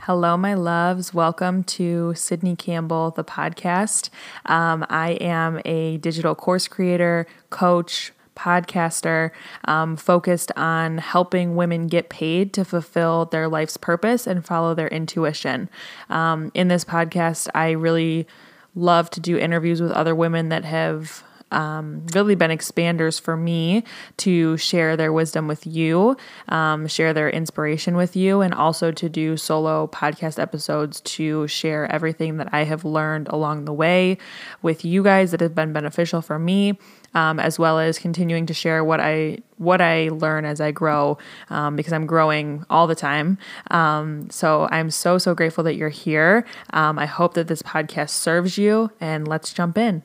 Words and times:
Hello, 0.00 0.36
my 0.36 0.54
loves. 0.54 1.14
Welcome 1.14 1.62
to 1.64 2.14
Sydney 2.14 2.56
Campbell, 2.56 3.12
the 3.12 3.22
podcast. 3.24 4.10
Um, 4.44 4.84
I 4.90 5.12
am 5.12 5.60
a 5.64 5.98
digital 5.98 6.34
course 6.34 6.66
creator, 6.66 7.26
coach, 7.50 8.12
podcaster 8.36 9.30
um, 9.66 9.96
focused 9.96 10.50
on 10.56 10.98
helping 10.98 11.54
women 11.54 11.86
get 11.86 12.08
paid 12.08 12.52
to 12.54 12.64
fulfill 12.64 13.26
their 13.26 13.46
life's 13.46 13.76
purpose 13.76 14.26
and 14.26 14.44
follow 14.44 14.74
their 14.74 14.88
intuition. 14.88 15.70
Um, 16.10 16.50
in 16.54 16.66
this 16.66 16.84
podcast, 16.84 17.48
I 17.54 17.70
really 17.70 18.26
love 18.74 19.08
to 19.10 19.20
do 19.20 19.38
interviews 19.38 19.80
with 19.80 19.92
other 19.92 20.14
women 20.14 20.48
that 20.48 20.64
have 20.64 21.22
um, 21.54 22.06
really 22.14 22.34
been 22.34 22.50
expanders 22.50 23.20
for 23.20 23.36
me 23.36 23.84
to 24.18 24.56
share 24.56 24.96
their 24.96 25.12
wisdom 25.12 25.48
with 25.48 25.66
you, 25.66 26.16
um, 26.48 26.86
share 26.86 27.14
their 27.14 27.30
inspiration 27.30 27.96
with 27.96 28.16
you, 28.16 28.40
and 28.40 28.52
also 28.52 28.90
to 28.92 29.08
do 29.08 29.36
solo 29.36 29.86
podcast 29.86 30.38
episodes 30.38 31.00
to 31.02 31.46
share 31.46 31.90
everything 31.90 32.36
that 32.38 32.48
I 32.52 32.64
have 32.64 32.84
learned 32.84 33.28
along 33.28 33.64
the 33.64 33.72
way 33.72 34.18
with 34.62 34.84
you 34.84 35.02
guys 35.02 35.30
that 35.30 35.40
have 35.40 35.54
been 35.54 35.72
beneficial 35.72 36.20
for 36.20 36.38
me. 36.38 36.78
Um, 37.16 37.38
as 37.38 37.60
well 37.60 37.78
as 37.78 37.96
continuing 37.96 38.46
to 38.46 38.54
share 38.54 38.82
what 38.82 38.98
I 38.98 39.38
what 39.56 39.80
I 39.80 40.08
learn 40.08 40.44
as 40.44 40.60
I 40.60 40.72
grow, 40.72 41.16
um, 41.48 41.76
because 41.76 41.92
I'm 41.92 42.06
growing 42.06 42.66
all 42.68 42.88
the 42.88 42.96
time. 42.96 43.38
Um, 43.70 44.28
so 44.30 44.66
I'm 44.72 44.90
so 44.90 45.18
so 45.18 45.32
grateful 45.32 45.62
that 45.62 45.76
you're 45.76 45.90
here. 45.90 46.44
Um, 46.70 46.98
I 46.98 47.06
hope 47.06 47.34
that 47.34 47.46
this 47.46 47.62
podcast 47.62 48.10
serves 48.10 48.58
you, 48.58 48.90
and 49.00 49.28
let's 49.28 49.52
jump 49.52 49.78
in. 49.78 50.02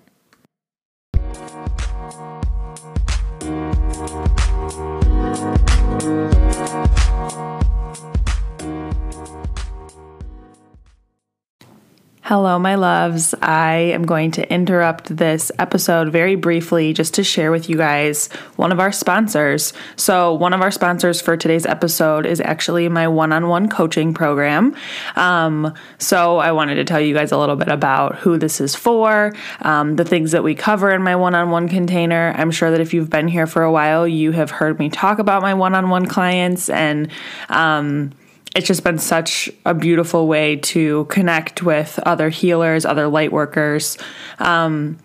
Hello, 12.30 12.60
my 12.60 12.76
loves. 12.76 13.34
I 13.42 13.74
am 13.74 14.06
going 14.06 14.30
to 14.34 14.54
interrupt 14.54 15.18
this 15.18 15.52
episode 15.58 16.12
very 16.12 16.36
briefly 16.36 16.94
just 16.94 17.16
to 17.16 17.24
share 17.24 17.50
with 17.50 17.68
you 17.72 17.76
guys 17.76 18.28
one 18.56 18.72
of 18.72 18.80
our 18.80 18.92
sponsors. 18.92 19.74
So, 19.96 20.36
one 20.36 20.54
of 20.54 20.62
our 20.62 20.70
sponsors 20.70 21.20
for 21.22 21.36
today's 21.36 21.66
episode 21.66 22.28
is 22.28 22.40
actually 22.40 22.88
my 22.88 23.08
one 23.08 23.32
on 23.32 23.48
one 23.48 23.68
coaching 23.68 24.14
program. 24.14 24.76
Um, 25.16 25.74
so, 25.98 26.38
I 26.38 26.52
wanted 26.52 26.76
to 26.76 26.84
tell 26.84 27.02
you 27.02 27.16
guys 27.16 27.32
a 27.32 27.38
little 27.40 27.56
bit 27.56 27.70
about 27.70 28.18
who 28.18 28.38
this 28.38 28.62
is 28.62 28.76
for, 28.76 29.34
um, 29.62 29.96
the 29.96 30.06
things 30.06 30.30
that 30.34 30.44
we 30.44 30.54
cover 30.54 30.92
in 30.92 31.02
my 31.02 31.16
one 31.16 31.34
on 31.34 31.50
one 31.50 31.68
container. 31.68 32.36
I'm 32.38 32.52
sure 32.52 32.70
that 32.70 32.80
if 32.80 32.94
you've 32.94 33.10
been 33.10 33.28
here 33.28 33.48
for 33.48 33.64
a 33.64 33.72
while, 33.72 34.08
you 34.08 34.34
have 34.34 34.52
heard 34.52 34.78
me 34.78 34.90
talk 34.90 35.18
about 35.18 35.42
my 35.42 35.56
one 35.56 35.74
on 35.74 35.90
one 35.90 36.06
clients 36.06 36.70
and, 36.70 37.10
um, 37.50 38.12
it's 38.56 38.68
just 38.68 38.84
been 38.84 38.98
such 38.98 39.50
a 39.66 39.74
beautiful 39.74 40.28
way 40.28 40.56
to 40.56 41.06
connect 41.06 41.62
with 41.62 42.00
other 42.06 42.30
healers, 42.30 42.86
other 42.86 43.08
light 43.08 43.32
workers, 43.32 43.98
um, 44.40 44.98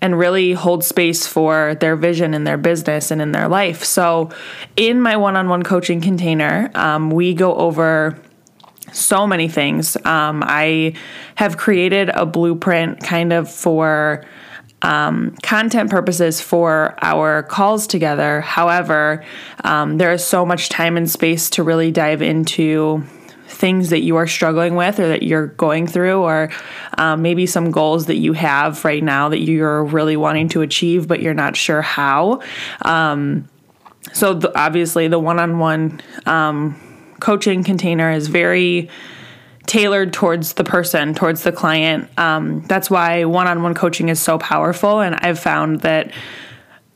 and 0.00 0.18
really 0.18 0.52
hold 0.52 0.84
space 0.84 1.26
for 1.26 1.74
their 1.80 1.96
vision 1.96 2.34
in 2.34 2.44
their 2.44 2.56
business 2.56 3.10
and 3.10 3.20
in 3.20 3.32
their 3.32 3.48
life. 3.48 3.84
So, 3.84 4.30
in 4.76 5.00
my 5.00 5.16
one 5.16 5.36
on 5.36 5.48
one 5.48 5.62
coaching 5.62 6.00
container, 6.00 6.70
um, 6.74 7.10
we 7.10 7.34
go 7.34 7.54
over 7.54 8.18
so 8.92 9.26
many 9.26 9.48
things. 9.48 9.96
Um, 10.04 10.42
I 10.46 10.94
have 11.34 11.56
created 11.56 12.08
a 12.10 12.24
blueprint 12.24 13.00
kind 13.00 13.32
of 13.32 13.50
for 13.50 14.24
um, 14.82 15.34
content 15.42 15.90
purposes 15.90 16.40
for 16.40 16.94
our 17.02 17.42
calls 17.42 17.86
together. 17.86 18.40
However, 18.40 19.24
um, 19.64 19.98
there 19.98 20.12
is 20.12 20.24
so 20.24 20.44
much 20.44 20.68
time 20.68 20.96
and 20.96 21.10
space 21.10 21.50
to 21.50 21.62
really 21.62 21.90
dive 21.90 22.22
into 22.22 23.04
things 23.48 23.90
that 23.90 24.00
you 24.00 24.16
are 24.16 24.26
struggling 24.26 24.74
with 24.74 24.98
or 25.00 25.08
that 25.08 25.22
you're 25.22 25.46
going 25.46 25.86
through, 25.86 26.20
or 26.20 26.50
um, 26.98 27.22
maybe 27.22 27.46
some 27.46 27.70
goals 27.70 28.06
that 28.06 28.16
you 28.16 28.32
have 28.32 28.84
right 28.84 29.02
now 29.02 29.28
that 29.28 29.40
you're 29.40 29.84
really 29.84 30.16
wanting 30.16 30.48
to 30.48 30.62
achieve, 30.62 31.08
but 31.08 31.20
you're 31.20 31.34
not 31.34 31.56
sure 31.56 31.82
how. 31.82 32.40
Um, 32.82 33.48
so, 34.12 34.34
the, 34.34 34.56
obviously, 34.58 35.08
the 35.08 35.18
one 35.18 35.38
on 35.38 35.58
one 35.58 36.00
coaching 37.20 37.64
container 37.64 38.10
is 38.10 38.28
very 38.28 38.88
tailored 39.66 40.12
towards 40.12 40.54
the 40.54 40.64
person, 40.64 41.14
towards 41.14 41.42
the 41.42 41.52
client. 41.52 42.08
Um, 42.18 42.62
that's 42.62 42.90
why 42.90 43.24
one 43.24 43.46
on 43.46 43.62
one 43.62 43.74
coaching 43.74 44.08
is 44.08 44.20
so 44.20 44.38
powerful. 44.38 45.00
And 45.00 45.16
I've 45.16 45.38
found 45.38 45.80
that 45.80 46.12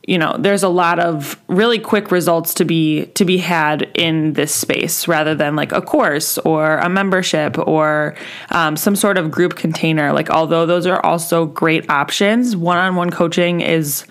you 0.07 0.17
know 0.17 0.35
there's 0.39 0.63
a 0.63 0.69
lot 0.69 0.99
of 0.99 1.39
really 1.47 1.77
quick 1.77 2.11
results 2.11 2.55
to 2.55 2.65
be 2.65 3.05
to 3.07 3.23
be 3.23 3.37
had 3.37 3.83
in 3.93 4.33
this 4.33 4.53
space 4.53 5.07
rather 5.07 5.35
than 5.35 5.55
like 5.55 5.71
a 5.71 5.81
course 5.81 6.37
or 6.39 6.77
a 6.77 6.89
membership 6.89 7.57
or 7.59 8.15
um, 8.49 8.75
some 8.75 8.95
sort 8.95 9.17
of 9.17 9.29
group 9.29 9.55
container 9.55 10.11
like 10.11 10.29
although 10.29 10.65
those 10.65 10.87
are 10.87 11.03
also 11.05 11.45
great 11.45 11.87
options 11.89 12.55
one-on-one 12.55 13.11
coaching 13.11 13.61
is 13.61 14.05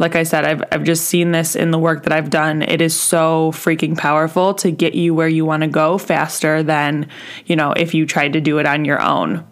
like 0.00 0.16
I 0.16 0.22
said, 0.22 0.46
I've, 0.46 0.64
I've 0.72 0.82
just 0.82 1.04
seen 1.04 1.30
this 1.30 1.54
in 1.54 1.70
the 1.70 1.78
work 1.78 2.04
that 2.04 2.12
I've 2.12 2.30
done. 2.30 2.62
It 2.62 2.80
is 2.80 2.98
so 2.98 3.52
freaking 3.52 3.96
powerful 3.96 4.54
to 4.54 4.70
get 4.70 4.94
you 4.94 5.14
where 5.14 5.28
you 5.28 5.44
want 5.44 5.62
to 5.62 5.68
go 5.68 5.98
faster 5.98 6.62
than, 6.62 7.06
you 7.44 7.54
know, 7.54 7.72
if 7.72 7.92
you 7.92 8.06
tried 8.06 8.32
to 8.32 8.40
do 8.40 8.58
it 8.58 8.66
on 8.66 8.86
your 8.86 9.00
own. 9.00 9.46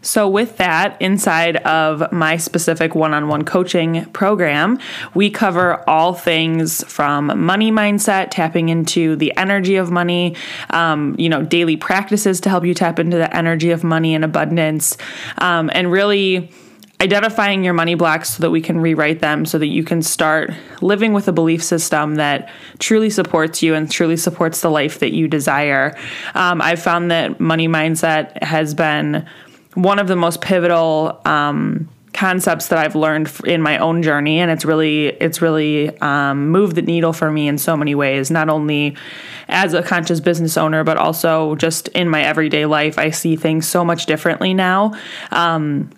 So, 0.00 0.28
with 0.28 0.58
that, 0.58 0.96
inside 1.02 1.56
of 1.56 2.12
my 2.12 2.36
specific 2.36 2.94
one 2.94 3.12
on 3.12 3.26
one 3.26 3.44
coaching 3.44 4.04
program, 4.12 4.78
we 5.14 5.30
cover 5.30 5.82
all 5.90 6.14
things 6.14 6.84
from 6.84 7.26
money 7.44 7.72
mindset, 7.72 8.28
tapping 8.30 8.68
into 8.68 9.16
the 9.16 9.36
energy 9.36 9.74
of 9.74 9.90
money, 9.90 10.36
um, 10.70 11.16
you 11.18 11.28
know, 11.28 11.42
daily 11.42 11.76
practices 11.76 12.40
to 12.42 12.48
help 12.48 12.64
you 12.64 12.72
tap 12.72 13.00
into 13.00 13.16
the 13.16 13.36
energy 13.36 13.72
of 13.72 13.82
money 13.82 14.14
and 14.14 14.24
abundance, 14.24 14.96
um, 15.38 15.70
and 15.74 15.90
really 15.90 16.50
identifying 17.00 17.62
your 17.62 17.74
money 17.74 17.94
blocks 17.94 18.30
so 18.30 18.40
that 18.42 18.50
we 18.50 18.60
can 18.60 18.80
rewrite 18.80 19.20
them 19.20 19.44
so 19.44 19.58
that 19.58 19.66
you 19.66 19.84
can 19.84 20.00
start 20.00 20.50
living 20.80 21.12
with 21.12 21.28
a 21.28 21.32
belief 21.32 21.62
system 21.62 22.14
that 22.14 22.50
truly 22.78 23.10
supports 23.10 23.62
you 23.62 23.74
and 23.74 23.90
truly 23.90 24.16
supports 24.16 24.62
the 24.62 24.70
life 24.70 25.00
that 25.00 25.12
you 25.12 25.28
desire. 25.28 25.96
Um, 26.34 26.62
I've 26.62 26.82
found 26.82 27.10
that 27.10 27.38
money 27.38 27.68
mindset 27.68 28.42
has 28.42 28.74
been 28.74 29.26
one 29.74 29.98
of 29.98 30.08
the 30.08 30.16
most 30.16 30.40
pivotal 30.40 31.20
um, 31.26 31.86
concepts 32.14 32.68
that 32.68 32.78
I've 32.78 32.96
learned 32.96 33.30
in 33.44 33.60
my 33.60 33.76
own 33.76 34.02
journey, 34.02 34.40
and 34.40 34.50
it's 34.50 34.64
really 34.64 35.08
it's 35.08 35.42
really 35.42 35.96
um, 36.00 36.48
moved 36.48 36.76
the 36.76 36.82
needle 36.82 37.12
for 37.12 37.30
me 37.30 37.46
in 37.46 37.58
so 37.58 37.76
many 37.76 37.94
ways. 37.94 38.30
Not 38.30 38.48
only 38.48 38.96
as 39.48 39.74
a 39.74 39.82
conscious 39.82 40.18
business 40.18 40.56
owner, 40.56 40.82
but 40.82 40.96
also 40.96 41.56
just 41.56 41.88
in 41.88 42.08
my 42.08 42.22
everyday 42.22 42.64
life, 42.64 42.98
I 42.98 43.10
see 43.10 43.36
things 43.36 43.68
so 43.68 43.84
much 43.84 44.06
differently 44.06 44.54
now. 44.54 44.94
Um, 45.30 45.90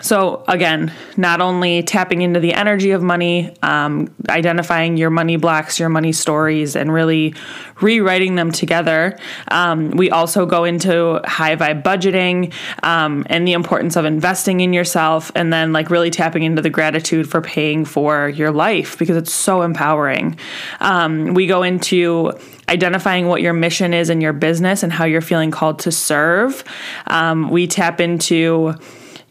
so, 0.00 0.42
again, 0.48 0.90
not 1.18 1.42
only 1.42 1.82
tapping 1.82 2.22
into 2.22 2.40
the 2.40 2.54
energy 2.54 2.92
of 2.92 3.02
money, 3.02 3.54
um, 3.62 4.12
identifying 4.30 4.96
your 4.96 5.10
money 5.10 5.36
blocks, 5.36 5.78
your 5.78 5.90
money 5.90 6.12
stories, 6.12 6.74
and 6.76 6.90
really 6.90 7.34
rewriting 7.82 8.34
them 8.34 8.52
together, 8.52 9.18
um, 9.48 9.90
we 9.90 10.10
also 10.10 10.46
go 10.46 10.64
into 10.64 11.20
high 11.26 11.56
vibe 11.56 11.82
budgeting 11.82 12.54
um, 12.82 13.26
and 13.28 13.46
the 13.46 13.52
importance 13.52 13.94
of 13.96 14.06
investing 14.06 14.60
in 14.60 14.72
yourself, 14.72 15.30
and 15.34 15.52
then 15.52 15.74
like 15.74 15.90
really 15.90 16.10
tapping 16.10 16.42
into 16.42 16.62
the 16.62 16.70
gratitude 16.70 17.28
for 17.28 17.42
paying 17.42 17.84
for 17.84 18.30
your 18.30 18.50
life 18.50 18.96
because 18.98 19.18
it's 19.18 19.32
so 19.32 19.60
empowering. 19.60 20.38
Um, 20.80 21.34
we 21.34 21.46
go 21.46 21.62
into 21.62 22.32
identifying 22.66 23.26
what 23.26 23.42
your 23.42 23.52
mission 23.52 23.92
is 23.92 24.08
in 24.08 24.22
your 24.22 24.32
business 24.32 24.82
and 24.82 24.90
how 24.90 25.04
you're 25.04 25.20
feeling 25.20 25.50
called 25.50 25.80
to 25.80 25.92
serve. 25.92 26.64
Um, 27.08 27.50
we 27.50 27.66
tap 27.66 28.00
into 28.00 28.74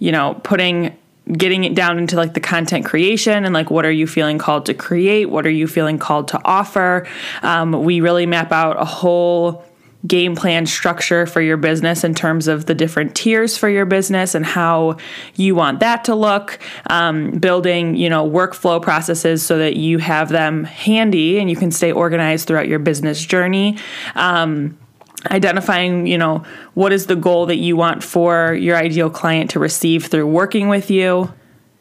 you 0.02 0.12
know, 0.12 0.34
putting 0.44 0.98
getting 1.32 1.64
it 1.64 1.76
down 1.76 2.00
into 2.00 2.16
like 2.16 2.34
the 2.34 2.40
content 2.40 2.84
creation 2.84 3.46
and 3.46 3.54
like 3.54 3.70
what 3.70 3.86
are 3.86 3.92
you 3.92 4.08
feeling 4.08 4.40
called 4.40 4.66
to 4.66 4.74
create? 4.74 5.30
What 5.30 5.46
are 5.46 5.52
you 5.52 5.68
feeling 5.68 6.00
called 6.00 6.28
to 6.30 6.42
offer? 6.44 7.08
Um, 7.44 7.84
we 7.84 8.02
really 8.02 8.26
map 8.26 8.52
out 8.52 8.82
a 8.82 8.84
whole 8.84 9.64
game 10.08 10.36
plan 10.36 10.66
structure 10.66 11.28
for 11.28 11.40
your 11.40 11.58
business 11.58 12.04
in 12.04 12.16
terms 12.16 12.48
of 12.48 12.66
the 12.66 12.74
different 12.74 13.14
tiers 13.14 13.56
for 13.56 13.70
your 13.70 13.86
business 13.86 14.34
and 14.34 14.44
how 14.44 14.98
you 15.36 15.54
want 15.54 15.80
that 15.82 16.04
to 16.06 16.16
look. 16.16 16.58
Um, 16.90 17.30
building 17.38 17.96
you 17.96 18.10
know 18.10 18.28
workflow 18.28 18.82
processes 18.82 19.46
so 19.46 19.60
that 19.60 19.76
you 19.76 20.00
have 20.00 20.30
them 20.30 20.64
handy 20.64 21.38
and 21.38 21.48
you 21.48 21.56
can 21.56 21.70
stay 21.70 21.92
organized 21.92 22.48
throughout 22.48 22.68
your 22.68 22.80
business 22.80 23.24
journey. 23.24 23.78
Um, 24.16 24.80
identifying 25.30 26.08
you 26.08 26.18
know 26.18 26.44
what 26.74 26.92
is 26.92 27.06
the 27.06 27.16
goal 27.16 27.46
that 27.46 27.58
you 27.58 27.76
want 27.76 28.04
for 28.04 28.54
your 28.54 28.76
ideal 28.76 29.10
client 29.10 29.52
to 29.52 29.60
receive 29.60 30.08
through 30.08 30.26
working 30.26 30.68
with 30.68 30.90
you 30.90 31.32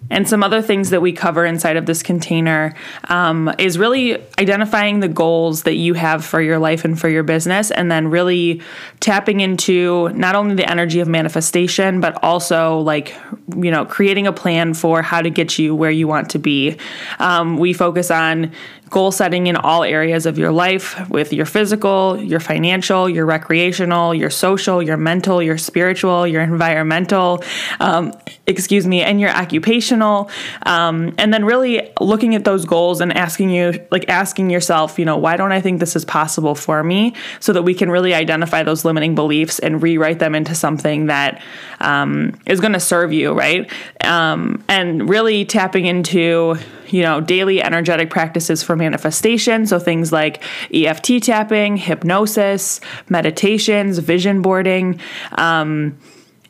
And 0.08 0.26
some 0.26 0.42
other 0.42 0.62
things 0.62 0.90
that 0.90 1.02
we 1.02 1.12
cover 1.12 1.44
inside 1.44 1.76
of 1.76 1.84
this 1.84 2.02
container 2.02 2.74
um, 3.08 3.52
is 3.58 3.76
really 3.76 4.16
identifying 4.38 5.00
the 5.00 5.08
goals 5.08 5.64
that 5.64 5.74
you 5.74 5.92
have 5.94 6.24
for 6.24 6.40
your 6.40 6.58
life 6.58 6.84
and 6.86 6.98
for 6.98 7.08
your 7.08 7.22
business, 7.22 7.70
and 7.70 7.92
then 7.92 8.08
really 8.08 8.62
tapping 9.00 9.40
into 9.40 10.08
not 10.10 10.34
only 10.34 10.54
the 10.54 10.68
energy 10.68 11.00
of 11.00 11.08
manifestation, 11.08 12.00
but 12.00 12.18
also 12.24 12.78
like, 12.78 13.14
you 13.54 13.70
know, 13.70 13.84
creating 13.84 14.26
a 14.26 14.32
plan 14.32 14.72
for 14.72 15.02
how 15.02 15.20
to 15.20 15.28
get 15.28 15.58
you 15.58 15.74
where 15.74 15.90
you 15.90 16.08
want 16.08 16.30
to 16.30 16.38
be. 16.38 16.78
Um, 17.18 17.58
we 17.58 17.72
focus 17.74 18.10
on 18.10 18.52
goal 18.90 19.12
setting 19.12 19.46
in 19.46 19.56
all 19.56 19.84
areas 19.84 20.26
of 20.26 20.36
your 20.36 20.50
life 20.50 21.08
with 21.08 21.32
your 21.32 21.46
physical, 21.46 22.20
your 22.20 22.40
financial, 22.40 23.08
your 23.08 23.24
recreational, 23.24 24.12
your 24.12 24.30
social, 24.30 24.82
your 24.82 24.96
mental, 24.96 25.40
your 25.40 25.56
spiritual, 25.56 26.26
your 26.26 26.42
environmental, 26.42 27.42
um, 27.78 28.12
excuse 28.46 28.86
me, 28.86 29.00
and 29.00 29.20
your 29.20 29.30
occupational. 29.30 30.28
Um, 30.66 31.14
and 31.18 31.32
then 31.32 31.44
really 31.44 31.88
looking 32.00 32.34
at 32.34 32.44
those 32.44 32.64
goals 32.64 33.00
and 33.00 33.16
asking 33.16 33.50
you, 33.50 33.86
like 33.92 34.08
asking 34.08 34.50
yourself, 34.50 34.98
you 34.98 35.04
know, 35.04 35.16
why 35.16 35.36
don't 35.36 35.52
I 35.52 35.60
think 35.60 35.78
this 35.78 35.94
is 35.94 36.04
possible 36.04 36.56
for 36.56 36.82
me? 36.82 37.14
So 37.38 37.52
that 37.52 37.62
we 37.62 37.74
can 37.74 37.90
really 37.90 38.12
identify 38.12 38.64
those 38.64 38.84
limiting 38.84 39.14
beliefs 39.14 39.60
and 39.60 39.80
rewrite 39.80 40.18
them 40.18 40.34
into 40.34 40.54
something 40.54 41.06
that 41.06 41.40
um, 41.78 42.38
is 42.44 42.60
going 42.60 42.72
to 42.72 42.80
serve 42.80 43.12
you, 43.12 43.32
right? 43.32 43.70
Um, 44.04 44.64
and 44.68 45.08
really 45.08 45.44
tapping 45.44 45.86
into, 45.86 46.56
you 46.92 47.02
know, 47.02 47.20
daily 47.20 47.62
energetic 47.62 48.10
practices 48.10 48.62
for 48.62 48.76
manifestation. 48.76 49.66
So 49.66 49.78
things 49.78 50.12
like 50.12 50.42
EFT 50.72 51.22
tapping, 51.22 51.76
hypnosis, 51.76 52.80
meditations, 53.08 53.98
vision 53.98 54.42
boarding. 54.42 55.00
Um, 55.32 55.98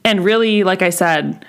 and 0.05 0.25
really, 0.25 0.65
like 0.65 0.83
I 0.83 0.91
said, 0.91 1.45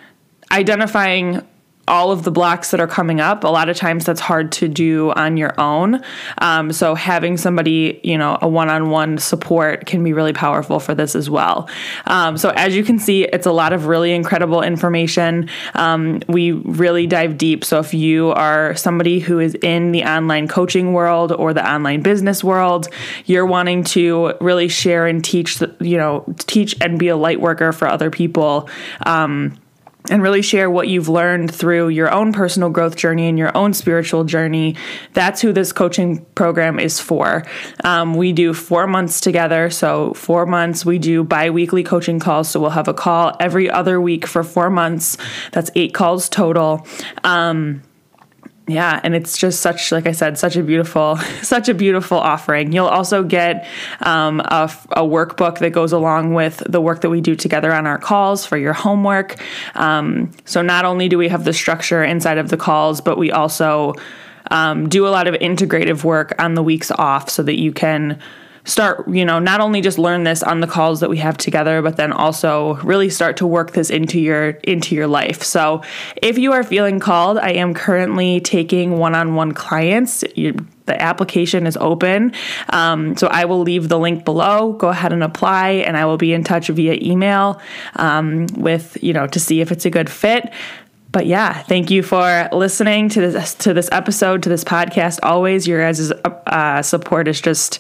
identifying 0.52 1.42
all 1.88 2.12
of 2.12 2.24
the 2.24 2.32
blocks 2.32 2.72
that 2.72 2.80
are 2.80 2.88
coming 2.88 3.20
up. 3.20 3.44
A 3.44 3.48
lot 3.48 3.68
of 3.68 3.76
times 3.76 4.06
that's 4.06 4.20
hard 4.20 4.52
to 4.54 4.68
do 4.68 5.12
on 5.12 5.36
your 5.36 5.60
own. 5.60 6.02
Um, 6.38 6.72
so 6.72 6.96
having 6.96 7.38
somebody, 7.38 8.00
you 8.04 8.18
know, 8.18 8.38
a 8.42 8.48
one-on-one 8.48 9.18
support 9.18 9.86
can 9.86 10.04
be 10.04 10.14
really 10.14 10.34
powerful 10.34 10.80
for 10.80 10.96
this 10.96 11.16
as 11.16 11.30
well. 11.30 11.70
Um, 12.06 12.38
so 12.38 12.50
as 12.50 12.76
you 12.76 12.84
can 12.84 13.00
see, 13.00 13.24
it's 13.24 13.46
a 13.46 13.52
lot 13.52 13.74
of 13.74 13.88
really 13.88 14.14
incredible 14.14 14.62
information. 14.62 15.50
Um, 15.74 16.22
we 16.28 16.52
really 16.52 17.08
dive 17.08 17.38
deep. 17.38 17.66
So 17.66 17.80
if 17.80 17.94
you 17.94 18.32
are 18.32 18.76
somebody 18.76 19.20
who 19.20 19.40
is 19.40 19.56
in 19.56 19.92
the 19.92 20.04
online 20.04 20.48
coaching 20.48 20.94
world 20.94 21.32
or 21.32 21.54
the 21.54 21.70
online 21.70 22.02
business 22.02 22.44
world, 22.44 22.88
you're 23.26 23.46
wanting 23.46 23.84
to 23.86 24.34
really 24.40 24.68
share 24.68 25.08
and 25.08 25.24
teach, 25.24 25.62
you 25.80 25.98
know, 25.98 26.24
teach 26.38 26.76
and 26.80 26.98
be 26.98 27.10
a 27.10 27.18
light 27.18 27.42
worker 27.42 27.72
for 27.72 27.88
other 27.88 28.10
people. 28.10 28.70
Um, 29.06 29.58
and 30.10 30.24
really 30.24 30.42
share 30.42 30.70
what 30.70 30.88
you've 30.88 31.10
learned 31.10 31.54
through 31.54 31.90
your 31.90 32.12
own 32.12 32.34
personal 32.34 32.70
growth 32.70 32.96
journey 32.96 33.28
and 33.30 33.38
your 33.38 33.56
own 33.56 33.74
spiritual 33.74 34.24
journey. 34.24 34.76
That's 35.14 35.42
who 35.42 35.54
this 35.54 35.72
coaching 35.72 36.26
program 36.36 36.80
is 36.80 37.00
for. 37.00 37.46
Um, 37.84 38.16
we 38.16 38.34
do 38.34 38.54
four 38.54 38.88
months 38.88 39.22
together. 39.22 39.70
So, 39.70 40.14
four 40.14 40.46
months, 40.46 40.86
we 40.86 40.98
do 40.98 41.24
bi 41.24 41.50
weekly 41.50 41.84
coaching 41.84 42.20
calls. 42.20 42.50
So, 42.50 42.60
we'll 42.60 42.72
have 42.72 42.88
a 42.88 42.94
call 42.94 43.36
every 43.40 43.70
other 43.70 44.02
week 44.02 44.26
for 44.26 44.44
four 44.44 44.70
months. 44.70 45.18
That's 45.52 45.70
eight 45.76 45.94
calls 45.94 46.30
total. 46.30 46.86
Um, 47.24 47.84
yeah 48.72 49.00
and 49.04 49.14
it's 49.14 49.38
just 49.38 49.62
such 49.62 49.92
like 49.92 50.08
i 50.08 50.12
said 50.12 50.38
such 50.38 50.56
a 50.56 50.64
beautiful 50.64 51.18
such 51.42 51.70
a 51.70 51.74
beautiful 51.74 52.18
offering. 52.18 52.72
You'll 52.72 52.88
also 52.88 53.24
get 53.24 53.68
um, 54.02 54.40
a, 54.40 54.72
a, 54.92 55.02
workbook 55.02 55.60
that 55.60 55.72
goes 55.72 55.92
along 55.92 56.34
with 56.34 56.64
the 56.70 56.80
work 56.80 57.02
that 57.02 57.10
we 57.10 57.22
do 57.22 57.36
together 57.36 57.74
on 57.74 57.88
our 57.88 57.98
calls 57.98 58.46
for 58.46 58.58
your 58.58 58.74
homework. 58.74 59.36
Um, 59.76 60.32
so 60.46 60.62
not 60.62 60.86
only 60.86 61.10
do 61.10 61.18
we 61.18 61.28
have 61.30 61.44
the 61.44 61.54
structure 61.54 62.04
inside 62.04 62.38
of 62.38 62.50
the 62.50 62.58
calls 62.58 63.02
but 63.02 63.18
we 63.18 63.32
also 63.32 63.94
um, 64.50 64.90
do 64.90 65.08
a 65.08 65.10
lot 65.10 65.28
of 65.28 65.36
integrative 65.36 66.04
work 66.04 66.34
on 66.40 66.56
the 66.56 66.64
weeks 66.64 66.92
off 66.92 67.30
so 67.30 67.44
that 67.44 67.60
you 67.60 67.72
can 67.72 68.20
start, 68.64 69.08
you 69.08 69.26
know, 69.26 69.40
not 69.40 69.60
only 69.62 69.82
just 69.82 69.98
learn 69.98 70.24
this 70.24 70.44
on 70.44 70.60
the 70.60 70.68
calls 70.68 71.00
that 71.00 71.10
we 71.10 71.18
have 71.18 71.38
together, 71.38 71.82
but 71.82 71.98
then 71.98 72.12
also 72.12 72.76
really 72.78 73.10
start 73.10 73.38
to 73.38 73.48
work 73.48 73.72
this 73.72 73.90
into 73.90 74.20
your 74.20 74.50
into 74.64 74.96
your 74.96 75.08
life. 75.08 75.44
So, 75.44 75.82
if 76.22 76.38
you 76.38 76.52
are 76.54 76.64
feeling 76.64 77.00
called, 77.00 77.38
I 77.38 77.52
am 77.52 77.74
currently 77.74 78.40
taking 78.40 78.98
one-on-one 78.98 79.54
clients. 79.54 80.24
You, 80.36 80.66
the 80.86 81.02
application 81.02 81.68
is 81.68 81.78
open. 81.78 82.34
Um, 82.70 83.16
so 83.16 83.28
I 83.28 83.46
will 83.46 83.62
leave 83.62 83.88
the 83.88 84.00
link 84.00 84.26
below. 84.26 84.74
Go 84.74 84.90
ahead 84.90 85.14
and 85.14 85.24
apply, 85.24 85.70
and 85.70 85.96
I 85.96 86.06
will 86.06 86.18
be 86.18 86.34
in 86.34 86.44
touch 86.44 86.68
via 86.68 86.98
email 87.02 87.62
um, 87.96 88.48
with 88.56 88.98
you 89.02 89.14
know 89.14 89.28
to 89.28 89.40
see 89.40 89.62
if 89.62 89.72
it's 89.72 89.86
a 89.86 89.90
good 89.90 90.10
fit. 90.10 90.52
But 91.12 91.26
yeah, 91.26 91.62
thank 91.64 91.92
you 91.92 92.04
for 92.04 92.48
listening 92.54 93.10
to 93.10 93.22
this 93.22 93.54
to 93.56 93.74
this 93.74 93.90
episode 93.92 94.44
to 94.44 94.50
this 94.50 94.64
podcast. 94.64 95.20
Always, 95.24 95.68
your 95.68 95.82
guys' 95.82 96.12
uh, 96.12 96.82
support 96.82 97.28
is 97.28 97.42
just 97.42 97.80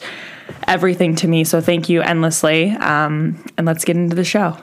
everything 0.68 1.16
to 1.18 1.28
me. 1.28 1.44
So 1.44 1.62
thank 1.62 1.90
you 1.90 2.02
endlessly. 2.02 2.72
Um, 2.72 3.44
and 3.58 3.66
let's 3.66 3.86
get 3.86 3.96
into 3.96 4.16
the 4.16 4.24
show. 4.24 4.58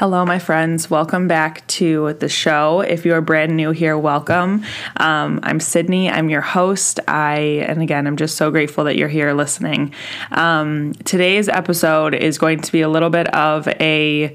Hello, 0.00 0.24
my 0.24 0.38
friends. 0.38 0.88
Welcome 0.88 1.28
back 1.28 1.66
to 1.66 2.14
the 2.14 2.28
show. 2.30 2.80
If 2.80 3.04
you 3.04 3.12
are 3.12 3.20
brand 3.20 3.54
new 3.54 3.70
here, 3.70 3.98
welcome. 3.98 4.64
Um, 4.96 5.40
I'm 5.42 5.60
Sydney. 5.60 6.08
I'm 6.08 6.30
your 6.30 6.40
host. 6.40 7.00
I, 7.06 7.66
and 7.68 7.82
again, 7.82 8.06
I'm 8.06 8.16
just 8.16 8.38
so 8.38 8.50
grateful 8.50 8.84
that 8.84 8.96
you're 8.96 9.08
here 9.08 9.34
listening. 9.34 9.92
Um, 10.30 10.94
today's 11.04 11.50
episode 11.50 12.14
is 12.14 12.38
going 12.38 12.62
to 12.62 12.72
be 12.72 12.80
a 12.80 12.88
little 12.88 13.10
bit 13.10 13.28
of 13.34 13.68
a 13.68 14.34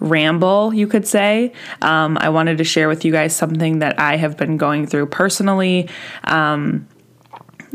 ramble, 0.00 0.72
you 0.72 0.86
could 0.86 1.06
say. 1.06 1.52
Um, 1.82 2.16
I 2.18 2.30
wanted 2.30 2.56
to 2.56 2.64
share 2.64 2.88
with 2.88 3.04
you 3.04 3.12
guys 3.12 3.36
something 3.36 3.80
that 3.80 3.98
I 4.00 4.16
have 4.16 4.38
been 4.38 4.56
going 4.56 4.86
through 4.86 5.06
personally. 5.06 5.90
Um, 6.22 6.88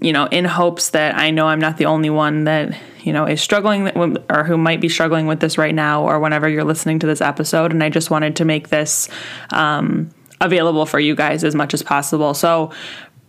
you 0.02 0.14
know, 0.14 0.26
in 0.28 0.46
hopes 0.46 0.92
that 0.92 1.16
I 1.16 1.32
know 1.32 1.48
I'm 1.48 1.60
not 1.60 1.78
the 1.78 1.86
only 1.86 2.10
one 2.10 2.46
that, 2.46 2.78
you 3.02 3.12
know, 3.12 3.26
is 3.26 3.42
struggling 3.42 3.90
or 4.30 4.44
who 4.44 4.58
might 4.58 4.82
be 4.82 4.90
struggling 4.90 5.28
with 5.28 5.40
this 5.40 5.58
right 5.58 5.76
now 5.76 6.04
or 6.04 6.20
whenever 6.20 6.48
you're 6.48 6.64
listening 6.64 7.00
to 7.00 7.08
this 7.08 7.22
episode. 7.22 7.72
And 7.72 7.84
I 7.84 7.90
just 7.90 8.10
wanted 8.10 8.36
to 8.38 8.46
make 8.46 8.70
this 8.70 9.10
um, 9.52 10.10
available 10.42 10.86
for 10.86 11.00
you 11.00 11.16
guys 11.16 11.44
as 11.44 11.56
much 11.56 11.74
as 11.74 11.84
possible. 11.84 12.34
So, 12.34 12.72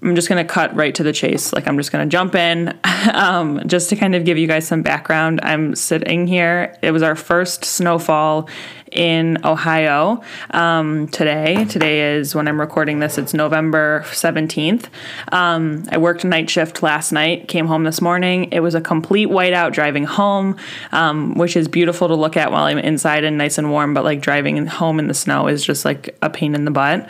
I'm 0.02 0.14
just 0.14 0.29
going 0.29 0.44
to 0.44 0.50
cut 0.50 0.75
right 0.75 0.94
to 0.94 1.02
the 1.02 1.12
chase. 1.12 1.52
Like, 1.52 1.69
I'm 1.69 1.76
just 1.76 1.93
going 1.93 2.08
to 2.08 2.11
jump 2.11 2.35
in. 2.35 2.79
um, 3.12 3.62
just 3.67 3.91
to 3.91 3.97
kind 3.97 4.14
of 4.14 4.25
give 4.25 4.38
you 4.38 4.47
guys 4.47 4.67
some 4.67 4.82
background, 4.82 5.41
I'm 5.43 5.75
sitting 5.75 6.26
here. 6.26 6.76
It 6.82 6.93
was 6.93 7.02
our 7.02 7.17
first 7.17 7.64
snowfall 7.64 8.49
in 8.91 9.38
Ohio 9.44 10.23
um, 10.50 11.08
today. 11.08 11.64
Today 11.67 12.17
is 12.17 12.35
when 12.35 12.49
I'm 12.49 12.61
recording 12.61 12.99
this, 12.99 13.19
it's 13.19 13.35
November 13.35 14.02
17th. 14.06 14.87
Um, 15.32 15.85
I 15.91 15.99
worked 15.99 16.25
night 16.25 16.50
shift 16.50 16.82
last 16.82 17.12
night, 17.12 17.49
came 17.49 17.67
home 17.67 17.85
this 17.85 18.00
morning. 18.00 18.50
It 18.53 18.61
was 18.61 18.75
a 18.75 18.81
complete 18.81 19.29
whiteout 19.29 19.73
driving 19.73 20.05
home, 20.05 20.56
um, 20.93 21.35
which 21.35 21.56
is 21.56 21.69
beautiful 21.69 22.08
to 22.08 22.14
look 22.14 22.37
at 22.37 22.50
while 22.50 22.64
I'm 22.64 22.79
inside 22.79 23.25
and 23.25 23.38
nice 23.38 23.58
and 23.58 23.70
warm, 23.70 23.94
but 23.94 24.05
like 24.05 24.20
driving 24.20 24.67
home 24.67 24.99
in 24.99 25.06
the 25.06 25.14
snow 25.14 25.46
is 25.46 25.64
just 25.64 25.85
like 25.85 26.17
a 26.23 26.31
pain 26.31 26.55
in 26.55 26.64
the 26.64 26.70
butt. 26.70 27.08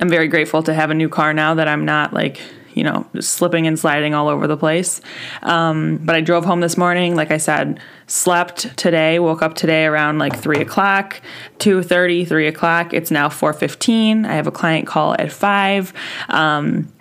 I'm 0.00 0.08
very 0.08 0.28
grateful 0.28 0.62
to 0.64 0.74
have 0.74 0.90
a 0.90 0.94
new 0.94 1.08
car 1.08 1.32
now 1.32 1.54
that 1.54 1.68
I'm 1.68 1.84
not 1.84 2.12
like 2.12 2.40
you 2.74 2.84
know 2.84 3.06
slipping 3.20 3.66
and 3.66 3.78
sliding 3.78 4.14
all 4.14 4.28
over 4.28 4.46
the 4.46 4.56
place. 4.56 5.00
Um, 5.42 5.98
but 6.02 6.14
I 6.14 6.20
drove 6.20 6.44
home 6.44 6.60
this 6.60 6.76
morning. 6.76 7.16
Like 7.16 7.30
I 7.30 7.38
said, 7.38 7.80
slept 8.06 8.76
today. 8.76 9.18
Woke 9.18 9.42
up 9.42 9.54
today 9.54 9.86
around 9.86 10.18
like 10.18 10.36
three 10.36 10.60
o'clock, 10.60 11.20
2:30, 11.58 12.28
3 12.28 12.46
o'clock. 12.46 12.92
It's 12.92 13.10
now 13.10 13.28
4:15. 13.28 14.26
I 14.26 14.34
have 14.34 14.46
a 14.46 14.52
client 14.52 14.86
call 14.86 15.14
at 15.18 15.32
five. 15.32 15.92
Um, 16.28 16.92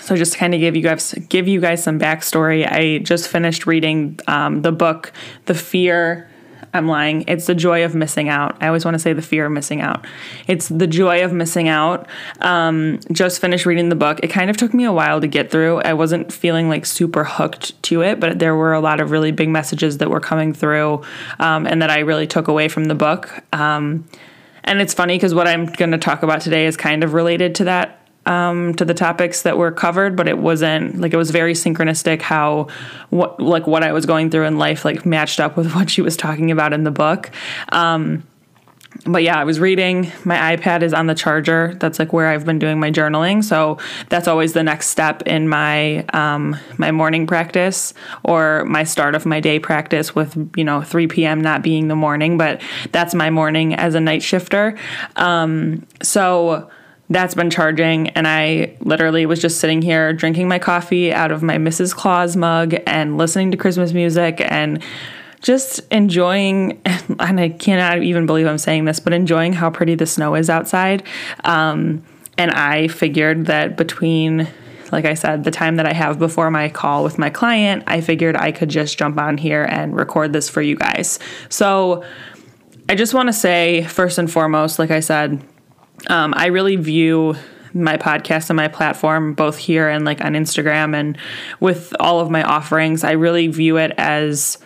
so 0.00 0.16
just 0.16 0.32
to 0.32 0.38
kind 0.38 0.54
of 0.54 0.60
give 0.60 0.76
you 0.76 0.82
guys 0.82 1.14
give 1.28 1.48
you 1.48 1.60
guys 1.60 1.82
some 1.82 1.98
backstory, 1.98 2.70
I 2.70 2.98
just 2.98 3.28
finished 3.28 3.66
reading 3.66 4.20
um, 4.28 4.62
the 4.62 4.72
book 4.72 5.12
"The 5.46 5.54
Fear." 5.54 6.28
I'm 6.74 6.88
lying. 6.88 7.24
It's 7.28 7.46
the 7.46 7.54
joy 7.54 7.84
of 7.84 7.94
missing 7.94 8.28
out. 8.28 8.56
I 8.60 8.66
always 8.66 8.84
want 8.84 8.96
to 8.96 8.98
say 8.98 9.12
the 9.12 9.22
fear 9.22 9.46
of 9.46 9.52
missing 9.52 9.80
out. 9.80 10.04
It's 10.46 10.68
the 10.68 10.86
joy 10.86 11.24
of 11.24 11.32
missing 11.32 11.68
out. 11.68 12.08
Um, 12.40 13.00
just 13.12 13.40
finished 13.40 13.64
reading 13.64 13.88
the 13.88 13.96
book. 13.96 14.20
It 14.22 14.28
kind 14.28 14.50
of 14.50 14.56
took 14.56 14.74
me 14.74 14.84
a 14.84 14.92
while 14.92 15.20
to 15.20 15.26
get 15.26 15.50
through. 15.50 15.78
I 15.82 15.94
wasn't 15.94 16.32
feeling 16.32 16.68
like 16.68 16.84
super 16.84 17.24
hooked 17.24 17.80
to 17.84 18.02
it, 18.02 18.20
but 18.20 18.38
there 18.38 18.54
were 18.54 18.74
a 18.74 18.80
lot 18.80 19.00
of 19.00 19.10
really 19.10 19.30
big 19.30 19.48
messages 19.48 19.98
that 19.98 20.10
were 20.10 20.20
coming 20.20 20.52
through 20.52 21.02
um, 21.38 21.66
and 21.66 21.80
that 21.80 21.90
I 21.90 22.00
really 22.00 22.26
took 22.26 22.48
away 22.48 22.68
from 22.68 22.86
the 22.86 22.94
book. 22.94 23.42
Um, 23.52 24.06
and 24.64 24.80
it's 24.80 24.94
funny 24.94 25.16
because 25.16 25.34
what 25.34 25.46
I'm 25.46 25.66
going 25.66 25.92
to 25.92 25.98
talk 25.98 26.22
about 26.22 26.40
today 26.40 26.66
is 26.66 26.76
kind 26.76 27.04
of 27.04 27.12
related 27.12 27.54
to 27.56 27.64
that 27.64 28.03
um, 28.26 28.74
to 28.74 28.84
the 28.84 28.94
topics 28.94 29.42
that 29.42 29.58
were 29.58 29.72
covered, 29.72 30.16
but 30.16 30.28
it 30.28 30.38
wasn't 30.38 31.00
like 31.00 31.12
it 31.12 31.16
was 31.16 31.30
very 31.30 31.54
synchronistic 31.54 32.22
how 32.22 32.68
what 33.10 33.38
like 33.40 33.66
what 33.66 33.82
I 33.82 33.92
was 33.92 34.06
going 34.06 34.30
through 34.30 34.44
in 34.44 34.58
life 34.58 34.84
like 34.84 35.04
matched 35.04 35.40
up 35.40 35.56
with 35.56 35.72
what 35.74 35.90
she 35.90 36.02
was 36.02 36.16
talking 36.16 36.50
about 36.50 36.72
in 36.72 36.84
the 36.84 36.90
book. 36.90 37.30
Um, 37.70 38.24
but 39.06 39.22
yeah, 39.22 39.38
I 39.38 39.44
was 39.44 39.60
reading. 39.60 40.10
My 40.24 40.56
iPad 40.56 40.82
is 40.82 40.94
on 40.94 41.06
the 41.06 41.14
charger. 41.14 41.74
That's 41.80 41.98
like 41.98 42.12
where 42.12 42.28
I've 42.28 42.44
been 42.44 42.58
doing 42.58 42.78
my 42.78 42.90
journaling. 42.90 43.42
So 43.42 43.78
that's 44.08 44.28
always 44.28 44.52
the 44.52 44.62
next 44.62 44.88
step 44.88 45.22
in 45.22 45.48
my 45.48 46.04
um, 46.12 46.56
my 46.78 46.90
morning 46.90 47.26
practice 47.26 47.92
or 48.22 48.64
my 48.66 48.84
start 48.84 49.14
of 49.14 49.26
my 49.26 49.40
day 49.40 49.58
practice. 49.58 50.14
With 50.14 50.50
you 50.56 50.64
know 50.64 50.80
3 50.80 51.08
p.m. 51.08 51.40
not 51.40 51.62
being 51.62 51.88
the 51.88 51.96
morning, 51.96 52.38
but 52.38 52.62
that's 52.92 53.14
my 53.14 53.30
morning 53.30 53.74
as 53.74 53.94
a 53.94 54.00
night 54.00 54.22
shifter. 54.22 54.78
Um, 55.16 55.86
so 56.02 56.70
that's 57.10 57.34
been 57.34 57.50
charging 57.50 58.08
and 58.10 58.26
i 58.26 58.74
literally 58.80 59.26
was 59.26 59.40
just 59.40 59.60
sitting 59.60 59.82
here 59.82 60.12
drinking 60.12 60.48
my 60.48 60.58
coffee 60.58 61.12
out 61.12 61.30
of 61.30 61.42
my 61.42 61.56
mrs 61.56 61.94
claus 61.94 62.36
mug 62.36 62.74
and 62.86 63.18
listening 63.18 63.50
to 63.50 63.56
christmas 63.56 63.92
music 63.92 64.40
and 64.40 64.82
just 65.44 65.80
enjoying, 65.92 66.80
and 67.20 67.38
I 67.38 67.50
cannot 67.50 68.02
even 68.02 68.26
believe 68.26 68.46
I'm 68.46 68.58
saying 68.58 68.86
this, 68.86 68.98
but 68.98 69.12
enjoying 69.12 69.52
how 69.52 69.70
pretty 69.70 69.94
the 69.94 70.06
snow 70.06 70.34
is 70.34 70.50
outside. 70.50 71.04
Um, 71.44 72.02
and 72.36 72.50
I 72.50 72.88
figured 72.88 73.46
that 73.46 73.76
between, 73.76 74.48
like 74.90 75.04
I 75.04 75.14
said, 75.14 75.44
the 75.44 75.50
time 75.50 75.76
that 75.76 75.86
I 75.86 75.92
have 75.92 76.18
before 76.18 76.50
my 76.50 76.68
call 76.68 77.04
with 77.04 77.18
my 77.18 77.30
client, 77.30 77.84
I 77.86 78.00
figured 78.00 78.36
I 78.36 78.50
could 78.50 78.70
just 78.70 78.98
jump 78.98 79.18
on 79.18 79.38
here 79.38 79.64
and 79.64 79.94
record 79.94 80.32
this 80.32 80.48
for 80.48 80.62
you 80.62 80.76
guys. 80.76 81.20
So 81.48 82.02
I 82.88 82.94
just 82.96 83.14
want 83.14 83.28
to 83.28 83.32
say, 83.32 83.84
first 83.84 84.18
and 84.18 84.30
foremost, 84.30 84.78
like 84.78 84.90
I 84.90 85.00
said, 85.00 85.42
um, 86.08 86.34
I 86.36 86.46
really 86.46 86.76
view 86.76 87.36
my 87.72 87.96
podcast 87.96 88.50
and 88.50 88.56
my 88.56 88.68
platform, 88.68 89.34
both 89.34 89.58
here 89.58 89.88
and 89.88 90.04
like 90.04 90.24
on 90.24 90.34
Instagram 90.34 90.94
and 90.94 91.18
with 91.60 91.94
all 91.98 92.20
of 92.20 92.30
my 92.30 92.42
offerings, 92.42 93.02
I 93.02 93.12
really 93.12 93.48
view 93.48 93.78
it 93.78 93.92
as 93.98 94.58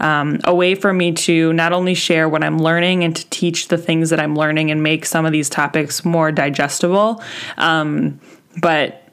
um, 0.00 0.40
a 0.44 0.54
way 0.54 0.74
for 0.74 0.92
me 0.92 1.12
to 1.12 1.52
not 1.52 1.72
only 1.72 1.94
share 1.94 2.28
what 2.28 2.42
I'm 2.42 2.58
learning 2.58 3.04
and 3.04 3.14
to 3.14 3.28
teach 3.30 3.68
the 3.68 3.78
things 3.78 4.10
that 4.10 4.20
I'm 4.20 4.36
learning 4.36 4.70
and 4.70 4.82
make 4.82 5.06
some 5.06 5.24
of 5.26 5.32
these 5.32 5.48
topics 5.48 6.04
more 6.04 6.32
digestible, 6.32 7.22
um, 7.56 8.20
but 8.60 9.08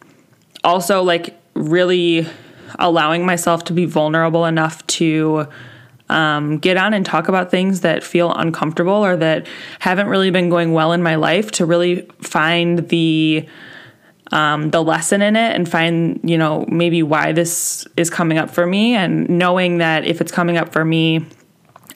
also 0.64 1.04
like 1.04 1.40
really 1.54 2.28
allowing 2.78 3.26
myself 3.26 3.64
to 3.66 3.74
be 3.74 3.86
vulnerable 3.86 4.46
enough 4.46 4.86
to 4.88 5.48
um, 6.10 6.58
get 6.58 6.78
on 6.78 6.94
and 6.94 7.06
talk 7.06 7.28
about 7.28 7.52
things 7.52 7.82
that 7.82 8.04
feel 8.04 8.34
uncomfortable 8.34 9.06
or 9.06 9.16
that 9.18 9.48
haven't 9.80 10.08
really 10.08 10.32
been 10.32 10.50
going 10.50 10.74
well 10.74 10.92
in 10.92 11.04
my 11.04 11.16
life 11.16 11.52
to 11.52 11.66
really 11.66 12.02
find 12.22 12.90
the 12.90 13.48
um, 14.32 14.70
the 14.70 14.84
lesson 14.84 15.22
in 15.22 15.36
it 15.36 15.56
and 15.56 15.68
find, 15.68 16.20
you 16.24 16.38
know, 16.38 16.66
maybe 16.68 17.02
why 17.02 17.32
this 17.32 17.88
is 17.98 18.10
coming 18.10 18.38
up 18.38 18.52
for 18.52 18.66
me. 18.66 18.94
And 18.94 19.28
knowing 19.28 19.80
that 19.80 20.06
if 20.06 20.22
it's 20.22 20.32
coming 20.32 20.58
up 20.58 20.72
for 20.72 20.86
me, 20.86 21.26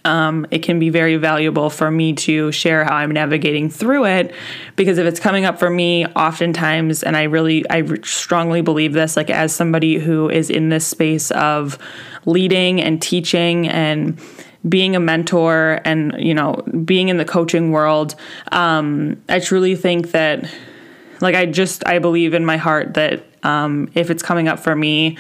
um, 0.06 0.46
it 0.52 0.60
can 0.60 0.80
be 0.80 0.90
very 0.90 1.16
valuable 1.16 1.70
for 1.70 1.90
me 1.90 2.14
to 2.14 2.52
share 2.52 2.84
how 2.84 2.96
I'm 2.96 3.12
navigating 3.12 3.70
through 3.70 4.06
it. 4.06 4.34
Because 4.76 4.98
if 4.98 5.06
it's 5.06 5.20
coming 5.20 5.46
up 5.46 5.60
for 5.60 5.70
me, 5.70 6.06
oftentimes, 6.08 7.04
and 7.04 7.16
I 7.16 7.24
really, 7.24 7.70
I 7.70 7.84
strongly 8.04 8.62
believe 8.62 8.94
this, 8.94 9.16
like 9.16 9.30
as 9.30 9.56
somebody 9.56 10.00
who 10.00 10.30
is 10.30 10.50
in 10.50 10.70
this 10.70 10.86
space 10.86 11.32
of 11.32 11.78
leading 12.26 12.82
and 12.82 13.02
teaching 13.02 13.68
and 13.68 14.20
being 14.68 14.96
a 14.96 15.00
mentor 15.00 15.82
and 15.84 16.16
you 16.18 16.34
know 16.34 16.54
being 16.86 17.10
in 17.10 17.18
the 17.18 17.26
coaching 17.26 17.72
world 17.72 18.16
um, 18.52 19.22
i 19.28 19.40
truly 19.40 19.76
think 19.76 20.12
that 20.12 20.50
like 21.24 21.36
I 21.36 21.48
just 21.48 21.88
I 21.88 21.98
believe 21.98 22.36
in 22.36 22.46
my 22.46 22.58
heart 22.58 22.94
that 22.94 23.26
um, 23.44 23.90
if 23.96 24.12
it's 24.12 24.22
coming 24.22 24.48
up 24.48 24.60
for 24.60 24.76
me, 24.76 25.18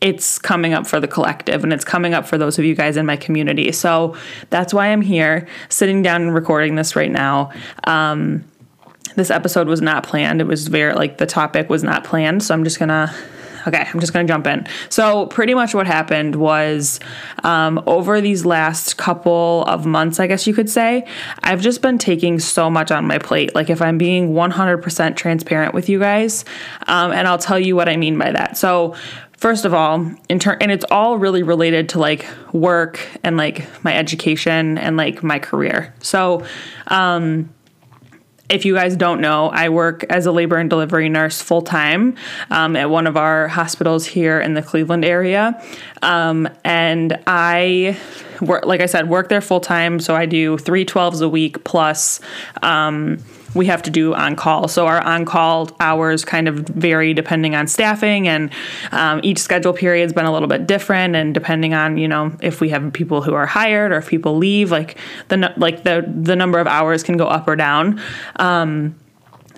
it's 0.00 0.38
coming 0.38 0.74
up 0.74 0.86
for 0.86 1.00
the 1.00 1.08
collective 1.08 1.64
and 1.64 1.72
it's 1.72 1.84
coming 1.84 2.14
up 2.14 2.26
for 2.26 2.38
those 2.38 2.58
of 2.58 2.64
you 2.64 2.74
guys 2.74 2.96
in 2.96 3.06
my 3.06 3.16
community. 3.16 3.72
So 3.72 4.14
that's 4.50 4.74
why 4.74 4.88
I'm 4.88 5.00
here, 5.00 5.48
sitting 5.68 6.02
down 6.02 6.22
and 6.22 6.34
recording 6.34 6.76
this 6.76 6.94
right 6.94 7.10
now. 7.10 7.50
Um, 7.84 8.44
this 9.16 9.30
episode 9.30 9.66
was 9.66 9.80
not 9.80 10.04
planned. 10.04 10.42
It 10.42 10.46
was 10.46 10.68
very 10.68 10.92
like 10.92 11.16
the 11.16 11.26
topic 11.26 11.70
was 11.70 11.82
not 11.82 12.04
planned. 12.04 12.42
So 12.42 12.52
I'm 12.52 12.62
just 12.62 12.78
gonna 12.78 13.14
Okay, 13.66 13.84
I'm 13.92 14.00
just 14.00 14.12
going 14.12 14.26
to 14.26 14.32
jump 14.32 14.46
in. 14.46 14.66
So, 14.88 15.26
pretty 15.26 15.54
much 15.54 15.74
what 15.74 15.86
happened 15.86 16.36
was 16.36 17.00
um, 17.42 17.82
over 17.86 18.20
these 18.20 18.46
last 18.46 18.96
couple 18.96 19.64
of 19.66 19.86
months, 19.86 20.20
I 20.20 20.26
guess 20.26 20.46
you 20.46 20.54
could 20.54 20.70
say, 20.70 21.06
I've 21.42 21.60
just 21.60 21.82
been 21.82 21.98
taking 21.98 22.38
so 22.38 22.70
much 22.70 22.90
on 22.90 23.06
my 23.06 23.18
plate. 23.18 23.54
Like, 23.54 23.70
if 23.70 23.82
I'm 23.82 23.98
being 23.98 24.32
100% 24.32 25.16
transparent 25.16 25.74
with 25.74 25.88
you 25.88 25.98
guys, 25.98 26.44
um, 26.86 27.12
and 27.12 27.26
I'll 27.26 27.38
tell 27.38 27.58
you 27.58 27.74
what 27.74 27.88
I 27.88 27.96
mean 27.96 28.18
by 28.18 28.30
that. 28.32 28.56
So, 28.56 28.94
first 29.36 29.64
of 29.64 29.74
all, 29.74 30.10
in 30.28 30.38
turn, 30.38 30.58
and 30.60 30.70
it's 30.70 30.84
all 30.90 31.18
really 31.18 31.42
related 31.42 31.88
to 31.90 31.98
like 31.98 32.26
work 32.52 33.00
and 33.22 33.36
like 33.36 33.66
my 33.84 33.96
education 33.96 34.78
and 34.78 34.96
like 34.96 35.22
my 35.22 35.38
career. 35.38 35.94
So, 36.00 36.44
um, 36.88 37.50
if 38.48 38.64
you 38.64 38.74
guys 38.74 38.96
don't 38.96 39.20
know, 39.20 39.48
I 39.48 39.68
work 39.68 40.04
as 40.04 40.26
a 40.26 40.32
labor 40.32 40.56
and 40.56 40.70
delivery 40.70 41.08
nurse 41.08 41.40
full 41.40 41.62
time 41.62 42.16
um, 42.50 42.76
at 42.76 42.88
one 42.90 43.06
of 43.06 43.16
our 43.16 43.48
hospitals 43.48 44.06
here 44.06 44.40
in 44.40 44.54
the 44.54 44.62
Cleveland 44.62 45.04
area. 45.04 45.60
Um, 46.02 46.48
and 46.64 47.18
I 47.26 47.98
work, 48.40 48.64
like 48.64 48.80
I 48.80 48.86
said, 48.86 49.08
work 49.08 49.28
there 49.28 49.40
full 49.40 49.60
time. 49.60 49.98
So 49.98 50.14
I 50.14 50.26
do 50.26 50.58
three 50.58 50.84
12s 50.84 51.22
a 51.22 51.28
week 51.28 51.64
plus. 51.64 52.20
Um, 52.62 53.18
we 53.56 53.66
have 53.66 53.82
to 53.82 53.90
do 53.90 54.14
on 54.14 54.36
call. 54.36 54.68
So 54.68 54.86
our 54.86 55.00
on 55.00 55.24
call 55.24 55.70
hours 55.80 56.24
kind 56.24 56.48
of 56.48 56.56
vary 56.56 57.14
depending 57.14 57.54
on 57.54 57.66
staffing, 57.66 58.28
and 58.28 58.50
um, 58.92 59.20
each 59.22 59.38
schedule 59.38 59.72
period's 59.72 60.12
been 60.12 60.26
a 60.26 60.32
little 60.32 60.48
bit 60.48 60.66
different. 60.66 61.16
And 61.16 61.34
depending 61.34 61.74
on 61.74 61.96
you 61.96 62.08
know 62.08 62.36
if 62.42 62.60
we 62.60 62.68
have 62.70 62.92
people 62.92 63.22
who 63.22 63.34
are 63.34 63.46
hired 63.46 63.92
or 63.92 63.98
if 63.98 64.08
people 64.08 64.36
leave, 64.36 64.70
like 64.70 64.98
the 65.28 65.52
like 65.56 65.82
the 65.82 66.04
the 66.14 66.36
number 66.36 66.58
of 66.58 66.66
hours 66.66 67.02
can 67.02 67.16
go 67.16 67.26
up 67.26 67.48
or 67.48 67.56
down. 67.56 68.00
Um, 68.36 68.94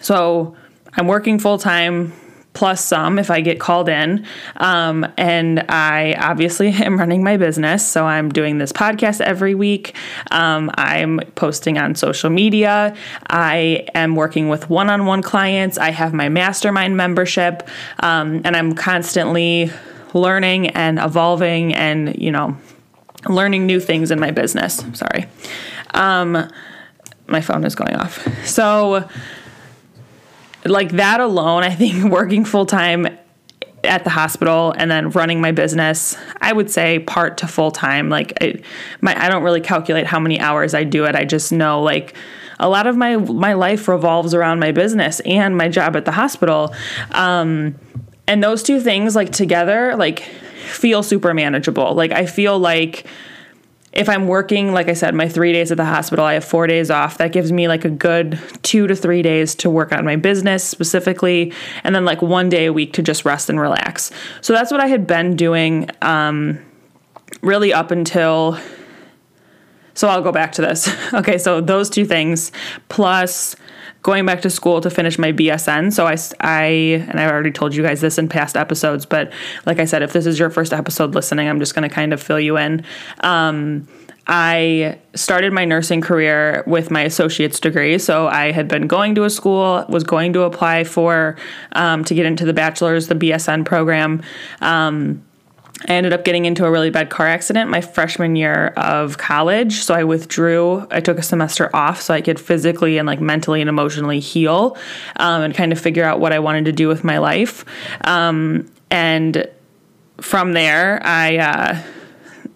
so 0.00 0.56
I'm 0.94 1.06
working 1.06 1.38
full 1.38 1.58
time 1.58 2.12
plus 2.58 2.84
some 2.84 3.20
if 3.20 3.30
I 3.30 3.40
get 3.40 3.60
called 3.60 3.88
in. 3.88 4.26
Um, 4.56 5.06
and 5.16 5.60
I 5.68 6.14
obviously 6.18 6.70
am 6.72 6.98
running 6.98 7.22
my 7.22 7.36
business. 7.36 7.86
So 7.86 8.04
I'm 8.04 8.30
doing 8.30 8.58
this 8.58 8.72
podcast 8.72 9.20
every 9.20 9.54
week. 9.54 9.94
Um, 10.32 10.68
I'm 10.74 11.20
posting 11.36 11.78
on 11.78 11.94
social 11.94 12.30
media. 12.30 12.96
I 13.30 13.86
am 13.94 14.16
working 14.16 14.48
with 14.48 14.68
one 14.68 14.90
on 14.90 15.06
one 15.06 15.22
clients. 15.22 15.78
I 15.78 15.90
have 15.90 16.12
my 16.12 16.28
mastermind 16.28 16.96
membership. 16.96 17.68
Um, 18.00 18.40
and 18.44 18.56
I'm 18.56 18.74
constantly 18.74 19.70
learning 20.12 20.70
and 20.70 20.98
evolving 20.98 21.76
and, 21.76 22.20
you 22.20 22.32
know, 22.32 22.56
learning 23.28 23.66
new 23.66 23.78
things 23.78 24.10
in 24.10 24.18
my 24.18 24.32
business. 24.32 24.84
Sorry. 24.94 25.26
Um, 25.94 26.50
my 27.28 27.40
phone 27.40 27.62
is 27.64 27.76
going 27.76 27.94
off. 27.94 28.26
So, 28.44 29.08
like 30.64 30.92
that 30.92 31.20
alone, 31.20 31.62
I 31.64 31.74
think 31.74 32.04
working 32.12 32.44
full 32.44 32.66
time 32.66 33.06
at 33.84 34.04
the 34.04 34.10
hospital 34.10 34.74
and 34.76 34.90
then 34.90 35.10
running 35.10 35.40
my 35.40 35.52
business, 35.52 36.16
I 36.40 36.52
would 36.52 36.70
say 36.70 36.98
part 36.98 37.38
to 37.38 37.46
full 37.46 37.70
time. 37.70 38.08
Like 38.08 38.32
I, 38.40 38.60
my, 39.00 39.20
I 39.20 39.28
don't 39.28 39.42
really 39.42 39.60
calculate 39.60 40.06
how 40.06 40.18
many 40.18 40.40
hours 40.40 40.74
I 40.74 40.84
do 40.84 41.04
it. 41.04 41.14
I 41.14 41.24
just 41.24 41.52
know 41.52 41.82
like 41.82 42.16
a 42.58 42.68
lot 42.68 42.86
of 42.86 42.96
my 42.96 43.16
my 43.16 43.52
life 43.52 43.86
revolves 43.86 44.34
around 44.34 44.58
my 44.58 44.72
business 44.72 45.20
and 45.20 45.56
my 45.56 45.68
job 45.68 45.96
at 45.96 46.04
the 46.04 46.12
hospital. 46.12 46.74
Um, 47.12 47.76
and 48.26 48.42
those 48.42 48.62
two 48.62 48.80
things 48.80 49.14
like 49.14 49.30
together 49.30 49.94
like 49.96 50.20
feel 50.20 51.02
super 51.02 51.32
manageable. 51.32 51.94
Like 51.94 52.12
I 52.12 52.26
feel 52.26 52.58
like 52.58 53.06
if 53.92 54.08
I'm 54.08 54.26
working, 54.26 54.72
like 54.72 54.88
I 54.88 54.92
said, 54.92 55.14
my 55.14 55.28
three 55.28 55.52
days 55.52 55.70
at 55.70 55.76
the 55.76 55.84
hospital, 55.84 56.24
I 56.24 56.34
have 56.34 56.44
four 56.44 56.66
days 56.66 56.90
off. 56.90 57.18
That 57.18 57.32
gives 57.32 57.50
me 57.52 57.68
like 57.68 57.84
a 57.84 57.90
good 57.90 58.38
two 58.62 58.86
to 58.86 58.94
three 58.94 59.22
days 59.22 59.54
to 59.56 59.70
work 59.70 59.92
on 59.92 60.04
my 60.04 60.16
business 60.16 60.62
specifically, 60.62 61.52
and 61.84 61.94
then 61.94 62.04
like 62.04 62.20
one 62.20 62.48
day 62.48 62.66
a 62.66 62.72
week 62.72 62.92
to 62.94 63.02
just 63.02 63.24
rest 63.24 63.48
and 63.48 63.58
relax. 63.58 64.10
So 64.40 64.52
that's 64.52 64.70
what 64.70 64.80
I 64.80 64.88
had 64.88 65.06
been 65.06 65.36
doing 65.36 65.88
um, 66.02 66.58
really 67.40 67.72
up 67.72 67.90
until. 67.90 68.58
So 69.94 70.06
I'll 70.06 70.22
go 70.22 70.30
back 70.32 70.52
to 70.52 70.62
this. 70.62 70.88
okay, 71.14 71.38
so 71.38 71.60
those 71.60 71.90
two 71.90 72.04
things 72.04 72.52
plus 72.88 73.56
going 74.02 74.26
back 74.26 74.42
to 74.42 74.50
school 74.50 74.80
to 74.80 74.90
finish 74.90 75.18
my 75.18 75.32
BSN. 75.32 75.92
So 75.92 76.06
I, 76.06 76.16
I, 76.40 76.64
and 77.08 77.20
I 77.20 77.30
already 77.30 77.50
told 77.50 77.74
you 77.74 77.82
guys 77.82 78.00
this 78.00 78.18
in 78.18 78.28
past 78.28 78.56
episodes, 78.56 79.06
but 79.06 79.32
like 79.66 79.78
I 79.78 79.84
said, 79.84 80.02
if 80.02 80.12
this 80.12 80.26
is 80.26 80.38
your 80.38 80.50
first 80.50 80.72
episode 80.72 81.14
listening, 81.14 81.48
I'm 81.48 81.58
just 81.58 81.74
going 81.74 81.88
to 81.88 81.94
kind 81.94 82.12
of 82.12 82.22
fill 82.22 82.40
you 82.40 82.56
in. 82.56 82.84
Um, 83.20 83.86
I 84.28 84.98
started 85.14 85.54
my 85.54 85.64
nursing 85.64 86.02
career 86.02 86.62
with 86.66 86.90
my 86.90 87.02
associate's 87.02 87.58
degree. 87.58 87.98
So 87.98 88.28
I 88.28 88.52
had 88.52 88.68
been 88.68 88.86
going 88.86 89.14
to 89.14 89.24
a 89.24 89.30
school, 89.30 89.86
was 89.88 90.04
going 90.04 90.34
to 90.34 90.42
apply 90.42 90.84
for 90.84 91.36
um, 91.72 92.04
to 92.04 92.14
get 92.14 92.26
into 92.26 92.44
the 92.44 92.52
bachelor's, 92.52 93.08
the 93.08 93.14
BSN 93.14 93.64
program. 93.64 94.22
Um, 94.60 95.24
I 95.86 95.92
ended 95.92 96.12
up 96.12 96.24
getting 96.24 96.44
into 96.44 96.64
a 96.64 96.70
really 96.70 96.90
bad 96.90 97.08
car 97.08 97.26
accident 97.26 97.70
my 97.70 97.80
freshman 97.80 98.34
year 98.34 98.68
of 98.76 99.18
college. 99.18 99.74
So 99.74 99.94
I 99.94 100.04
withdrew. 100.04 100.86
I 100.90 101.00
took 101.00 101.18
a 101.18 101.22
semester 101.22 101.74
off 101.74 102.00
so 102.00 102.14
I 102.14 102.20
could 102.20 102.40
physically 102.40 102.98
and 102.98 103.06
like 103.06 103.20
mentally 103.20 103.60
and 103.60 103.68
emotionally 103.68 104.18
heal 104.20 104.76
um, 105.16 105.42
and 105.42 105.54
kind 105.54 105.70
of 105.72 105.80
figure 105.80 106.04
out 106.04 106.18
what 106.18 106.32
I 106.32 106.40
wanted 106.40 106.64
to 106.64 106.72
do 106.72 106.88
with 106.88 107.04
my 107.04 107.18
life. 107.18 107.64
Um, 108.02 108.70
and 108.90 109.48
from 110.20 110.52
there, 110.52 111.00
I. 111.04 111.36
Uh, 111.36 111.82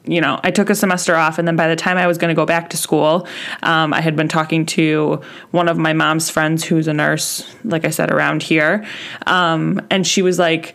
you 0.05 0.21
know, 0.21 0.41
I 0.43 0.51
took 0.51 0.69
a 0.69 0.75
semester 0.75 1.15
off, 1.15 1.39
and 1.39 1.47
then 1.47 1.55
by 1.55 1.69
the 1.69 1.77
time 1.77 1.97
I 1.97 2.09
was 2.09 2.19
going 2.19 2.31
to 2.31 2.35
go 2.35 2.45
back 2.45 2.71
to 2.71 2.77
school, 2.77 3.29
um, 3.63 3.95
I 3.95 4.01
had 4.01 4.17
been 4.17 4.27
talking 4.27 4.67
to 4.67 5.21
one 5.53 5.69
of 5.69 5.79
my 5.79 5.93
mom's 5.93 6.29
friends 6.29 6.65
who's 6.65 6.89
a 6.89 6.93
nurse, 6.93 7.47
like 7.63 7.85
I 7.85 7.91
said, 7.91 8.11
around 8.11 8.43
here. 8.43 8.85
Um, 9.29 9.81
and 9.91 10.05
she 10.05 10.21
was 10.21 10.41
like, 10.41 10.75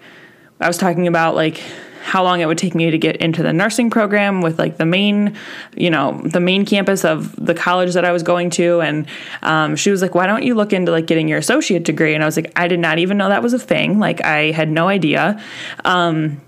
I 0.62 0.68
was 0.68 0.78
talking 0.78 1.08
about 1.08 1.36
like 1.36 1.62
how 2.08 2.24
long 2.24 2.40
it 2.40 2.46
would 2.46 2.58
take 2.58 2.74
me 2.74 2.90
to 2.90 2.98
get 2.98 3.18
into 3.18 3.44
the 3.44 3.52
nursing 3.52 3.90
program 3.90 4.40
with 4.40 4.58
like 4.58 4.78
the 4.78 4.86
main, 4.86 5.36
you 5.76 5.90
know, 5.90 6.22
the 6.24 6.40
main 6.40 6.66
campus 6.66 7.04
of 7.04 7.36
the 7.36 7.54
college 7.54 7.94
that 7.96 8.06
I 8.06 8.14
was 8.14 8.24
going 8.24 8.50
to. 8.52 8.80
And 8.80 9.08
um, 9.42 9.76
she 9.76 9.92
was 9.92 10.02
like, 10.02 10.16
why 10.16 10.26
don't 10.26 10.44
you 10.44 10.56
look 10.56 10.72
into 10.72 10.90
like 10.90 11.06
getting 11.06 11.28
your 11.28 11.38
associate 11.38 11.84
degree? 11.84 12.16
And 12.16 12.24
I 12.24 12.26
was 12.26 12.38
like, 12.38 12.54
I 12.56 12.70
did 12.70 12.80
not 12.80 12.98
even 12.98 13.18
know 13.18 13.28
that 13.28 13.44
was 13.44 13.52
a 13.52 13.60
thing. 13.60 14.00
Like, 14.00 14.24
I 14.24 14.52
had 14.52 14.70
no 14.70 14.88
idea. 14.88 15.44
Um, 15.84 16.42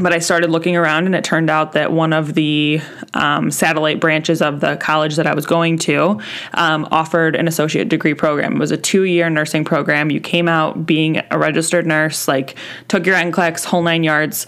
but 0.00 0.12
I 0.12 0.18
started 0.18 0.50
looking 0.50 0.76
around, 0.76 1.06
and 1.06 1.14
it 1.14 1.22
turned 1.22 1.48
out 1.48 1.72
that 1.72 1.92
one 1.92 2.12
of 2.12 2.34
the 2.34 2.80
um, 3.14 3.52
satellite 3.52 4.00
branches 4.00 4.42
of 4.42 4.60
the 4.60 4.76
college 4.76 5.16
that 5.16 5.26
I 5.26 5.34
was 5.34 5.46
going 5.46 5.78
to 5.78 6.20
um, 6.52 6.86
offered 6.90 7.36
an 7.36 7.46
associate 7.46 7.88
degree 7.88 8.12
program. 8.12 8.56
It 8.56 8.58
was 8.58 8.72
a 8.72 8.76
two 8.76 9.04
year 9.04 9.30
nursing 9.30 9.64
program. 9.64 10.10
You 10.10 10.20
came 10.20 10.48
out 10.48 10.84
being 10.84 11.22
a 11.30 11.38
registered 11.38 11.86
nurse, 11.86 12.26
like 12.26 12.56
took 12.88 13.06
your 13.06 13.14
NCLEX, 13.14 13.64
whole 13.64 13.82
nine 13.82 14.02
yards. 14.02 14.46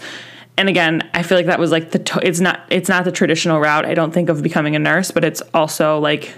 And 0.59 0.67
again, 0.67 1.09
I 1.13 1.23
feel 1.23 1.37
like 1.37 1.45
that 1.45 1.57
was 1.57 1.71
like 1.71 1.91
the 1.91 1.99
to- 1.99 2.19
it's 2.21 2.41
not 2.41 2.59
it's 2.69 2.89
not 2.89 3.05
the 3.05 3.13
traditional 3.13 3.61
route. 3.61 3.85
I 3.85 3.93
don't 3.93 4.13
think 4.13 4.27
of 4.27 4.43
becoming 4.43 4.75
a 4.75 4.79
nurse, 4.79 5.09
but 5.09 5.23
it's 5.23 5.41
also 5.53 5.99
like 5.99 6.33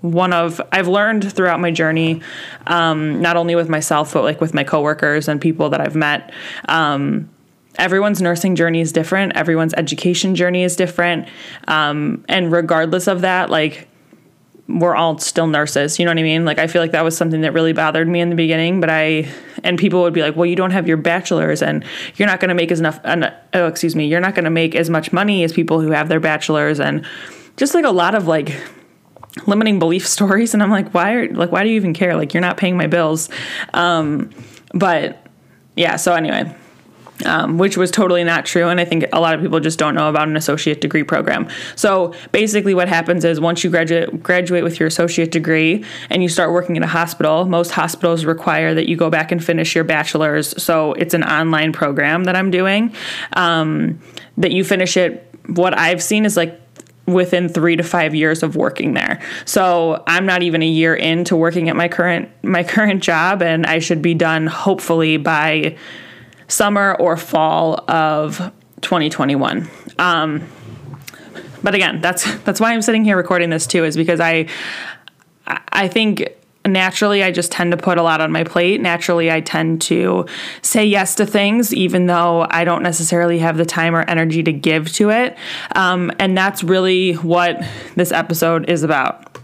one 0.00 0.32
of 0.32 0.62
I've 0.72 0.88
learned 0.88 1.30
throughout 1.30 1.60
my 1.60 1.70
journey, 1.70 2.22
um, 2.66 3.20
not 3.20 3.36
only 3.36 3.54
with 3.54 3.68
myself 3.68 4.14
but 4.14 4.24
like 4.24 4.40
with 4.40 4.54
my 4.54 4.64
coworkers 4.64 5.28
and 5.28 5.42
people 5.42 5.68
that 5.68 5.82
I've 5.82 5.94
met. 5.94 6.32
Um, 6.70 7.28
everyone's 7.78 8.22
nursing 8.22 8.56
journey 8.56 8.80
is 8.80 8.92
different. 8.92 9.36
Everyone's 9.36 9.74
education 9.74 10.34
journey 10.34 10.62
is 10.62 10.74
different, 10.74 11.28
um, 11.68 12.24
and 12.30 12.50
regardless 12.50 13.06
of 13.06 13.20
that, 13.20 13.50
like 13.50 13.88
we're 14.68 14.96
all 14.96 15.18
still 15.18 15.46
nurses. 15.46 15.98
You 15.98 16.04
know 16.04 16.10
what 16.10 16.18
I 16.18 16.22
mean? 16.22 16.44
Like 16.44 16.58
I 16.58 16.66
feel 16.66 16.82
like 16.82 16.92
that 16.92 17.04
was 17.04 17.16
something 17.16 17.42
that 17.42 17.52
really 17.52 17.72
bothered 17.72 18.08
me 18.08 18.20
in 18.20 18.30
the 18.30 18.36
beginning, 18.36 18.80
but 18.80 18.90
I 18.90 19.28
and 19.62 19.78
people 19.78 20.02
would 20.02 20.12
be 20.12 20.22
like, 20.22 20.34
"Well, 20.36 20.46
you 20.46 20.56
don't 20.56 20.72
have 20.72 20.88
your 20.88 20.96
bachelor's 20.96 21.62
and 21.62 21.84
you're 22.16 22.26
not 22.26 22.40
going 22.40 22.48
to 22.48 22.54
make 22.54 22.72
as 22.72 22.80
enough 22.80 23.00
oh, 23.54 23.66
excuse 23.66 23.94
me, 23.94 24.06
you're 24.06 24.20
not 24.20 24.34
going 24.34 24.44
to 24.44 24.50
make 24.50 24.74
as 24.74 24.90
much 24.90 25.12
money 25.12 25.44
as 25.44 25.52
people 25.52 25.80
who 25.80 25.90
have 25.90 26.08
their 26.08 26.20
bachelor's 26.20 26.80
and 26.80 27.06
just 27.56 27.74
like 27.74 27.84
a 27.84 27.90
lot 27.90 28.14
of 28.14 28.26
like 28.26 28.60
limiting 29.46 29.78
belief 29.78 30.06
stories 30.16 30.52
and 30.52 30.62
I'm 30.62 30.70
like, 30.70 30.92
"Why 30.92 31.12
are 31.12 31.32
like 31.32 31.52
why 31.52 31.62
do 31.62 31.70
you 31.70 31.76
even 31.76 31.94
care? 31.94 32.16
Like 32.16 32.34
you're 32.34 32.40
not 32.40 32.56
paying 32.56 32.76
my 32.76 32.88
bills." 32.88 33.28
Um 33.72 34.30
but 34.74 35.24
yeah, 35.76 35.96
so 35.96 36.12
anyway, 36.14 36.52
um, 37.24 37.58
which 37.58 37.76
was 37.76 37.90
totally 37.90 38.24
not 38.24 38.44
true. 38.44 38.68
And 38.68 38.80
I 38.80 38.84
think 38.84 39.06
a 39.12 39.20
lot 39.20 39.34
of 39.34 39.40
people 39.40 39.60
just 39.60 39.78
don't 39.78 39.94
know 39.94 40.08
about 40.08 40.28
an 40.28 40.36
associate 40.36 40.80
degree 40.80 41.02
program. 41.02 41.48
So 41.74 42.14
basically, 42.32 42.74
what 42.74 42.88
happens 42.88 43.24
is 43.24 43.40
once 43.40 43.64
you 43.64 43.70
graduate 43.70 44.22
graduate 44.22 44.64
with 44.64 44.78
your 44.78 44.86
associate 44.86 45.32
degree 45.32 45.84
and 46.10 46.22
you 46.22 46.28
start 46.28 46.52
working 46.52 46.76
in 46.76 46.82
a 46.82 46.88
hospital, 46.88 47.46
most 47.46 47.70
hospitals 47.70 48.24
require 48.24 48.74
that 48.74 48.88
you 48.88 48.96
go 48.96 49.10
back 49.10 49.32
and 49.32 49.42
finish 49.42 49.74
your 49.74 49.84
bachelor's. 49.84 50.62
So 50.62 50.92
it's 50.94 51.14
an 51.14 51.24
online 51.24 51.72
program 51.72 52.24
that 52.24 52.36
I'm 52.36 52.50
doing. 52.50 52.94
Um, 53.34 54.00
that 54.36 54.52
you 54.52 54.64
finish 54.64 54.96
it. 54.96 55.22
What 55.46 55.78
I've 55.78 56.02
seen 56.02 56.24
is 56.24 56.36
like 56.36 56.60
within 57.06 57.48
three 57.48 57.76
to 57.76 57.82
five 57.82 58.14
years 58.14 58.42
of 58.42 58.56
working 58.56 58.94
there. 58.94 59.20
So 59.44 60.02
I'm 60.06 60.26
not 60.26 60.42
even 60.42 60.62
a 60.62 60.66
year 60.66 60.94
into 60.94 61.36
working 61.36 61.68
at 61.68 61.76
my 61.76 61.88
current 61.88 62.28
my 62.42 62.64
current 62.76 63.02
job, 63.02 63.42
and 63.42 63.64
I 63.66 63.78
should 63.78 64.02
be 64.02 64.14
done 64.14 64.46
hopefully 64.46 65.16
by 65.16 65.76
summer 66.48 66.96
or 66.98 67.16
fall 67.16 67.84
of 67.90 68.52
2021. 68.80 69.68
Um, 69.98 70.46
but 71.62 71.74
again, 71.74 72.00
that's 72.00 72.36
that's 72.42 72.60
why 72.60 72.72
I'm 72.72 72.82
sitting 72.82 73.04
here 73.04 73.16
recording 73.16 73.50
this 73.50 73.66
too, 73.66 73.84
is 73.84 73.96
because 73.96 74.20
I 74.20 74.48
I 75.46 75.88
think 75.88 76.36
naturally 76.66 77.22
I 77.22 77.30
just 77.30 77.52
tend 77.52 77.70
to 77.72 77.76
put 77.76 77.98
a 77.98 78.02
lot 78.02 78.20
on 78.20 78.32
my 78.32 78.44
plate. 78.44 78.80
Naturally, 78.80 79.30
I 79.30 79.40
tend 79.40 79.82
to 79.82 80.26
say 80.62 80.84
yes 80.84 81.14
to 81.16 81.26
things, 81.26 81.72
even 81.74 82.06
though 82.06 82.46
I 82.50 82.64
don't 82.64 82.82
necessarily 82.82 83.38
have 83.38 83.56
the 83.56 83.64
time 83.64 83.94
or 83.94 84.02
energy 84.02 84.42
to 84.42 84.52
give 84.52 84.92
to 84.94 85.10
it. 85.10 85.36
Um, 85.74 86.12
and 86.18 86.36
that's 86.36 86.62
really 86.62 87.14
what 87.14 87.64
this 87.94 88.12
episode 88.12 88.68
is 88.68 88.82
about. 88.82 89.35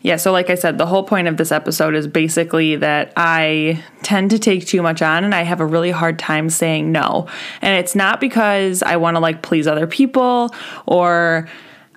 Yeah, 0.00 0.16
so 0.16 0.30
like 0.30 0.48
I 0.48 0.54
said, 0.54 0.78
the 0.78 0.86
whole 0.86 1.02
point 1.02 1.26
of 1.26 1.36
this 1.36 1.50
episode 1.50 1.94
is 1.96 2.06
basically 2.06 2.76
that 2.76 3.12
I 3.16 3.82
tend 4.02 4.30
to 4.30 4.38
take 4.38 4.64
too 4.64 4.80
much 4.80 5.02
on 5.02 5.24
and 5.24 5.34
I 5.34 5.42
have 5.42 5.60
a 5.60 5.66
really 5.66 5.90
hard 5.90 6.20
time 6.20 6.50
saying 6.50 6.92
no. 6.92 7.26
And 7.60 7.78
it's 7.78 7.96
not 7.96 8.20
because 8.20 8.82
I 8.84 8.96
want 8.96 9.16
to 9.16 9.20
like 9.20 9.42
please 9.42 9.66
other 9.66 9.88
people 9.88 10.54
or 10.86 11.48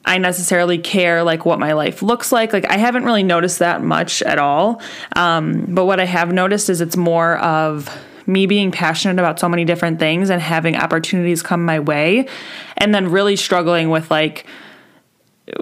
I 0.03 0.17
necessarily 0.17 0.79
care 0.79 1.23
like 1.23 1.45
what 1.45 1.59
my 1.59 1.73
life 1.73 2.01
looks 2.01 2.31
like. 2.31 2.53
Like 2.53 2.69
I 2.71 2.77
haven't 2.77 3.05
really 3.05 3.21
noticed 3.21 3.59
that 3.59 3.83
much 3.83 4.23
at 4.23 4.39
all. 4.39 4.81
Um, 5.15 5.65
but 5.69 5.85
what 5.85 5.99
I 5.99 6.05
have 6.05 6.33
noticed 6.33 6.71
is 6.71 6.81
it's 6.81 6.97
more 6.97 7.37
of 7.37 7.95
me 8.25 8.47
being 8.47 8.71
passionate 8.71 9.19
about 9.19 9.39
so 9.39 9.47
many 9.47 9.63
different 9.63 9.99
things 9.99 10.31
and 10.31 10.41
having 10.41 10.75
opportunities 10.75 11.43
come 11.43 11.65
my 11.65 11.79
way 11.79 12.27
and 12.77 12.95
then 12.95 13.11
really 13.11 13.35
struggling 13.35 13.89
with 13.89 14.09
like 14.09 14.47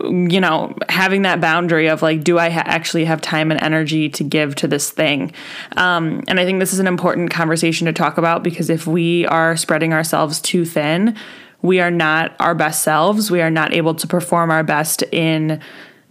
you 0.03 0.39
know, 0.39 0.75
having 0.87 1.23
that 1.23 1.41
boundary 1.41 1.87
of 1.87 2.01
like, 2.01 2.23
do 2.23 2.37
I 2.37 2.49
ha- 2.49 2.63
actually 2.65 3.05
have 3.05 3.21
time 3.21 3.51
and 3.51 3.61
energy 3.61 4.09
to 4.09 4.23
give 4.23 4.55
to 4.55 4.67
this 4.67 4.89
thing? 4.89 5.31
Um, 5.77 6.23
and 6.27 6.39
I 6.39 6.45
think 6.45 6.59
this 6.59 6.73
is 6.73 6.79
an 6.79 6.87
important 6.87 7.31
conversation 7.31 7.85
to 7.85 7.93
talk 7.93 8.17
about 8.17 8.43
because 8.43 8.69
if 8.69 8.87
we 8.87 9.25
are 9.27 9.57
spreading 9.57 9.93
ourselves 9.93 10.39
too 10.41 10.65
thin, 10.65 11.15
we 11.61 11.79
are 11.79 11.91
not 11.91 12.35
our 12.39 12.55
best 12.55 12.83
selves. 12.83 13.29
We 13.29 13.41
are 13.41 13.51
not 13.51 13.73
able 13.73 13.95
to 13.95 14.07
perform 14.07 14.51
our 14.51 14.63
best 14.63 15.03
in 15.11 15.61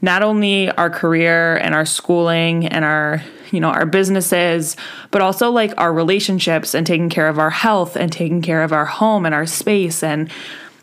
not 0.01 0.23
only 0.23 0.71
our 0.73 0.91
career 0.91 1.57
and 1.57 1.75
our 1.75 1.87
schooling 1.87 2.67
and 2.67 2.85
our 2.85 3.23
you 3.51 3.61
know 3.61 3.71
our 3.71 3.87
businesses 3.87 4.77
but 5.11 5.23
also 5.23 5.51
like 5.51 5.73
our 5.79 5.93
relationships 5.93 6.75
and 6.75 6.87
taking 6.87 7.09
care 7.09 7.29
of 7.29 7.39
our 7.39 7.51
health 7.51 7.97
and 7.97 8.13
taking 8.13 8.43
care 8.43 8.63
of 8.63 8.73
our 8.73 8.85
home 8.85 9.27
and 9.27 9.35
our 9.35 9.47
space 9.47 10.03
and 10.03 10.31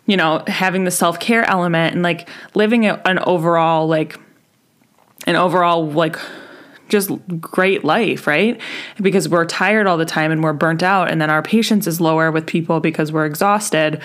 you 0.06 0.18
know, 0.18 0.44
having 0.48 0.84
the 0.84 0.92
self 0.92 1.20
care 1.20 1.44
element 1.50 1.94
and 1.94 2.04
like 2.04 2.30
living 2.54 2.86
an 2.86 3.20
overall, 3.20 3.88
like, 3.88 4.20
an 5.26 5.36
overall, 5.36 5.90
like, 5.90 6.18
just 6.88 7.10
great 7.42 7.84
life, 7.84 8.28
right? 8.28 8.62
Because 9.02 9.28
we're 9.28 9.46
tired 9.46 9.88
all 9.88 9.98
the 9.98 10.06
time 10.06 10.32
and 10.32 10.44
we're 10.44 10.54
burnt 10.54 10.84
out, 10.84 11.10
and 11.10 11.20
then 11.20 11.30
our 11.30 11.42
patience 11.42 11.88
is 11.88 12.00
lower 12.00 12.32
with 12.32 12.46
people 12.46 12.80
because 12.80 13.12
we're 13.12 13.26
exhausted. 13.26 14.02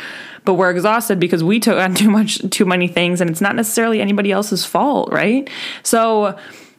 But 0.47 0.55
we're 0.55 0.71
exhausted 0.71 1.21
because 1.21 1.45
we 1.45 1.61
took 1.61 1.79
on 1.79 1.95
too 1.95 2.11
much, 2.11 2.39
too 2.51 2.65
many 2.65 2.89
things, 2.89 3.21
and 3.21 3.29
it's 3.29 3.41
not 3.41 3.55
necessarily 3.55 4.01
anybody 4.01 4.33
else's 4.33 4.65
fault, 4.65 5.13
right? 5.13 5.49
So, 5.83 6.39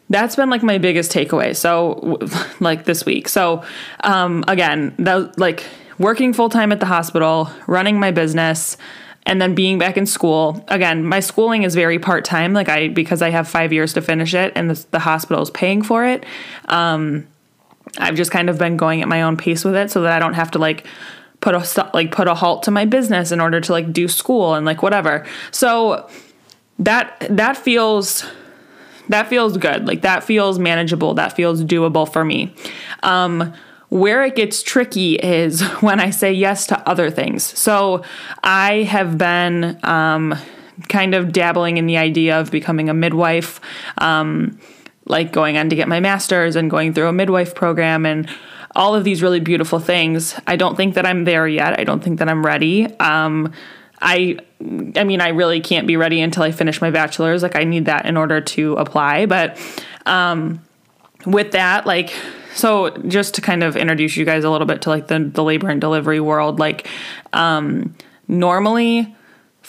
that's 0.09 0.35
been 0.35 0.49
like 0.49 0.61
my 0.61 0.77
biggest 0.77 1.11
takeaway. 1.11 1.55
So, 1.55 2.19
like 2.59 2.85
this 2.85 3.05
week. 3.05 3.29
So, 3.29 3.63
um, 4.03 4.43
again, 4.47 4.93
that 4.99 5.37
like 5.39 5.63
working 5.99 6.33
full 6.33 6.49
time 6.49 6.71
at 6.71 6.79
the 6.79 6.85
hospital, 6.85 7.49
running 7.67 7.99
my 7.99 8.11
business, 8.11 8.75
and 9.25 9.41
then 9.41 9.53
being 9.55 9.77
back 9.77 9.97
in 9.97 10.05
school 10.05 10.63
again 10.67 11.03
my 11.03 11.19
schooling 11.19 11.63
is 11.63 11.75
very 11.75 11.99
part-time 11.99 12.53
like 12.53 12.69
i 12.69 12.87
because 12.87 13.21
i 13.21 13.29
have 13.29 13.47
five 13.47 13.71
years 13.71 13.93
to 13.93 14.01
finish 14.01 14.33
it 14.33 14.51
and 14.55 14.69
the, 14.69 14.85
the 14.91 14.99
hospital 14.99 15.41
is 15.41 15.49
paying 15.51 15.81
for 15.81 16.05
it. 16.05 16.25
Um, 16.65 17.27
i've 17.97 18.15
just 18.15 18.31
kind 18.31 18.49
of 18.49 18.57
been 18.57 18.77
going 18.77 19.01
at 19.01 19.07
my 19.07 19.21
own 19.21 19.37
pace 19.37 19.63
with 19.63 19.75
it 19.75 19.91
so 19.91 20.01
that 20.01 20.13
i 20.13 20.19
don't 20.19 20.33
have 20.33 20.51
to 20.51 20.59
like 20.59 20.85
put 21.41 21.55
a 21.55 21.91
like 21.93 22.11
put 22.11 22.27
a 22.27 22.35
halt 22.35 22.63
to 22.63 22.71
my 22.71 22.85
business 22.85 23.31
in 23.31 23.41
order 23.41 23.59
to 23.59 23.71
like 23.71 23.91
do 23.91 24.07
school 24.07 24.53
and 24.53 24.65
like 24.65 24.81
whatever. 24.81 25.25
So 25.49 26.09
that 26.79 27.27
that 27.29 27.57
feels 27.57 28.23
that 29.09 29.27
feels 29.27 29.57
good. 29.57 29.87
Like 29.87 30.03
that 30.03 30.23
feels 30.23 30.57
manageable. 30.59 31.15
That 31.15 31.35
feels 31.35 31.63
doable 31.63 32.11
for 32.11 32.23
me. 32.23 32.53
Um, 33.03 33.53
where 33.91 34.23
it 34.23 34.37
gets 34.37 34.63
tricky 34.63 35.15
is 35.15 35.61
when 35.81 35.99
I 35.99 36.09
say 36.11 36.31
yes 36.31 36.65
to 36.67 36.89
other 36.89 37.11
things. 37.11 37.43
So 37.59 38.03
I 38.41 38.83
have 38.83 39.17
been 39.17 39.77
um, 39.83 40.33
kind 40.87 41.13
of 41.13 41.33
dabbling 41.33 41.75
in 41.75 41.87
the 41.87 41.97
idea 41.97 42.39
of 42.39 42.51
becoming 42.51 42.89
a 42.89 42.93
midwife, 42.93 43.59
um, 43.97 44.57
like 45.05 45.33
going 45.33 45.57
on 45.57 45.69
to 45.69 45.75
get 45.75 45.89
my 45.89 45.99
master's 45.99 46.55
and 46.55 46.71
going 46.71 46.93
through 46.93 47.07
a 47.07 47.13
midwife 47.13 47.53
program 47.53 48.05
and 48.05 48.29
all 48.77 48.95
of 48.95 49.03
these 49.03 49.21
really 49.21 49.41
beautiful 49.41 49.79
things. 49.79 50.39
I 50.47 50.55
don't 50.55 50.77
think 50.77 50.95
that 50.95 51.05
I'm 51.05 51.25
there 51.25 51.45
yet. 51.45 51.77
I 51.77 51.83
don't 51.83 52.01
think 52.01 52.19
that 52.19 52.29
I'm 52.29 52.45
ready. 52.45 52.85
Um, 52.99 53.51
I 54.01 54.39
I 54.95 55.03
mean 55.03 55.19
I 55.19 55.29
really 55.29 55.59
can't 55.59 55.85
be 55.85 55.97
ready 55.97 56.21
until 56.21 56.43
I 56.43 56.51
finish 56.51 56.79
my 56.79 56.91
bachelor's. 56.91 57.43
Like 57.43 57.57
I 57.57 57.65
need 57.65 57.85
that 57.85 58.05
in 58.05 58.15
order 58.15 58.39
to 58.39 58.75
apply, 58.75 59.25
but 59.25 59.59
um, 60.05 60.61
with 61.25 61.51
that 61.51 61.85
like 61.85 62.13
so 62.53 62.89
just 63.07 63.33
to 63.35 63.41
kind 63.41 63.63
of 63.63 63.75
introduce 63.75 64.15
you 64.17 64.25
guys 64.25 64.43
a 64.43 64.49
little 64.49 64.67
bit 64.67 64.81
to 64.81 64.89
like 64.89 65.07
the, 65.07 65.19
the 65.19 65.43
labor 65.43 65.69
and 65.69 65.81
delivery 65.81 66.19
world 66.19 66.59
like 66.59 66.87
um, 67.33 67.95
normally 68.27 69.15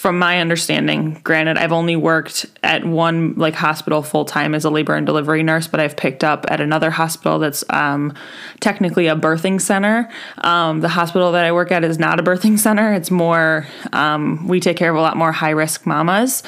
from 0.02 0.18
my 0.18 0.40
understanding, 0.40 1.20
granted, 1.22 1.58
I've 1.58 1.70
only 1.70 1.96
worked 1.96 2.46
at 2.62 2.84
one 2.84 3.34
like 3.34 3.54
hospital 3.54 4.02
full 4.02 4.24
time 4.24 4.54
as 4.54 4.64
a 4.64 4.70
labor 4.70 4.96
and 4.96 5.06
delivery 5.06 5.42
nurse, 5.42 5.68
but 5.68 5.80
I've 5.80 5.96
picked 5.96 6.24
up 6.24 6.46
at 6.48 6.60
another 6.60 6.90
hospital 6.90 7.38
that's 7.38 7.62
um, 7.70 8.14
technically 8.58 9.06
a 9.06 9.14
birthing 9.14 9.60
center. 9.60 10.10
Um, 10.38 10.80
the 10.80 10.88
hospital 10.88 11.30
that 11.32 11.44
I 11.44 11.52
work 11.52 11.70
at 11.70 11.84
is 11.84 11.98
not 11.98 12.18
a 12.18 12.22
birthing 12.22 12.58
center. 12.58 12.92
It's 12.94 13.10
more 13.10 13.66
um, 13.92 14.48
we 14.48 14.60
take 14.60 14.76
care 14.76 14.90
of 14.90 14.96
a 14.96 15.00
lot 15.00 15.16
more 15.16 15.30
high 15.30 15.50
risk 15.50 15.86
mamas. 15.86 16.42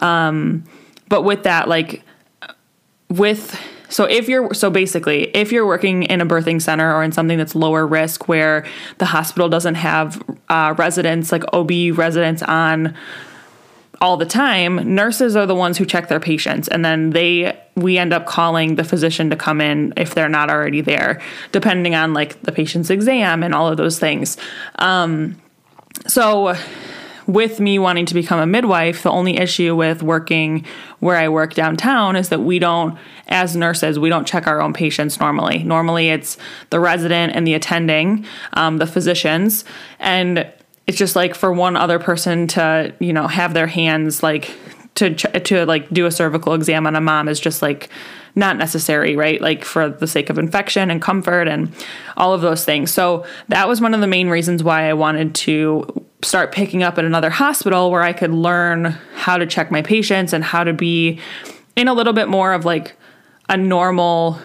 Um, 0.00 0.64
but 1.08 1.22
with 1.22 1.44
that, 1.44 1.68
like 1.68 2.04
with 3.08 3.58
so 3.90 4.04
if 4.04 4.28
you're 4.28 4.54
so 4.54 4.70
basically 4.70 5.24
if 5.36 5.52
you're 5.52 5.66
working 5.66 6.04
in 6.04 6.20
a 6.20 6.26
birthing 6.26 6.62
center 6.62 6.94
or 6.94 7.02
in 7.02 7.12
something 7.12 7.36
that's 7.36 7.54
lower 7.54 7.86
risk 7.86 8.28
where 8.28 8.64
the 8.98 9.06
hospital 9.06 9.48
doesn't 9.48 9.74
have 9.74 10.22
uh, 10.48 10.74
residents 10.78 11.32
like 11.32 11.42
OB 11.52 11.70
residents 11.98 12.42
on 12.42 12.96
all 14.02 14.16
the 14.16 14.24
time, 14.24 14.94
nurses 14.94 15.36
are 15.36 15.44
the 15.44 15.54
ones 15.54 15.76
who 15.76 15.84
check 15.84 16.08
their 16.08 16.20
patients 16.20 16.68
and 16.68 16.82
then 16.84 17.10
they 17.10 17.58
we 17.76 17.98
end 17.98 18.12
up 18.12 18.26
calling 18.26 18.76
the 18.76 18.84
physician 18.84 19.28
to 19.30 19.36
come 19.36 19.60
in 19.60 19.92
if 19.96 20.14
they're 20.14 20.28
not 20.28 20.50
already 20.50 20.80
there, 20.80 21.20
depending 21.52 21.94
on 21.94 22.14
like 22.14 22.40
the 22.42 22.52
patient's 22.52 22.90
exam 22.90 23.42
and 23.42 23.54
all 23.54 23.68
of 23.68 23.76
those 23.76 23.98
things. 23.98 24.36
Um, 24.78 25.40
so 26.06 26.56
with 27.32 27.60
me 27.60 27.78
wanting 27.78 28.06
to 28.06 28.14
become 28.14 28.40
a 28.40 28.46
midwife, 28.46 29.02
the 29.02 29.10
only 29.10 29.36
issue 29.36 29.74
with 29.76 30.02
working 30.02 30.64
where 30.98 31.16
I 31.16 31.28
work 31.28 31.54
downtown 31.54 32.16
is 32.16 32.28
that 32.30 32.40
we 32.40 32.58
don't, 32.58 32.98
as 33.28 33.56
nurses, 33.56 33.98
we 33.98 34.08
don't 34.08 34.26
check 34.26 34.46
our 34.46 34.60
own 34.60 34.72
patients 34.72 35.20
normally. 35.20 35.62
Normally, 35.62 36.10
it's 36.10 36.36
the 36.70 36.80
resident 36.80 37.34
and 37.34 37.46
the 37.46 37.54
attending, 37.54 38.24
um, 38.54 38.78
the 38.78 38.86
physicians, 38.86 39.64
and 39.98 40.50
it's 40.86 40.98
just 40.98 41.14
like 41.14 41.34
for 41.34 41.52
one 41.52 41.76
other 41.76 41.98
person 41.98 42.46
to, 42.48 42.92
you 42.98 43.12
know, 43.12 43.28
have 43.28 43.54
their 43.54 43.68
hands 43.68 44.22
like 44.22 44.50
to 44.96 45.14
to 45.14 45.64
like 45.66 45.88
do 45.90 46.06
a 46.06 46.10
cervical 46.10 46.54
exam 46.54 46.86
on 46.86 46.96
a 46.96 47.00
mom 47.00 47.28
is 47.28 47.38
just 47.38 47.62
like 47.62 47.88
not 48.34 48.56
necessary, 48.56 49.16
right? 49.16 49.40
Like 49.40 49.64
for 49.64 49.88
the 49.88 50.06
sake 50.06 50.30
of 50.30 50.38
infection 50.38 50.90
and 50.90 51.00
comfort 51.00 51.48
and 51.48 51.72
all 52.16 52.32
of 52.32 52.40
those 52.40 52.64
things. 52.64 52.92
So 52.92 53.24
that 53.48 53.68
was 53.68 53.80
one 53.80 53.94
of 53.94 54.00
the 54.00 54.06
main 54.06 54.28
reasons 54.28 54.62
why 54.62 54.88
I 54.88 54.94
wanted 54.94 55.34
to 55.36 56.04
start 56.22 56.52
picking 56.52 56.82
up 56.82 56.98
at 56.98 57.04
another 57.04 57.30
hospital 57.30 57.90
where 57.90 58.02
I 58.02 58.12
could 58.12 58.32
learn 58.32 58.96
how 59.14 59.38
to 59.38 59.46
check 59.46 59.70
my 59.70 59.82
patients 59.82 60.32
and 60.32 60.44
how 60.44 60.64
to 60.64 60.72
be 60.72 61.18
in 61.76 61.88
a 61.88 61.94
little 61.94 62.12
bit 62.12 62.28
more 62.28 62.52
of 62.52 62.64
like 62.64 62.94
a 63.48 63.56
normal 63.56 64.38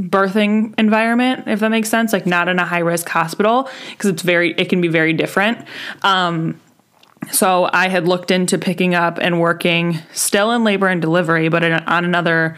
birthing 0.00 0.74
environment 0.76 1.46
if 1.46 1.60
that 1.60 1.68
makes 1.68 1.88
sense 1.88 2.12
like 2.12 2.26
not 2.26 2.48
in 2.48 2.58
a 2.58 2.64
high 2.64 2.80
risk 2.80 3.08
hospital 3.08 3.68
because 3.90 4.10
it's 4.10 4.22
very 4.22 4.52
it 4.54 4.68
can 4.68 4.80
be 4.80 4.88
very 4.88 5.12
different. 5.12 5.58
Um, 6.02 6.60
so 7.32 7.70
i 7.72 7.88
had 7.88 8.06
looked 8.06 8.30
into 8.30 8.58
picking 8.58 8.94
up 8.94 9.18
and 9.18 9.40
working 9.40 9.98
still 10.12 10.50
in 10.50 10.62
labor 10.62 10.88
and 10.88 11.00
delivery 11.00 11.48
but 11.48 11.64
in, 11.64 11.72
on 11.72 12.04
another 12.04 12.56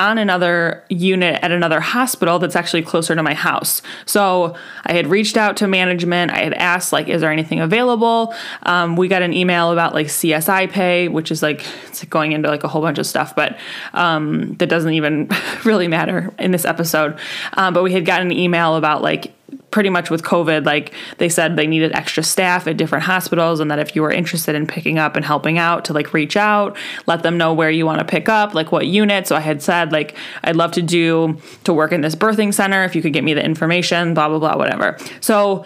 on 0.00 0.16
another 0.16 0.82
unit 0.88 1.38
at 1.42 1.52
another 1.52 1.78
hospital 1.78 2.38
that's 2.38 2.56
actually 2.56 2.80
closer 2.80 3.14
to 3.14 3.22
my 3.22 3.34
house. 3.34 3.82
So 4.06 4.56
I 4.86 4.94
had 4.94 5.06
reached 5.08 5.36
out 5.36 5.58
to 5.58 5.68
management. 5.68 6.30
I 6.30 6.38
had 6.38 6.54
asked, 6.54 6.90
like, 6.90 7.08
is 7.08 7.20
there 7.20 7.30
anything 7.30 7.60
available? 7.60 8.34
Um, 8.62 8.96
we 8.96 9.08
got 9.08 9.20
an 9.20 9.34
email 9.34 9.72
about 9.72 9.92
like 9.92 10.06
CSI 10.06 10.70
pay, 10.70 11.08
which 11.08 11.30
is 11.30 11.42
like, 11.42 11.66
it's 11.86 12.02
going 12.06 12.32
into 12.32 12.48
like 12.48 12.64
a 12.64 12.68
whole 12.68 12.80
bunch 12.80 12.98
of 12.98 13.06
stuff, 13.06 13.36
but 13.36 13.58
um, 13.92 14.54
that 14.54 14.70
doesn't 14.70 14.94
even 14.94 15.28
really 15.64 15.86
matter 15.86 16.32
in 16.38 16.50
this 16.50 16.64
episode. 16.64 17.18
Um, 17.52 17.74
but 17.74 17.82
we 17.82 17.92
had 17.92 18.06
gotten 18.06 18.30
an 18.30 18.36
email 18.36 18.76
about 18.76 19.02
like 19.02 19.34
pretty 19.70 19.90
much 19.90 20.10
with 20.10 20.22
COVID, 20.22 20.66
like 20.66 20.92
they 21.18 21.28
said 21.28 21.56
they 21.56 21.66
needed 21.66 21.92
extra 21.92 22.22
staff 22.22 22.66
at 22.66 22.76
different 22.76 23.04
hospitals, 23.04 23.60
and 23.60 23.70
that 23.70 23.78
if 23.78 23.94
you 23.94 24.02
were 24.02 24.10
interested 24.10 24.54
in 24.54 24.66
picking 24.66 24.98
up 24.98 25.16
and 25.16 25.24
helping 25.24 25.58
out, 25.58 25.84
to 25.84 25.92
like 25.92 26.12
reach 26.12 26.36
out, 26.36 26.76
let 27.06 27.22
them 27.22 27.38
know 27.38 27.54
where 27.54 27.70
you 27.70 27.86
want 27.86 27.98
to 27.98 28.04
pick 28.04 28.28
up, 28.28 28.54
like 28.54 28.72
what 28.72 28.86
unit. 28.86 29.26
So 29.26 29.36
I 29.36 29.40
had 29.40 29.62
said, 29.62 29.92
like, 29.92 30.16
I'd 30.42 30.56
love 30.56 30.72
to 30.72 30.82
do 30.82 31.38
to 31.64 31.72
work 31.72 31.92
in 31.92 32.00
this 32.00 32.14
birthing 32.14 32.52
center 32.52 32.84
if 32.84 32.96
you 32.96 33.02
could 33.02 33.12
get 33.12 33.24
me 33.24 33.34
the 33.34 33.44
information, 33.44 34.14
blah, 34.14 34.28
blah, 34.28 34.38
blah, 34.38 34.56
whatever. 34.56 34.98
So, 35.20 35.64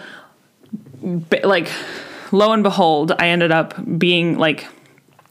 like, 1.43 1.69
lo 2.31 2.51
and 2.51 2.63
behold, 2.63 3.11
I 3.17 3.27
ended 3.29 3.51
up 3.51 3.73
being 3.97 4.37
like 4.37 4.67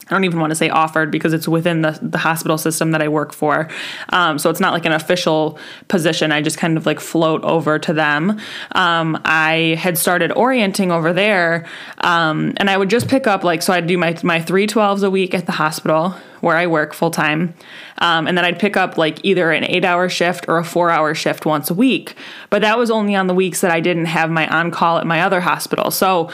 I 0.07 0.13
don't 0.13 0.23
even 0.23 0.39
want 0.39 0.51
to 0.51 0.55
say 0.55 0.69
offered 0.69 1.09
because 1.09 1.33
it's 1.33 1.47
within 1.47 1.81
the, 1.81 1.97
the 1.99 2.19
hospital 2.19 2.59
system 2.59 2.91
that 2.91 3.01
I 3.01 3.07
work 3.07 3.33
for. 3.33 3.67
Um, 4.09 4.37
so 4.37 4.51
it's 4.51 4.59
not 4.59 4.71
like 4.71 4.85
an 4.85 4.91
official 4.91 5.57
position. 5.87 6.31
I 6.31 6.41
just 6.41 6.59
kind 6.59 6.77
of 6.77 6.85
like 6.85 6.99
float 6.99 7.43
over 7.43 7.79
to 7.79 7.91
them. 7.93 8.39
Um, 8.73 9.19
I 9.25 9.75
had 9.79 9.97
started 9.97 10.31
orienting 10.33 10.91
over 10.91 11.11
there 11.11 11.65
um, 11.99 12.53
and 12.57 12.69
I 12.69 12.77
would 12.77 12.89
just 12.89 13.07
pick 13.07 13.25
up 13.25 13.43
like, 13.43 13.63
so 13.63 13.73
I'd 13.73 13.87
do 13.87 13.97
my, 13.97 14.15
my 14.21 14.39
312s 14.39 15.03
a 15.03 15.09
week 15.09 15.33
at 15.33 15.47
the 15.47 15.53
hospital 15.53 16.13
where 16.41 16.55
I 16.55 16.67
work 16.67 16.93
full 16.93 17.09
time. 17.09 17.55
Um, 17.97 18.27
and 18.27 18.37
then 18.37 18.45
I'd 18.45 18.59
pick 18.59 18.77
up 18.77 18.99
like 18.99 19.23
either 19.25 19.51
an 19.51 19.63
eight 19.63 19.83
hour 19.83 20.07
shift 20.09 20.47
or 20.47 20.59
a 20.59 20.63
four 20.63 20.91
hour 20.91 21.15
shift 21.15 21.47
once 21.47 21.71
a 21.71 21.73
week. 21.73 22.15
But 22.51 22.61
that 22.61 22.77
was 22.77 22.91
only 22.91 23.15
on 23.15 23.25
the 23.25 23.33
weeks 23.33 23.61
that 23.61 23.71
I 23.71 23.79
didn't 23.79 24.05
have 24.05 24.29
my 24.29 24.47
on 24.47 24.69
call 24.69 24.99
at 24.99 25.07
my 25.07 25.21
other 25.21 25.41
hospital. 25.41 25.89
So 25.89 26.29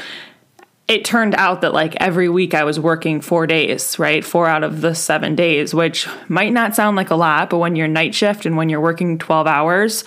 it 0.92 1.06
turned 1.06 1.36
out 1.36 1.62
that 1.62 1.74
like 1.74 1.96
every 2.02 2.28
week 2.28 2.54
I 2.54 2.66
was 2.66 2.78
working 2.78 3.22
four 3.22 3.48
days, 3.48 3.98
right? 3.98 4.26
Four 4.26 4.48
out 4.48 4.62
of 4.66 4.82
the 4.82 4.94
seven 4.94 5.36
days, 5.36 5.74
which 5.74 6.06
might 6.28 6.52
not 6.52 6.76
sound 6.76 6.98
like 6.98 7.10
a 7.10 7.16
lot, 7.16 7.50
but 7.50 7.60
when 7.60 7.78
you're 7.78 7.88
night 7.88 8.14
shift 8.14 8.46
and 8.46 8.58
when 8.58 8.68
you're 8.68 8.82
working 8.82 9.18
12 9.18 9.48
hours, 9.48 10.04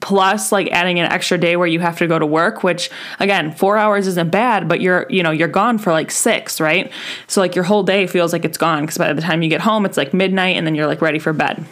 plus 0.00 0.50
like 0.50 0.68
adding 0.72 0.98
an 0.98 1.06
extra 1.12 1.38
day 1.38 1.54
where 1.54 1.68
you 1.68 1.78
have 1.78 1.96
to 1.98 2.08
go 2.08 2.18
to 2.18 2.26
work 2.26 2.64
which 2.64 2.90
again 3.20 3.52
4 3.52 3.78
hours 3.78 4.08
isn't 4.08 4.32
bad 4.32 4.66
but 4.66 4.80
you're 4.80 5.06
you 5.08 5.22
know 5.22 5.30
you're 5.30 5.46
gone 5.46 5.78
for 5.78 5.92
like 5.92 6.10
6 6.10 6.60
right 6.60 6.90
so 7.28 7.40
like 7.40 7.54
your 7.54 7.62
whole 7.62 7.84
day 7.84 8.08
feels 8.08 8.32
like 8.32 8.44
it's 8.44 8.58
gone 8.58 8.84
cuz 8.84 8.98
by 8.98 9.12
the 9.12 9.22
time 9.22 9.42
you 9.42 9.48
get 9.48 9.60
home 9.60 9.86
it's 9.86 9.96
like 9.96 10.12
midnight 10.12 10.56
and 10.56 10.66
then 10.66 10.74
you're 10.74 10.88
like 10.88 11.02
ready 11.02 11.20
for 11.20 11.32
bed 11.32 11.64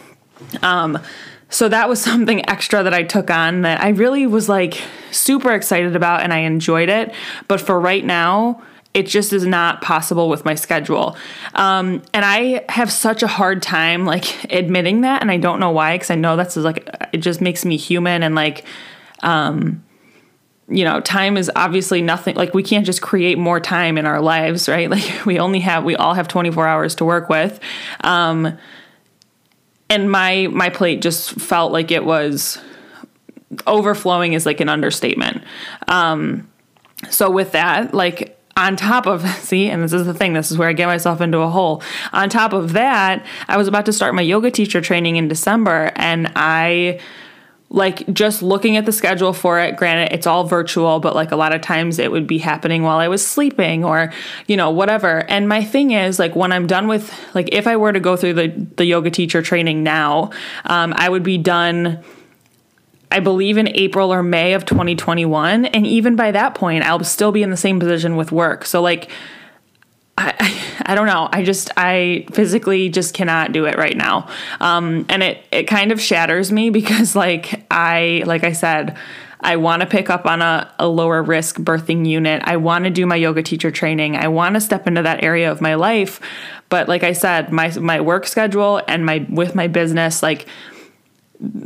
um 0.63 0.97
so 1.51 1.69
that 1.69 1.87
was 1.87 2.01
something 2.11 2.49
extra 2.49 2.81
that 2.81 2.93
I 2.93 3.03
took 3.03 3.29
on 3.29 3.61
that 3.61 3.81
I 3.81 3.89
really 3.89 4.25
was 4.25 4.49
like 4.49 4.81
super 5.11 5.51
excited 5.51 5.95
about 5.95 6.21
and 6.21 6.33
I 6.33 6.39
enjoyed 6.39 6.89
it. 6.89 7.13
But 7.47 7.61
for 7.61 7.79
right 7.79 8.03
now, 8.03 8.63
it 8.93 9.07
just 9.07 9.31
is 9.31 9.45
not 9.45 9.81
possible 9.81 10.27
with 10.27 10.43
my 10.43 10.55
schedule. 10.55 11.15
Um, 11.53 12.01
and 12.13 12.25
I 12.25 12.65
have 12.69 12.91
such 12.91 13.23
a 13.23 13.27
hard 13.27 13.61
time 13.61 14.05
like 14.05 14.51
admitting 14.51 15.01
that. 15.01 15.21
And 15.21 15.31
I 15.31 15.37
don't 15.37 15.59
know 15.59 15.71
why, 15.71 15.95
because 15.95 16.09
I 16.09 16.15
know 16.15 16.35
that's 16.35 16.57
like, 16.57 16.89
it 17.13 17.19
just 17.19 17.39
makes 17.39 17.63
me 17.63 17.77
human 17.77 18.23
and 18.23 18.35
like, 18.35 18.65
um, 19.21 19.83
you 20.67 20.85
know, 20.85 21.01
time 21.01 21.37
is 21.37 21.51
obviously 21.55 22.01
nothing 22.01 22.35
like 22.35 22.53
we 22.53 22.63
can't 22.63 22.85
just 22.85 23.01
create 23.01 23.37
more 23.37 23.59
time 23.59 23.97
in 23.97 24.05
our 24.05 24.21
lives, 24.21 24.67
right? 24.69 24.89
Like 24.89 25.25
we 25.25 25.39
only 25.39 25.59
have, 25.61 25.83
we 25.83 25.95
all 25.95 26.13
have 26.13 26.27
24 26.27 26.67
hours 26.67 26.95
to 26.95 27.05
work 27.05 27.29
with. 27.29 27.59
Um, 28.01 28.57
and 29.91 30.09
my 30.09 30.47
my 30.47 30.69
plate 30.69 31.01
just 31.01 31.31
felt 31.31 31.73
like 31.73 31.91
it 31.91 32.05
was 32.05 32.57
overflowing 33.67 34.33
is 34.33 34.45
like 34.45 34.61
an 34.61 34.69
understatement. 34.69 35.43
Um, 35.89 36.49
so 37.09 37.29
with 37.29 37.51
that, 37.51 37.93
like 37.93 38.37
on 38.55 38.77
top 38.77 39.05
of 39.05 39.27
see 39.39 39.69
and 39.69 39.83
this 39.83 39.93
is 39.93 40.05
the 40.05 40.13
thing 40.13 40.33
this 40.33 40.51
is 40.51 40.57
where 40.57 40.67
i 40.67 40.73
get 40.73 40.85
myself 40.85 41.21
into 41.21 41.39
a 41.39 41.47
hole 41.47 41.81
on 42.11 42.29
top 42.29 42.51
of 42.51 42.73
that 42.73 43.25
i 43.47 43.55
was 43.55 43.65
about 43.65 43.85
to 43.85 43.93
start 43.93 44.13
my 44.13 44.21
yoga 44.21 44.51
teacher 44.51 44.81
training 44.81 45.15
in 45.15 45.29
december 45.29 45.89
and 45.95 46.29
i 46.35 46.99
like 47.71 48.05
just 48.13 48.43
looking 48.43 48.75
at 48.75 48.85
the 48.85 48.91
schedule 48.91 49.31
for 49.31 49.59
it 49.59 49.77
granted 49.77 50.13
it's 50.13 50.27
all 50.27 50.43
virtual 50.43 50.99
but 50.99 51.15
like 51.15 51.31
a 51.31 51.35
lot 51.37 51.55
of 51.55 51.61
times 51.61 51.99
it 51.99 52.11
would 52.11 52.27
be 52.27 52.37
happening 52.37 52.83
while 52.83 52.97
i 52.97 53.07
was 53.07 53.25
sleeping 53.25 53.83
or 53.83 54.11
you 54.45 54.57
know 54.57 54.69
whatever 54.69 55.19
and 55.29 55.47
my 55.47 55.63
thing 55.63 55.91
is 55.91 56.19
like 56.19 56.35
when 56.35 56.51
i'm 56.51 56.67
done 56.67 56.87
with 56.87 57.13
like 57.33 57.47
if 57.53 57.67
i 57.67 57.75
were 57.77 57.93
to 57.93 57.99
go 57.99 58.17
through 58.17 58.33
the 58.33 58.49
the 58.75 58.85
yoga 58.85 59.09
teacher 59.09 59.41
training 59.41 59.83
now 59.83 60.29
um, 60.65 60.93
i 60.97 61.07
would 61.07 61.23
be 61.23 61.37
done 61.37 62.03
I 63.13 63.19
believe 63.19 63.57
in 63.57 63.67
April 63.75 64.13
or 64.13 64.23
May 64.23 64.53
of 64.53 64.63
2021. 64.63 65.65
And 65.65 65.85
even 65.85 66.15
by 66.15 66.31
that 66.31 66.55
point, 66.55 66.85
I'll 66.85 67.03
still 67.03 67.33
be 67.33 67.43
in 67.43 67.49
the 67.49 67.57
same 67.57 67.77
position 67.77 68.15
with 68.15 68.31
work. 68.31 68.63
So, 68.65 68.81
like, 68.81 69.11
I, 70.21 70.83
I 70.85 70.95
don't 70.95 71.07
know. 71.07 71.29
I 71.31 71.43
just 71.43 71.71
I 71.77 72.25
physically 72.31 72.89
just 72.89 73.13
cannot 73.13 73.51
do 73.51 73.65
it 73.65 73.77
right 73.77 73.95
now. 73.95 74.27
Um, 74.59 75.05
and 75.09 75.23
it 75.23 75.43
it 75.51 75.63
kind 75.63 75.91
of 75.91 76.01
shatters 76.01 76.51
me 76.51 76.69
because 76.69 77.15
like 77.15 77.65
I 77.71 78.23
like 78.25 78.43
I 78.43 78.51
said, 78.51 78.97
I 79.39 79.55
want 79.55 79.81
to 79.81 79.87
pick 79.87 80.09
up 80.09 80.25
on 80.25 80.41
a, 80.41 80.71
a 80.77 80.87
lower 80.87 81.23
risk 81.23 81.57
birthing 81.57 82.07
unit. 82.07 82.43
I 82.45 82.57
want 82.57 82.85
to 82.85 82.91
do 82.91 83.05
my 83.05 83.15
yoga 83.15 83.41
teacher 83.41 83.71
training. 83.71 84.15
I 84.15 84.27
want 84.27 84.55
to 84.55 84.61
step 84.61 84.87
into 84.87 85.01
that 85.01 85.23
area 85.23 85.51
of 85.51 85.61
my 85.61 85.75
life. 85.75 86.19
But 86.69 86.87
like 86.87 87.03
I 87.03 87.13
said, 87.13 87.51
my 87.51 87.69
my 87.79 88.01
work 88.01 88.27
schedule 88.27 88.81
and 88.87 89.05
my 89.05 89.25
with 89.29 89.55
my 89.55 89.67
business, 89.67 90.21
like 90.21 90.47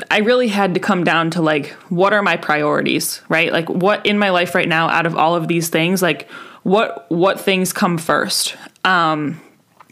I 0.10 0.20
really 0.20 0.48
had 0.48 0.74
to 0.76 0.80
come 0.80 1.04
down 1.04 1.32
to 1.32 1.42
like 1.42 1.72
what 1.90 2.14
are 2.14 2.22
my 2.22 2.38
priorities, 2.38 3.22
right? 3.28 3.52
Like 3.52 3.70
what 3.70 4.06
in 4.06 4.18
my 4.18 4.30
life 4.30 4.56
right 4.56 4.70
now 4.70 4.88
out 4.88 5.06
of 5.06 5.16
all 5.16 5.36
of 5.36 5.48
these 5.48 5.70
things, 5.70 6.02
like 6.02 6.30
what 6.66 7.06
what 7.12 7.40
things 7.40 7.72
come 7.72 8.00
first? 8.00 8.56
Um, 8.84 9.40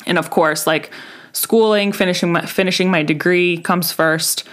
and 0.08 0.18
of 0.18 0.32
course 0.32 0.66
like 0.66 0.92
schooling 1.32 1.92
finishing 1.92 2.32
my 2.32 2.44
finishing 2.48 2.90
my 2.90 3.04
degree 3.04 3.60
comes 3.60 3.92
first. 3.92 4.44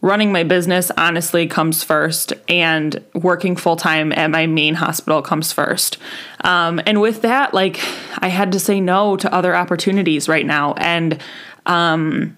Running 0.00 0.30
my 0.30 0.44
business 0.44 0.92
honestly 0.96 1.48
comes 1.48 1.82
first. 1.82 2.32
And 2.48 3.02
working 3.12 3.56
full 3.56 3.74
time 3.74 4.12
at 4.12 4.30
my 4.30 4.46
main 4.46 4.74
hospital 4.74 5.20
comes 5.20 5.52
first. 5.52 5.98
Um, 6.44 6.80
and 6.86 7.00
with 7.00 7.22
that 7.22 7.52
like 7.52 7.80
i 8.20 8.28
had 8.28 8.52
to 8.52 8.60
say 8.60 8.80
no 8.80 9.16
to 9.16 9.34
other 9.34 9.56
opportunities 9.56 10.28
right 10.28 10.46
now. 10.46 10.74
And 10.74 11.20
um, 11.66 12.36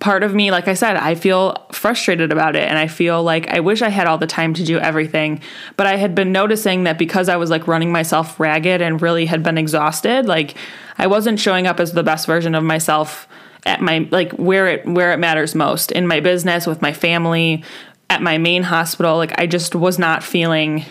part 0.00 0.22
of 0.22 0.34
me 0.34 0.50
like 0.50 0.68
i 0.68 0.74
said 0.74 0.96
i 0.96 1.14
feel 1.14 1.66
frustrated 1.72 2.32
about 2.32 2.56
it. 2.56 2.68
And 2.68 2.78
i 2.78 2.86
feel 2.86 3.22
like 3.22 3.48
i 3.48 3.60
wish 3.60 3.82
i 3.82 3.88
had 3.88 4.06
all 4.06 4.18
the 4.18 4.26
time 4.26 4.54
to 4.54 4.64
do 4.64 4.78
everything. 4.78 5.40
But 5.76 5.86
i 5.86 5.96
had 5.96 6.14
been 6.14 6.32
noticing 6.32 6.84
that 6.84 6.98
because 6.98 7.28
i 7.28 7.36
was 7.36 7.50
like 7.50 7.66
running 7.66 7.92
myself 7.92 8.38
ragged 8.38 8.82
and 8.82 9.00
really 9.00 9.26
had 9.26 9.42
been 9.42 9.58
exhausted 9.58 10.26
like 10.26 10.56
i 10.98 11.06
wasn't 11.06 11.40
showing 11.40 11.66
up 11.66 11.80
as 11.80 11.92
the 11.92 12.02
best 12.02 12.26
version 12.26 12.54
of 12.54 12.64
myself 12.64 13.28
at 13.64 13.80
my 13.80 14.08
like 14.10 14.32
where 14.32 14.68
it 14.68 14.86
where 14.86 15.12
it 15.12 15.18
matters 15.18 15.54
most 15.54 15.92
in 15.92 16.06
my 16.06 16.20
business 16.20 16.66
with 16.66 16.80
my 16.80 16.92
family 16.92 17.64
at 18.08 18.22
my 18.22 18.38
main 18.38 18.62
hospital. 18.62 19.16
Like 19.16 19.38
I 19.38 19.46
just 19.46 19.74
was 19.74 19.98
not 19.98 20.22
feeling 20.22 20.84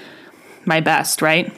my 0.66 0.82
best 0.82 1.22
right 1.22 1.54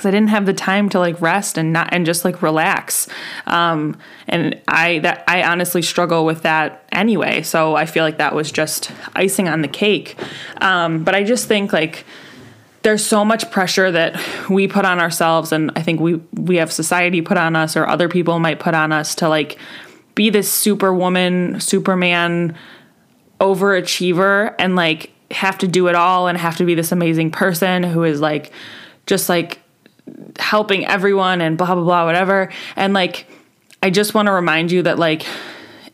because 0.00 0.08
I 0.08 0.12
didn't 0.12 0.30
have 0.30 0.46
the 0.46 0.54
time 0.54 0.88
to 0.90 0.98
like 0.98 1.20
rest 1.20 1.58
and 1.58 1.74
not 1.74 1.90
and 1.92 2.06
just 2.06 2.24
like 2.24 2.40
relax. 2.40 3.06
Um, 3.46 3.98
and 4.26 4.58
I 4.66 5.00
that 5.00 5.24
I 5.28 5.42
honestly 5.42 5.82
struggle 5.82 6.24
with 6.24 6.40
that 6.42 6.86
anyway. 6.90 7.42
So 7.42 7.74
I 7.74 7.84
feel 7.84 8.02
like 8.02 8.16
that 8.16 8.34
was 8.34 8.50
just 8.50 8.90
icing 9.14 9.46
on 9.46 9.60
the 9.60 9.68
cake. 9.68 10.16
Um, 10.62 11.04
but 11.04 11.14
I 11.14 11.22
just 11.22 11.48
think 11.48 11.74
like 11.74 12.06
there's 12.80 13.04
so 13.04 13.26
much 13.26 13.50
pressure 13.50 13.90
that 13.90 14.18
we 14.48 14.66
put 14.66 14.86
on 14.86 15.00
ourselves 15.00 15.52
and 15.52 15.70
I 15.76 15.82
think 15.82 16.00
we 16.00 16.14
we 16.32 16.56
have 16.56 16.72
society 16.72 17.20
put 17.20 17.36
on 17.36 17.54
us 17.54 17.76
or 17.76 17.86
other 17.86 18.08
people 18.08 18.38
might 18.38 18.58
put 18.58 18.72
on 18.72 18.92
us 18.92 19.14
to 19.16 19.28
like 19.28 19.58
be 20.14 20.30
this 20.30 20.50
superwoman, 20.50 21.60
superman, 21.60 22.56
overachiever 23.38 24.54
and 24.58 24.76
like 24.76 25.10
have 25.30 25.58
to 25.58 25.68
do 25.68 25.88
it 25.88 25.94
all 25.94 26.26
and 26.26 26.38
have 26.38 26.56
to 26.56 26.64
be 26.64 26.74
this 26.74 26.90
amazing 26.90 27.30
person 27.30 27.82
who 27.82 28.02
is 28.02 28.18
like 28.22 28.50
just 29.04 29.28
like 29.28 29.59
helping 30.38 30.86
everyone 30.86 31.40
and 31.40 31.56
blah 31.58 31.74
blah 31.74 31.84
blah 31.84 32.04
whatever. 32.04 32.52
And 32.76 32.92
like 32.94 33.26
I 33.82 33.90
just 33.90 34.14
want 34.14 34.26
to 34.26 34.32
remind 34.32 34.70
you 34.72 34.82
that 34.82 34.98
like 34.98 35.26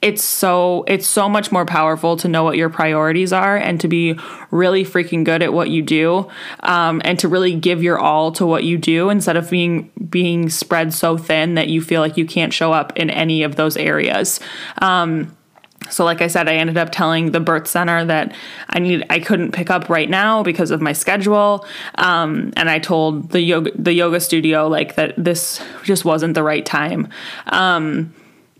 it's 0.02 0.22
so 0.22 0.84
it's 0.86 1.06
so 1.06 1.28
much 1.28 1.50
more 1.50 1.64
powerful 1.64 2.16
to 2.18 2.28
know 2.28 2.44
what 2.44 2.56
your 2.56 2.68
priorities 2.68 3.32
are 3.32 3.56
and 3.56 3.80
to 3.80 3.88
be 3.88 4.18
really 4.50 4.84
freaking 4.84 5.24
good 5.24 5.42
at 5.42 5.52
what 5.52 5.70
you 5.70 5.82
do 5.82 6.30
um, 6.60 7.00
and 7.04 7.18
to 7.18 7.28
really 7.28 7.54
give 7.54 7.82
your 7.82 7.98
all 7.98 8.30
to 8.32 8.46
what 8.46 8.64
you 8.64 8.78
do 8.78 9.10
instead 9.10 9.36
of 9.36 9.50
being 9.50 9.90
being 10.08 10.48
spread 10.48 10.92
so 10.92 11.16
thin 11.16 11.54
that 11.54 11.68
you 11.68 11.80
feel 11.80 12.00
like 12.00 12.16
you 12.16 12.26
can't 12.26 12.52
show 12.52 12.72
up 12.72 12.96
in 12.96 13.10
any 13.10 13.42
of 13.42 13.56
those 13.56 13.76
areas. 13.76 14.38
Um, 14.80 15.35
so 15.90 16.04
like 16.04 16.20
I 16.20 16.26
said, 16.26 16.48
I 16.48 16.54
ended 16.54 16.76
up 16.76 16.90
telling 16.90 17.32
the 17.32 17.40
birth 17.40 17.66
center 17.66 18.04
that 18.04 18.34
I 18.70 18.78
need 18.78 19.04
I 19.10 19.20
couldn't 19.20 19.52
pick 19.52 19.70
up 19.70 19.88
right 19.88 20.08
now 20.08 20.42
because 20.42 20.70
of 20.70 20.80
my 20.80 20.92
schedule. 20.92 21.66
Um, 21.96 22.52
and 22.56 22.68
I 22.68 22.78
told 22.78 23.30
the 23.30 23.40
yoga 23.40 23.70
the 23.74 23.92
yoga 23.92 24.20
studio 24.20 24.68
like 24.68 24.96
that 24.96 25.14
this 25.16 25.62
just 25.84 26.04
wasn't 26.04 26.34
the 26.34 26.42
right 26.42 26.64
time. 26.64 27.08
Um, 27.46 28.14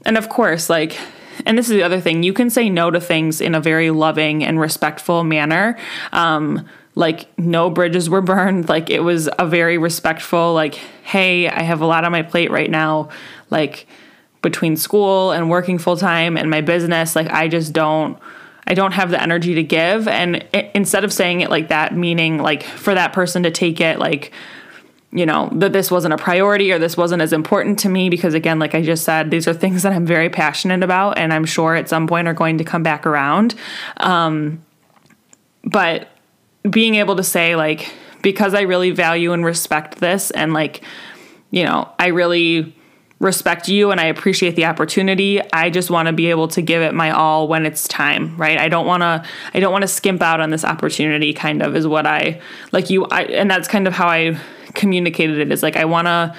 and 0.05 0.17
of 0.17 0.29
course, 0.29 0.71
like 0.71 0.97
and 1.45 1.59
this 1.59 1.67
is 1.67 1.73
the 1.73 1.83
other 1.83 2.01
thing, 2.01 2.23
you 2.23 2.33
can 2.33 2.49
say 2.49 2.71
no 2.71 2.91
to 2.91 3.01
things 3.01 3.41
in 3.41 3.55
a 3.55 3.61
very 3.61 3.91
loving 3.91 4.43
and 4.43 4.59
respectful 4.59 5.25
manner. 5.25 5.77
Um, 6.12 6.67
like 6.95 7.27
no 7.39 7.69
bridges 7.69 8.09
were 8.09 8.23
burned. 8.23 8.69
Like 8.69 8.89
it 8.89 9.01
was 9.01 9.29
a 9.39 9.47
very 9.47 9.79
respectful, 9.79 10.55
like, 10.55 10.75
hey, 11.05 11.49
I 11.49 11.62
have 11.62 11.81
a 11.81 11.87
lot 11.87 12.05
on 12.05 12.12
my 12.12 12.23
plate 12.23 12.51
right 12.51 12.71
now. 12.71 13.11
Like 13.51 13.87
between 14.47 14.77
school 14.77 15.33
and 15.33 15.51
working 15.51 15.77
full 15.77 15.97
time 15.97 16.37
and 16.37 16.49
my 16.49 16.61
business, 16.61 17.17
like 17.17 17.29
I 17.29 17.49
just 17.49 17.73
don't 17.73 18.17
I 18.65 18.75
don't 18.75 18.93
have 18.93 19.11
the 19.11 19.21
energy 19.21 19.55
to 19.55 19.65
give. 19.65 20.07
And 20.07 20.37
it, 20.53 20.71
instead 20.73 21.03
of 21.03 21.13
saying 21.13 21.41
it 21.41 21.51
like 21.51 21.69
that, 21.69 21.97
meaning 21.97 22.39
like 22.39 22.63
for 22.63 22.95
that 22.95 23.13
person 23.13 23.43
to 23.43 23.51
take 23.51 23.81
it 23.81 23.99
like 23.99 24.33
you 25.13 25.25
know, 25.25 25.49
that 25.53 25.73
this 25.73 25.91
wasn't 25.91 26.13
a 26.13 26.19
priority 26.19 26.71
or 26.73 26.79
this 26.79 26.97
wasn't 26.97 27.23
as 27.23 27.33
important 27.33 27.79
to 27.79 27.89
me 27.89 28.11
because, 28.11 28.35
again, 28.35 28.59
like 28.59 28.75
I 28.75 28.83
just 28.83 29.03
said, 29.03 29.31
these 29.31 29.49
are 29.49 29.55
things 29.55 29.83
that 29.83 29.93
I'm 29.93 30.05
very 30.05 30.29
passionate 30.29 30.83
about 30.83 31.17
and 31.17 31.33
I'm 31.33 31.47
sure 31.47 31.75
at 31.75 31.89
some 31.89 32.07
point 32.07 32.29
are 32.29 32.35
going 32.35 32.59
to 32.59 32.65
come 32.65 32.83
back 32.83 33.07
around. 33.07 33.55
Um, 33.97 34.63
but 35.65 36.09
being 36.69 36.97
able 36.97 37.17
to 37.17 37.23
say, 37.23 37.57
like, 37.57 37.95
because 38.21 38.53
I 38.53 38.63
really 38.63 38.91
value 38.91 39.33
and 39.33 39.43
respect 39.43 40.01
this 40.01 40.31
and, 40.33 40.53
like, 40.53 40.83
you 41.51 41.65
know, 41.65 41.89
I 41.99 42.09
really 42.09 42.76
respect 43.19 43.69
you 43.69 43.91
and 43.91 44.01
I 44.01 44.07
appreciate 44.07 44.57
the 44.57 44.67
opportunity. 44.67 45.41
I 45.53 45.71
just 45.71 45.91
want 45.91 46.07
to 46.07 46.13
be 46.13 46.29
able 46.29 46.49
to 46.49 46.61
give 46.61 46.83
it 46.83 46.95
my 46.95 47.11
all 47.11 47.49
when 47.49 47.65
it's 47.65 47.89
time, 47.89 48.37
right? 48.37 48.59
I 48.59 48.69
don't 48.69 48.87
want 48.87 49.03
to 49.03 49.25
I 49.55 49.61
don't 49.61 49.73
want 49.73 49.83
to 49.83 49.89
skimp 49.89 50.23
out 50.23 50.41
on 50.41 50.51
this 50.51 50.65
opportunity 50.65 51.33
kind 51.33 51.63
of 51.63 51.75
is 51.75 51.87
what 51.87 52.07
I 52.07 52.41
like 52.73 52.91
you 52.91 53.07
I 53.07 53.23
and 53.23 53.51
that's 53.51 53.69
kind 53.69 53.87
of 53.87 53.95
how 53.95 54.09
I 54.09 54.39
communicated 54.75 55.39
it 55.39 55.51
is 55.51 55.63
like 55.63 55.77
I 55.77 55.87
want 55.87 56.07
to 56.07 56.37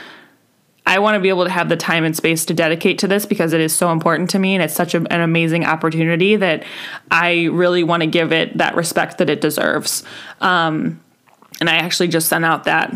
I 0.85 0.99
want 0.99 1.15
to 1.15 1.19
be 1.19 1.29
able 1.29 1.43
to 1.43 1.49
have 1.49 1.67
the 1.67 1.75
time 1.75 2.05
and 2.05 2.15
space 2.15 2.45
to 2.45 2.53
dedicate 2.53 2.99
to 2.99 3.07
this 3.07 3.25
because 3.25 3.51
it 3.51 3.59
is 3.59 3.75
so 3.75 3.91
important 3.91 4.29
to 4.29 4.39
me 4.39 4.53
and 4.53 4.63
it's 4.63 4.73
such 4.73 4.93
a, 4.93 4.99
an 5.11 5.19
amazing 5.19 5.65
opportunity 5.65 6.37
that 6.37 6.63
I 7.11 7.45
really 7.45 7.83
want 7.83 8.03
to 8.03 8.07
give 8.07 8.31
it 8.31 8.57
that 8.57 8.75
respect 8.75 9.17
that 9.17 9.29
it 9.29 9.41
deserves. 9.41 10.03
Um, 10.39 11.03
and 11.59 11.69
I 11.69 11.75
actually 11.75 12.07
just 12.07 12.29
sent 12.29 12.45
out 12.45 12.63
that 12.65 12.95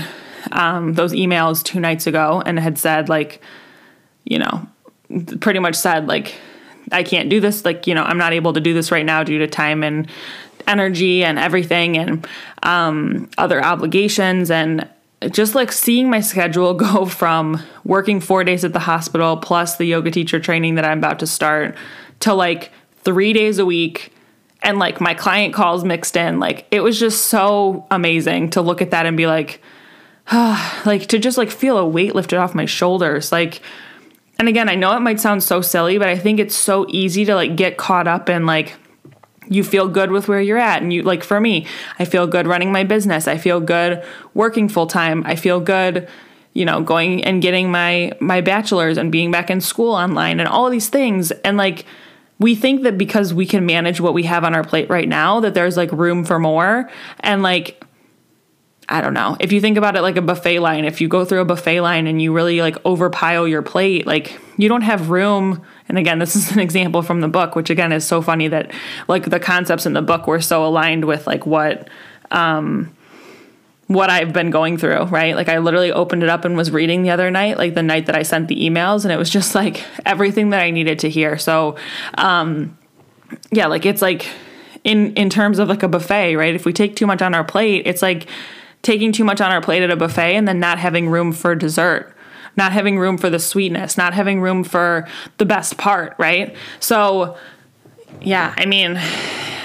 um, 0.54 0.94
those 0.94 1.12
emails 1.12 1.64
two 1.64 1.82
nights 1.82 2.08
ago 2.08 2.42
and 2.46 2.58
had 2.60 2.78
said 2.78 3.10
like, 3.10 3.42
you 4.26 4.40
know, 4.40 4.68
pretty 5.40 5.60
much 5.60 5.76
said 5.76 6.08
like, 6.08 6.36
I 6.92 7.04
can't 7.04 7.30
do 7.30 7.40
this. 7.40 7.64
Like, 7.66 7.88
you 7.88 7.96
know, 7.96 8.04
I'm 8.04 8.18
not 8.18 8.34
able 8.34 8.54
to 8.54 8.60
do 8.60 8.74
this 8.74 8.92
right 8.92 9.06
now 9.06 9.24
due 9.24 9.40
to 9.40 9.48
time 9.48 9.84
and 9.84 10.08
energy 10.68 11.24
and 11.24 11.40
everything 11.40 11.98
and 11.98 12.28
um, 12.64 13.30
other 13.38 13.64
obligations 13.64 14.52
and 14.52 14.88
just 15.30 15.54
like 15.54 15.72
seeing 15.72 16.10
my 16.10 16.20
schedule 16.20 16.74
go 16.76 17.06
from 17.06 17.62
working 17.84 18.20
four 18.20 18.44
days 18.44 18.64
at 18.66 18.74
the 18.74 18.80
hospital 18.80 19.38
plus 19.38 19.78
the 19.78 19.86
yoga 19.86 20.12
teacher 20.12 20.40
training 20.40 20.76
that 20.76 20.86
I'm 20.86 20.98
about 20.98 21.20
to 21.20 21.28
start 21.28 21.76
to 22.22 22.34
like 22.34 22.72
three 23.04 23.34
days 23.34 23.60
a 23.60 23.66
week 23.66 24.14
and 24.64 24.78
like 24.80 25.02
my 25.02 25.14
client 25.14 25.54
calls 25.54 25.84
mixed 25.84 26.16
in 26.16 26.40
like 26.40 26.68
it 26.72 26.82
was 26.82 27.00
just 27.00 27.28
so 27.28 27.86
amazing 27.90 28.50
to 28.52 28.62
look 28.62 28.82
at 28.82 28.92
that 28.92 29.06
and 29.06 29.18
be 29.18 29.28
like 29.28 29.62
like 30.32 31.08
to 31.08 31.20
just 31.20 31.38
like 31.38 31.50
feel 31.50 31.78
a 31.78 31.86
weight 31.86 32.14
lifted 32.14 32.38
off 32.38 32.54
my 32.54 32.66
shoulders 32.66 33.32
like 33.32 33.62
and 34.42 34.50
again 34.50 34.68
i 34.68 34.74
know 34.74 34.98
it 34.98 35.02
might 35.02 35.20
sound 35.20 35.44
so 35.44 35.62
silly 35.62 36.00
but 36.00 36.10
i 36.10 36.18
think 36.18 36.40
it's 36.40 36.56
so 36.56 36.88
easy 36.90 37.24
to 37.24 37.36
like 37.36 37.56
get 37.56 37.78
caught 37.78 38.08
up 38.08 38.28
in 38.28 38.48
like 38.48 38.76
you 39.48 39.64
feel 39.64 39.88
good 39.88 40.12
with 40.12 40.30
where 40.30 40.40
you're 40.40 40.58
at. 40.58 40.82
And 40.82 40.94
you 40.94 41.04
like 41.04 41.24
for 41.24 41.40
me 41.40 41.68
i 42.00 42.06
feel 42.06 42.26
good 42.26 42.48
running 42.48 42.72
my 42.72 42.84
business. 42.84 43.28
I 43.28 43.38
feel 43.38 43.60
good 43.60 44.04
working 44.34 44.68
full 44.68 44.88
time 44.88 45.24
i 45.26 45.36
feel 45.36 45.60
good 45.60 46.08
you 46.54 46.66
know 46.66 46.82
going 46.82 47.24
and 47.24 47.42
getting 47.42 47.70
my 47.70 48.14
my 48.20 48.42
bachelor's 48.42 48.98
and 48.98 49.12
being 49.12 49.30
back 49.30 49.52
in 49.52 49.62
school 49.62 49.94
online 49.94 50.40
and 50.40 50.50
all 50.50 50.70
these 50.72 50.90
things. 50.90 51.32
And 51.46 51.56
like 51.56 51.86
we 52.40 52.56
think 52.56 52.82
that 52.82 52.98
because 52.98 53.36
we 53.36 53.46
can 53.46 53.68
manage 53.68 54.02
what 54.02 54.16
we 54.16 54.24
have 54.24 54.44
on 54.44 54.56
our 54.56 54.64
plate 54.64 54.90
right 54.90 55.08
now 55.08 55.40
that 55.42 55.54
there's 55.54 55.78
like 55.78 55.92
room 55.92 56.26
for 56.26 56.40
more. 56.40 56.90
And 57.20 57.44
like 57.44 57.84
I 58.92 59.00
don't 59.00 59.14
know. 59.14 59.38
If 59.40 59.54
you 59.54 59.62
think 59.62 59.78
about 59.78 59.96
it 59.96 60.02
like 60.02 60.18
a 60.18 60.22
buffet 60.22 60.60
line, 60.60 60.84
if 60.84 61.00
you 61.00 61.08
go 61.08 61.24
through 61.24 61.40
a 61.40 61.46
buffet 61.46 61.80
line 61.80 62.08
and 62.08 62.22
you 62.22 62.34
really 62.34 62.62
like 62.62 62.76
overpile 62.84 63.50
your 63.50 63.62
plate, 63.62 64.06
like 64.06 64.38
you 64.58 64.68
don't 64.68 64.82
have 64.82 65.10
room. 65.10 65.66
And 65.88 65.98
again, 65.98 66.20
this 66.20 66.36
is 66.36 66.52
an 66.52 66.60
example 66.60 67.02
from 67.02 67.22
the 67.22 67.30
book, 67.30 67.56
which 67.56 67.70
again 67.70 67.94
is 67.94 68.06
so 68.06 68.22
funny 68.22 68.50
that 68.50 68.72
like 69.08 69.30
the 69.30 69.40
concepts 69.40 69.86
in 69.86 69.94
the 69.94 70.02
book 70.02 70.28
were 70.28 70.42
so 70.42 70.66
aligned 70.66 71.06
with 71.06 71.26
like 71.26 71.46
what 71.46 71.90
um 72.32 72.94
what 73.88 74.10
I've 74.10 74.34
been 74.34 74.52
going 74.52 74.78
through, 74.78 75.06
right? 75.06 75.36
Like 75.36 75.48
I 75.48 75.60
literally 75.60 75.92
opened 75.92 76.24
it 76.24 76.30
up 76.30 76.44
and 76.44 76.58
was 76.58 76.70
reading 76.70 77.04
the 77.04 77.12
other 77.12 77.32
night, 77.32 77.58
like 77.58 77.76
the 77.76 77.84
night 77.84 78.08
that 78.08 78.16
I 78.16 78.24
sent 78.24 78.50
the 78.50 78.56
emails 78.56 79.04
and 79.06 79.12
it 79.12 79.18
was 79.18 79.30
just 79.30 79.56
like 79.56 79.86
everything 80.06 80.50
that 80.50 80.62
I 80.62 80.70
needed 80.70 81.00
to 81.00 81.10
hear. 81.10 81.38
So 81.38 81.78
um 82.18 82.78
yeah, 83.52 83.68
like 83.68 83.86
it's 83.86 84.02
like 84.02 84.28
in 84.84 85.14
in 85.14 85.30
terms 85.30 85.60
of 85.60 85.70
like 85.70 85.82
a 85.82 85.88
buffet, 85.88 86.36
right? 86.36 86.54
If 86.54 86.66
we 86.66 86.74
take 86.74 86.98
too 86.98 87.08
much 87.08 87.22
on 87.22 87.34
our 87.34 87.46
plate, 87.46 87.88
it's 87.88 88.02
like 88.02 88.28
taking 88.82 89.12
too 89.12 89.24
much 89.24 89.42
on 89.42 89.52
our 89.52 89.62
plate 89.62 89.84
at 89.84 89.92
a 89.92 89.96
buffet 89.96 90.36
and 90.36 90.48
then 90.48 90.60
not 90.60 90.80
having 90.80 91.10
room 91.10 91.32
for 91.32 91.56
dessert, 91.56 92.16
not 92.58 92.72
having 92.72 92.98
room 92.98 93.18
for 93.18 93.30
the 93.30 93.40
sweetness, 93.40 93.98
not 93.98 94.14
having 94.14 94.42
room 94.42 94.64
for 94.64 95.08
the 95.38 95.46
best 95.46 95.78
part, 95.78 96.16
right? 96.18 96.56
So, 96.80 97.38
yeah, 98.22 98.54
I 98.58 98.66
mean, 98.66 99.00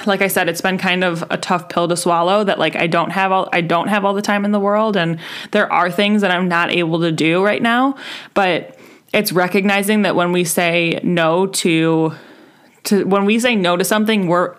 like 0.06 0.22
I 0.22 0.28
said, 0.28 0.48
it's 0.48 0.60
been 0.60 0.78
kind 0.78 1.02
of 1.04 1.24
a 1.30 1.36
tough 1.36 1.68
pill 1.68 1.88
to 1.88 1.96
swallow 1.96 2.44
that 2.44 2.58
like 2.58 2.76
I 2.76 2.86
don't 2.86 3.10
have 3.10 3.32
all 3.32 3.48
I 3.52 3.60
don't 3.60 3.88
have 3.88 4.04
all 4.04 4.14
the 4.14 4.22
time 4.22 4.44
in 4.44 4.52
the 4.52 4.60
world 4.60 4.96
and 4.96 5.18
there 5.50 5.70
are 5.72 5.90
things 5.90 6.22
that 6.22 6.30
I'm 6.30 6.48
not 6.48 6.70
able 6.70 7.00
to 7.00 7.12
do 7.12 7.44
right 7.44 7.62
now, 7.62 7.96
but 8.34 8.78
it's 9.12 9.32
recognizing 9.32 10.02
that 10.02 10.14
when 10.14 10.32
we 10.32 10.44
say 10.44 11.00
no 11.02 11.46
to 11.46 12.12
to 12.86 13.04
when 13.04 13.24
we 13.24 13.38
say 13.38 13.54
no 13.54 13.76
to 13.76 13.84
something, 13.84 14.26
we're 14.26 14.54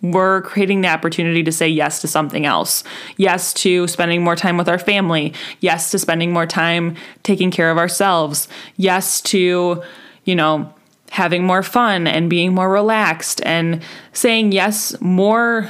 we're 0.00 0.42
creating 0.42 0.80
the 0.80 0.88
opportunity 0.88 1.42
to 1.42 1.52
say 1.52 1.68
yes 1.68 2.00
to 2.00 2.08
something 2.08 2.44
else. 2.46 2.82
Yes 3.16 3.52
to 3.54 3.86
spending 3.86 4.22
more 4.22 4.36
time 4.36 4.56
with 4.56 4.68
our 4.68 4.78
family. 4.78 5.32
Yes 5.60 5.90
to 5.92 5.98
spending 5.98 6.32
more 6.32 6.46
time 6.46 6.96
taking 7.22 7.50
care 7.50 7.70
of 7.70 7.78
ourselves. 7.78 8.48
Yes 8.76 9.20
to, 9.22 9.82
you 10.24 10.34
know, 10.34 10.72
having 11.10 11.44
more 11.44 11.62
fun 11.62 12.06
and 12.06 12.30
being 12.30 12.54
more 12.54 12.70
relaxed 12.70 13.42
and 13.44 13.82
saying 14.12 14.50
yes 14.52 14.98
more 15.00 15.68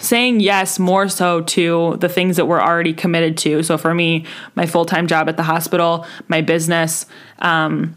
saying 0.00 0.40
yes 0.40 0.78
more 0.78 1.08
so 1.08 1.42
to 1.42 1.96
the 2.00 2.08
things 2.08 2.36
that 2.36 2.46
we're 2.46 2.60
already 2.60 2.92
committed 2.92 3.36
to. 3.36 3.62
So 3.62 3.76
for 3.76 3.94
me, 3.94 4.24
my 4.54 4.66
full 4.66 4.84
time 4.84 5.06
job 5.06 5.28
at 5.28 5.36
the 5.36 5.42
hospital, 5.42 6.06
my 6.26 6.40
business, 6.40 7.06
um, 7.38 7.96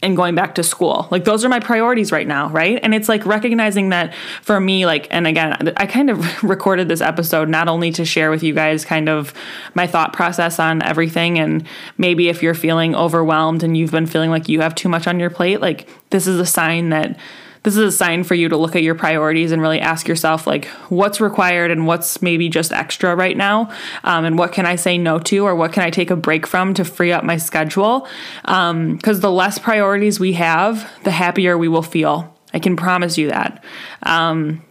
and 0.00 0.16
going 0.16 0.34
back 0.34 0.54
to 0.54 0.62
school. 0.62 1.08
Like 1.10 1.24
those 1.24 1.44
are 1.44 1.48
my 1.48 1.58
priorities 1.60 2.12
right 2.12 2.26
now, 2.26 2.48
right? 2.50 2.78
And 2.82 2.94
it's 2.94 3.08
like 3.08 3.26
recognizing 3.26 3.88
that 3.88 4.14
for 4.42 4.60
me 4.60 4.86
like 4.86 5.08
and 5.10 5.26
again, 5.26 5.72
I 5.76 5.86
kind 5.86 6.10
of 6.10 6.42
recorded 6.44 6.88
this 6.88 7.00
episode 7.00 7.48
not 7.48 7.68
only 7.68 7.90
to 7.92 8.04
share 8.04 8.30
with 8.30 8.42
you 8.42 8.54
guys 8.54 8.84
kind 8.84 9.08
of 9.08 9.34
my 9.74 9.86
thought 9.86 10.12
process 10.12 10.58
on 10.58 10.82
everything 10.82 11.38
and 11.38 11.66
maybe 11.96 12.28
if 12.28 12.42
you're 12.42 12.54
feeling 12.54 12.94
overwhelmed 12.94 13.62
and 13.62 13.76
you've 13.76 13.90
been 13.90 14.06
feeling 14.06 14.30
like 14.30 14.48
you 14.48 14.60
have 14.60 14.74
too 14.74 14.88
much 14.88 15.06
on 15.06 15.18
your 15.18 15.30
plate, 15.30 15.60
like 15.60 15.88
this 16.10 16.26
is 16.26 16.38
a 16.38 16.46
sign 16.46 16.90
that 16.90 17.18
this 17.62 17.76
is 17.76 17.82
a 17.82 17.92
sign 17.92 18.24
for 18.24 18.34
you 18.34 18.48
to 18.48 18.56
look 18.56 18.76
at 18.76 18.82
your 18.82 18.94
priorities 18.94 19.52
and 19.52 19.60
really 19.60 19.80
ask 19.80 20.08
yourself 20.08 20.46
like 20.46 20.66
what's 20.88 21.20
required 21.20 21.70
and 21.70 21.86
what's 21.86 22.22
maybe 22.22 22.48
just 22.48 22.72
extra 22.72 23.14
right 23.14 23.36
now? 23.36 23.70
Um, 24.04 24.24
and 24.24 24.38
what 24.38 24.52
can 24.52 24.66
i 24.66 24.76
say 24.76 24.98
no 24.98 25.18
to 25.18 25.46
or 25.46 25.54
what 25.54 25.72
can 25.72 25.82
i 25.82 25.90
take 25.90 26.10
a 26.10 26.16
break 26.16 26.46
from 26.46 26.74
to 26.74 26.84
free 26.84 27.12
up 27.12 27.24
my 27.24 27.36
schedule? 27.36 28.06
Because 28.42 28.70
um, 28.70 28.98
the 28.98 29.30
less 29.30 29.58
priorities 29.58 30.20
we 30.20 30.34
have 30.34 30.90
the 31.04 31.10
happier 31.10 31.58
we 31.58 31.68
will 31.68 31.82
feel. 31.82 32.34
I 32.54 32.58
can 32.58 32.76
promise 32.76 33.18
you 33.18 33.28
that. 33.28 33.62
Um, 34.02 34.64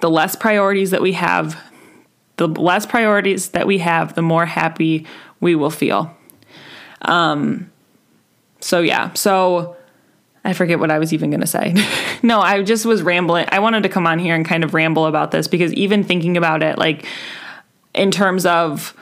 the 0.00 0.10
less 0.10 0.34
priorities 0.34 0.90
that 0.90 1.02
we 1.02 1.12
have 1.12 1.60
the 2.36 2.48
less 2.48 2.86
priorities 2.86 3.50
that 3.50 3.66
we 3.66 3.78
have 3.78 4.14
the 4.14 4.22
more 4.22 4.46
happy 4.46 5.06
we 5.40 5.54
will 5.54 5.70
feel. 5.70 6.16
Um, 7.02 7.70
so 8.60 8.80
yeah. 8.80 9.12
So 9.12 9.76
I 10.44 10.52
forget 10.52 10.78
what 10.78 10.90
I 10.90 10.98
was 10.98 11.12
even 11.12 11.30
going 11.30 11.40
to 11.40 11.46
say. 11.46 11.74
no, 12.22 12.40
I 12.40 12.62
just 12.62 12.84
was 12.84 13.02
rambling. 13.02 13.46
I 13.50 13.60
wanted 13.60 13.84
to 13.84 13.88
come 13.88 14.06
on 14.06 14.18
here 14.18 14.34
and 14.34 14.44
kind 14.44 14.64
of 14.64 14.74
ramble 14.74 15.06
about 15.06 15.30
this 15.30 15.46
because 15.48 15.72
even 15.74 16.02
thinking 16.04 16.36
about 16.36 16.62
it, 16.62 16.78
like 16.78 17.06
in 17.94 18.10
terms 18.10 18.46
of 18.46 18.94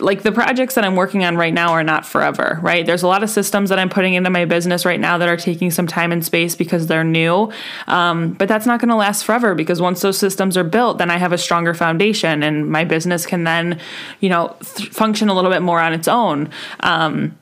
like 0.00 0.22
the 0.22 0.32
projects 0.32 0.74
that 0.74 0.84
I'm 0.84 0.96
working 0.96 1.24
on 1.24 1.36
right 1.36 1.52
now 1.52 1.72
are 1.72 1.82
not 1.82 2.04
forever, 2.04 2.58
right? 2.62 2.84
There's 2.84 3.02
a 3.02 3.06
lot 3.06 3.22
of 3.22 3.30
systems 3.30 3.70
that 3.70 3.78
I'm 3.78 3.88
putting 3.88 4.14
into 4.14 4.30
my 4.30 4.44
business 4.44 4.84
right 4.84 5.00
now 5.00 5.18
that 5.18 5.28
are 5.28 5.36
taking 5.36 5.70
some 5.70 5.86
time 5.86 6.12
and 6.12 6.24
space 6.24 6.54
because 6.54 6.86
they're 6.86 7.04
new. 7.04 7.50
Um, 7.86 8.32
but 8.34 8.48
that's 8.48 8.66
not 8.66 8.80
going 8.80 8.90
to 8.90 8.96
last 8.96 9.24
forever 9.24 9.54
because 9.54 9.80
once 9.80 10.00
those 10.00 10.18
systems 10.18 10.56
are 10.56 10.64
built, 10.64 10.98
then 10.98 11.10
I 11.10 11.16
have 11.16 11.32
a 11.32 11.38
stronger 11.38 11.74
foundation 11.74 12.42
and 12.42 12.70
my 12.70 12.84
business 12.84 13.24
can 13.24 13.44
then, 13.44 13.80
you 14.20 14.28
know, 14.28 14.56
th- 14.76 14.90
function 14.90 15.28
a 15.28 15.34
little 15.34 15.50
bit 15.50 15.62
more 15.62 15.80
on 15.80 15.92
its 15.92 16.08
own. 16.08 16.50
Um, 16.80 17.38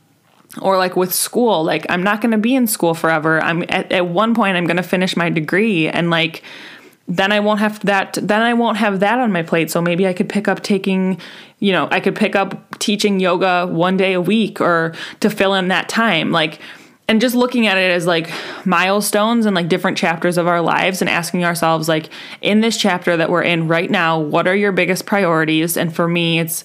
or 0.61 0.77
like 0.77 0.97
with 0.97 1.13
school 1.13 1.65
like 1.65 1.87
i'm 1.89 2.03
not 2.03 2.21
going 2.21 2.31
to 2.31 2.39
be 2.39 2.55
in 2.55 2.67
school 2.67 2.95
forever. 2.95 3.43
I'm 3.43 3.63
at, 3.69 3.91
at 3.93 4.09
one 4.09 4.35
point 4.35 4.57
i'm 4.57 4.67
going 4.67 4.77
to 4.77 4.83
finish 4.83 5.17
my 5.17 5.31
degree 5.31 5.89
and 5.89 6.11
like 6.11 6.43
then 7.09 7.33
i 7.33 7.41
won't 7.41 7.61
have 7.61 7.81
that 7.87 8.19
then 8.21 8.43
i 8.43 8.55
won't 8.55 8.79
have 8.79 9.01
that 9.01 9.19
on 9.19 9.33
my 9.33 9.43
plate. 9.43 9.71
So 9.71 9.81
maybe 9.81 10.07
i 10.07 10.13
could 10.13 10.29
pick 10.29 10.49
up 10.49 10.63
taking 10.63 11.21
you 11.59 11.73
know 11.73 11.89
i 11.91 12.01
could 12.01 12.17
pick 12.17 12.37
up 12.37 12.79
teaching 12.79 13.21
yoga 13.21 13.67
one 13.67 13.97
day 13.97 14.13
a 14.13 14.21
week 14.21 14.61
or 14.61 14.95
to 15.21 15.31
fill 15.31 15.55
in 15.55 15.69
that 15.69 15.89
time 15.89 16.33
like 16.33 16.61
and 17.09 17.21
just 17.21 17.37
looking 17.37 17.67
at 17.67 17.79
it 17.79 17.93
as 17.93 18.07
like 18.07 18.31
milestones 18.65 19.47
and 19.47 19.55
like 19.55 19.69
different 19.69 19.97
chapters 19.97 20.37
of 20.39 20.47
our 20.47 20.61
lives 20.61 21.01
and 21.01 21.09
asking 21.09 21.45
ourselves 21.45 21.89
like 21.89 22.11
in 22.41 22.61
this 22.61 22.77
chapter 22.77 23.17
that 23.17 23.31
we're 23.31 23.43
in 23.43 23.69
right 23.69 23.91
now 23.91 24.19
what 24.19 24.49
are 24.49 24.57
your 24.57 24.73
biggest 24.73 25.07
priorities? 25.07 25.77
And 25.77 25.95
for 25.95 26.09
me 26.09 26.41
it's 26.41 26.65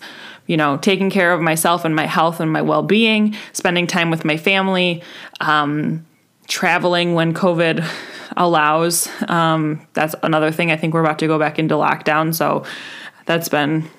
you 0.51 0.57
know, 0.57 0.75
taking 0.75 1.09
care 1.09 1.31
of 1.31 1.39
myself 1.39 1.85
and 1.85 1.95
my 1.95 2.05
health 2.05 2.41
and 2.41 2.51
my 2.51 2.61
well 2.61 2.83
being, 2.83 3.33
spending 3.53 3.87
time 3.87 4.11
with 4.11 4.25
my 4.25 4.35
family, 4.35 5.01
um, 5.39 6.05
traveling 6.49 7.13
when 7.13 7.33
COVID 7.33 7.89
allows. 8.35 9.07
Um, 9.29 9.87
that's 9.93 10.13
another 10.23 10.51
thing. 10.51 10.69
I 10.69 10.75
think 10.75 10.93
we're 10.93 11.05
about 11.05 11.19
to 11.19 11.27
go 11.27 11.39
back 11.39 11.57
into 11.57 11.75
lockdown. 11.75 12.35
So 12.35 12.65
that's 13.25 13.47
been 13.47 13.89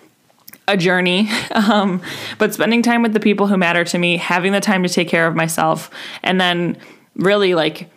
a 0.69 0.77
journey. 0.77 1.31
Um, 1.55 2.03
but 2.39 2.53
spending 2.53 2.83
time 2.83 3.03
with 3.03 3.15
the 3.15 3.21
people 3.21 3.47
who 3.47 3.57
matter 3.57 3.85
to 3.85 3.97
me, 3.97 4.19
having 4.19 4.53
the 4.53 4.61
time 4.61 4.83
to 4.83 4.91
take 4.91 5.09
care 5.09 5.27
of 5.27 5.35
myself, 5.35 5.91
and 6.23 6.39
then 6.39 6.77
really 7.15 7.55
like 7.55 7.89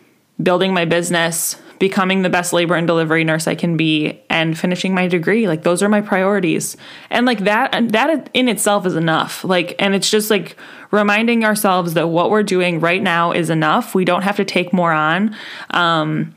building 0.42 0.72
my 0.72 0.84
business, 0.86 1.56
becoming 1.78 2.22
the 2.22 2.30
best 2.30 2.52
labor 2.52 2.74
and 2.74 2.86
delivery 2.86 3.24
nurse 3.24 3.46
I 3.46 3.54
can 3.54 3.76
be 3.76 4.20
and 4.30 4.58
finishing 4.58 4.94
my 4.94 5.08
degree. 5.08 5.46
Like 5.46 5.62
those 5.62 5.82
are 5.82 5.88
my 5.88 6.00
priorities. 6.00 6.76
And 7.10 7.26
like 7.26 7.40
that 7.40 7.92
that 7.92 8.30
in 8.32 8.48
itself 8.48 8.86
is 8.86 8.96
enough. 8.96 9.44
Like 9.44 9.74
and 9.78 9.94
it's 9.94 10.10
just 10.10 10.30
like 10.30 10.56
reminding 10.90 11.44
ourselves 11.44 11.94
that 11.94 12.08
what 12.08 12.30
we're 12.30 12.42
doing 12.42 12.80
right 12.80 13.02
now 13.02 13.32
is 13.32 13.50
enough. 13.50 13.94
We 13.94 14.04
don't 14.04 14.22
have 14.22 14.36
to 14.36 14.44
take 14.44 14.72
more 14.72 14.92
on. 14.92 15.36
Um 15.70 16.34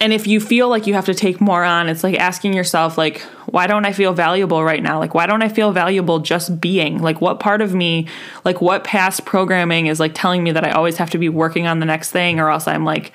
and 0.00 0.12
if 0.12 0.26
you 0.26 0.40
feel 0.40 0.68
like 0.68 0.86
you 0.86 0.94
have 0.94 1.06
to 1.06 1.14
take 1.14 1.40
more 1.40 1.62
on, 1.62 1.88
it's 1.88 2.02
like 2.02 2.18
asking 2.18 2.54
yourself 2.54 2.96
like 2.96 3.20
why 3.46 3.66
don't 3.66 3.84
I 3.84 3.92
feel 3.92 4.14
valuable 4.14 4.64
right 4.64 4.82
now? 4.82 4.98
Like 4.98 5.14
why 5.14 5.26
don't 5.26 5.42
I 5.42 5.48
feel 5.48 5.70
valuable 5.72 6.18
just 6.20 6.60
being? 6.60 7.02
Like 7.02 7.20
what 7.20 7.40
part 7.40 7.60
of 7.60 7.74
me, 7.74 8.08
like 8.44 8.62
what 8.62 8.84
past 8.84 9.26
programming 9.26 9.86
is 9.86 10.00
like 10.00 10.12
telling 10.14 10.42
me 10.42 10.52
that 10.52 10.64
I 10.64 10.70
always 10.70 10.96
have 10.96 11.10
to 11.10 11.18
be 11.18 11.28
working 11.28 11.66
on 11.66 11.78
the 11.78 11.86
next 11.86 12.10
thing 12.10 12.40
or 12.40 12.48
else 12.48 12.66
I'm 12.66 12.86
like 12.86 13.12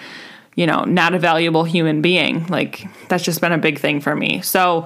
you 0.59 0.67
know, 0.67 0.83
not 0.83 1.15
a 1.15 1.19
valuable 1.19 1.63
human 1.63 2.01
being. 2.01 2.45
Like 2.47 2.85
that's 3.07 3.23
just 3.23 3.39
been 3.39 3.53
a 3.53 3.57
big 3.57 3.79
thing 3.79 4.01
for 4.01 4.13
me. 4.13 4.41
So 4.41 4.85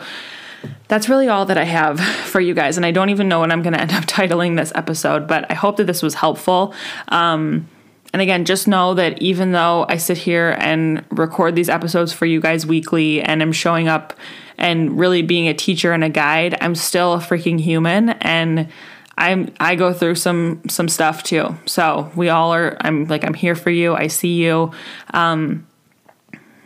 that's 0.87 1.09
really 1.09 1.27
all 1.27 1.47
that 1.47 1.57
I 1.57 1.63
have 1.63 1.99
for 1.99 2.39
you 2.39 2.53
guys. 2.53 2.77
And 2.77 2.85
I 2.85 2.91
don't 2.91 3.09
even 3.09 3.27
know 3.27 3.39
what 3.39 3.51
I'm 3.51 3.63
going 3.63 3.73
to 3.73 3.81
end 3.81 3.91
up 3.91 4.03
titling 4.05 4.55
this 4.55 4.71
episode, 4.75 5.27
but 5.27 5.49
I 5.49 5.55
hope 5.55 5.77
that 5.77 5.85
this 5.85 6.03
was 6.03 6.13
helpful. 6.13 6.75
Um, 7.07 7.67
and 8.13 8.21
again, 8.21 8.45
just 8.45 8.67
know 8.67 8.93
that 8.93 9.19
even 9.19 9.51
though 9.51 9.87
I 9.89 9.97
sit 9.97 10.19
here 10.19 10.55
and 10.59 11.03
record 11.09 11.55
these 11.55 11.69
episodes 11.69 12.13
for 12.13 12.27
you 12.27 12.39
guys 12.39 12.67
weekly 12.67 13.23
and 13.23 13.41
I'm 13.41 13.51
showing 13.51 13.87
up 13.87 14.13
and 14.59 14.99
really 14.99 15.23
being 15.23 15.47
a 15.47 15.55
teacher 15.55 15.91
and 15.91 16.03
a 16.03 16.09
guide, 16.09 16.55
I'm 16.61 16.75
still 16.75 17.13
a 17.13 17.17
freaking 17.17 17.59
human. 17.59 18.09
And 18.09 18.69
I'm 19.17 19.53
I 19.59 19.75
go 19.75 19.93
through 19.93 20.15
some 20.15 20.61
some 20.67 20.89
stuff 20.89 21.23
too. 21.23 21.55
So 21.65 22.11
we 22.15 22.29
all 22.29 22.53
are 22.53 22.77
I'm 22.81 23.05
like 23.05 23.23
I'm 23.23 23.33
here 23.33 23.55
for 23.55 23.69
you. 23.69 23.95
I 23.95 24.07
see 24.07 24.35
you. 24.35 24.71
Um 25.13 25.67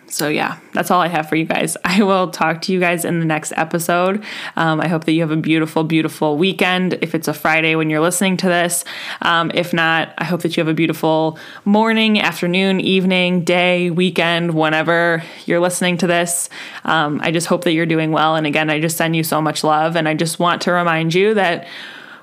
so 0.09 0.29
yeah, 0.29 0.57
that's 0.73 0.89
all 0.89 1.01
I 1.01 1.07
have 1.09 1.27
for 1.27 1.35
you 1.35 1.45
guys. 1.45 1.75
I 1.85 2.01
will 2.03 2.31
talk 2.31 2.61
to 2.63 2.73
you 2.73 2.79
guys 2.79 3.05
in 3.05 3.19
the 3.19 3.25
next 3.25 3.53
episode. 3.55 4.23
Um, 4.55 4.79
I 4.79 4.87
hope 4.87 5.03
that 5.05 5.11
you 5.11 5.21
have 5.21 5.31
a 5.31 5.37
beautiful, 5.37 5.83
beautiful 5.83 6.37
weekend. 6.37 6.97
If 7.01 7.13
it's 7.13 7.27
a 7.27 7.33
Friday 7.33 7.75
when 7.75 7.89
you're 7.89 8.01
listening 8.01 8.37
to 8.37 8.47
this, 8.47 8.85
um, 9.21 9.51
if 9.53 9.73
not, 9.73 10.13
I 10.17 10.23
hope 10.23 10.41
that 10.41 10.55
you 10.55 10.61
have 10.61 10.69
a 10.69 10.73
beautiful 10.73 11.37
morning, 11.65 12.21
afternoon, 12.21 12.79
evening, 12.79 13.43
day, 13.43 13.89
weekend, 13.89 14.53
whenever 14.53 15.23
you're 15.45 15.59
listening 15.59 15.97
to 15.99 16.07
this. 16.07 16.49
Um, 16.85 17.19
I 17.21 17.31
just 17.31 17.47
hope 17.47 17.63
that 17.65 17.73
you're 17.73 17.85
doing 17.85 18.11
well. 18.11 18.35
And 18.35 18.47
again, 18.47 18.69
I 18.69 18.79
just 18.79 18.97
send 18.97 19.15
you 19.15 19.23
so 19.23 19.41
much 19.41 19.63
love, 19.63 19.95
and 19.95 20.07
I 20.07 20.13
just 20.13 20.39
want 20.39 20.61
to 20.63 20.71
remind 20.71 21.13
you 21.13 21.33
that 21.33 21.67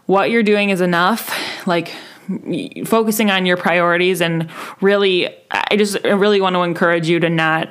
what 0.06 0.30
you're 0.30 0.42
doing 0.42 0.70
is 0.70 0.80
enough. 0.80 1.32
Like, 1.66 1.92
focusing 2.86 3.30
on 3.30 3.44
your 3.44 3.56
priorities 3.56 4.22
and 4.22 4.48
really 4.80 5.28
i 5.50 5.76
just 5.76 6.02
really 6.04 6.40
want 6.40 6.54
to 6.54 6.62
encourage 6.62 7.06
you 7.06 7.20
to 7.20 7.28
not 7.28 7.68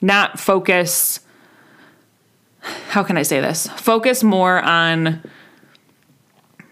not 0.00 0.38
focus 0.38 1.18
how 2.90 3.02
can 3.02 3.16
i 3.16 3.22
say 3.22 3.40
this 3.40 3.66
focus 3.70 4.22
more 4.22 4.60
on 4.62 5.20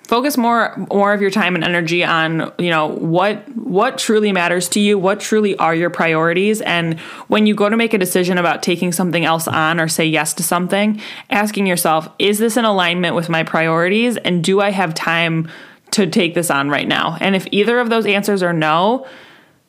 focus 0.04 0.36
more 0.36 0.76
more 0.92 1.12
of 1.12 1.20
your 1.20 1.30
time 1.30 1.54
and 1.54 1.64
energy 1.64 2.04
on 2.04 2.52
you 2.58 2.70
know 2.70 2.88
what 2.88 3.48
what 3.56 3.98
truly 3.98 4.32
matters 4.32 4.68
to 4.68 4.80
you 4.80 4.98
what 4.98 5.18
truly 5.18 5.56
are 5.56 5.74
your 5.74 5.90
priorities 5.90 6.60
and 6.60 7.00
when 7.28 7.46
you 7.46 7.54
go 7.54 7.68
to 7.68 7.76
make 7.76 7.94
a 7.94 7.98
decision 7.98 8.36
about 8.38 8.62
taking 8.62 8.92
something 8.92 9.24
else 9.24 9.48
on 9.48 9.80
or 9.80 9.88
say 9.88 10.04
yes 10.04 10.34
to 10.34 10.42
something 10.42 11.00
asking 11.30 11.66
yourself 11.66 12.08
is 12.18 12.38
this 12.38 12.56
in 12.56 12.64
alignment 12.64 13.14
with 13.14 13.28
my 13.28 13.42
priorities 13.42 14.16
and 14.18 14.44
do 14.44 14.60
i 14.60 14.70
have 14.70 14.94
time 14.94 15.48
to 15.94 16.08
take 16.08 16.34
this 16.34 16.50
on 16.50 16.68
right 16.70 16.88
now? 16.88 17.16
And 17.20 17.36
if 17.36 17.46
either 17.52 17.78
of 17.78 17.88
those 17.88 18.04
answers 18.06 18.42
are 18.42 18.52
no 18.52 19.06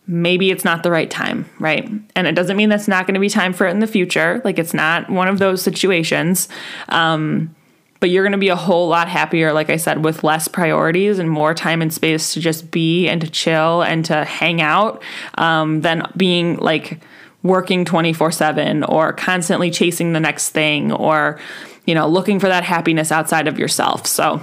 maybe 0.08 0.52
it's 0.52 0.64
not 0.64 0.84
the 0.84 0.92
right 0.92 1.10
time 1.10 1.50
right? 1.60 1.90
And 2.16 2.28
it 2.28 2.36
doesn't 2.36 2.58
mean 2.58 2.70
that's 2.70 2.88
not 2.88 3.08
going 3.08 3.16
to 3.16 3.20
be 3.20 3.30
time 3.30 3.54
for 3.54 3.66
it 3.66 3.72
in 3.72 3.80
the 3.80 3.88
future 3.88 4.40
like 4.44 4.60
it's 4.60 4.74
not 4.74 5.10
one 5.10 5.28
of 5.28 5.40
those 5.40 5.62
situations. 5.62 6.48
Um 6.90 7.56
but 8.00 8.10
you're 8.10 8.24
going 8.24 8.34
to 8.34 8.38
be 8.38 8.50
a 8.50 8.56
whole 8.56 8.88
lot 8.88 9.08
happier, 9.08 9.54
like 9.54 9.70
I 9.70 9.78
said, 9.78 10.04
with 10.04 10.24
less 10.24 10.48
priorities 10.48 11.20
and 11.20 11.30
more 11.30 11.54
time 11.54 11.82
and 11.82 11.94
space 11.94 12.34
to 12.34 12.40
just 12.40 12.70
be 12.72 13.08
and 13.08 13.22
to 13.22 13.30
chill 13.30 13.82
and 13.82 14.04
to 14.06 14.26
hang 14.26 14.62
out 14.62 15.02
um, 15.38 15.82
than 15.82 16.04
being 16.16 16.58
like 16.58 17.00
working 17.42 17.86
24 17.86 18.32
7 18.32 18.84
or 18.84 19.14
constantly 19.14 19.72
chasing 19.72 20.14
the 20.14 20.20
next 20.20 20.50
thing 20.50 20.92
or, 20.92 21.40
you 21.86 21.96
know, 21.96 22.08
looking 22.08 22.40
for 22.40 22.48
that 22.48 22.64
happiness 22.64 23.12
outside 23.12 23.48
of 23.48 23.58
yourself. 23.58 24.06
So, 24.06 24.42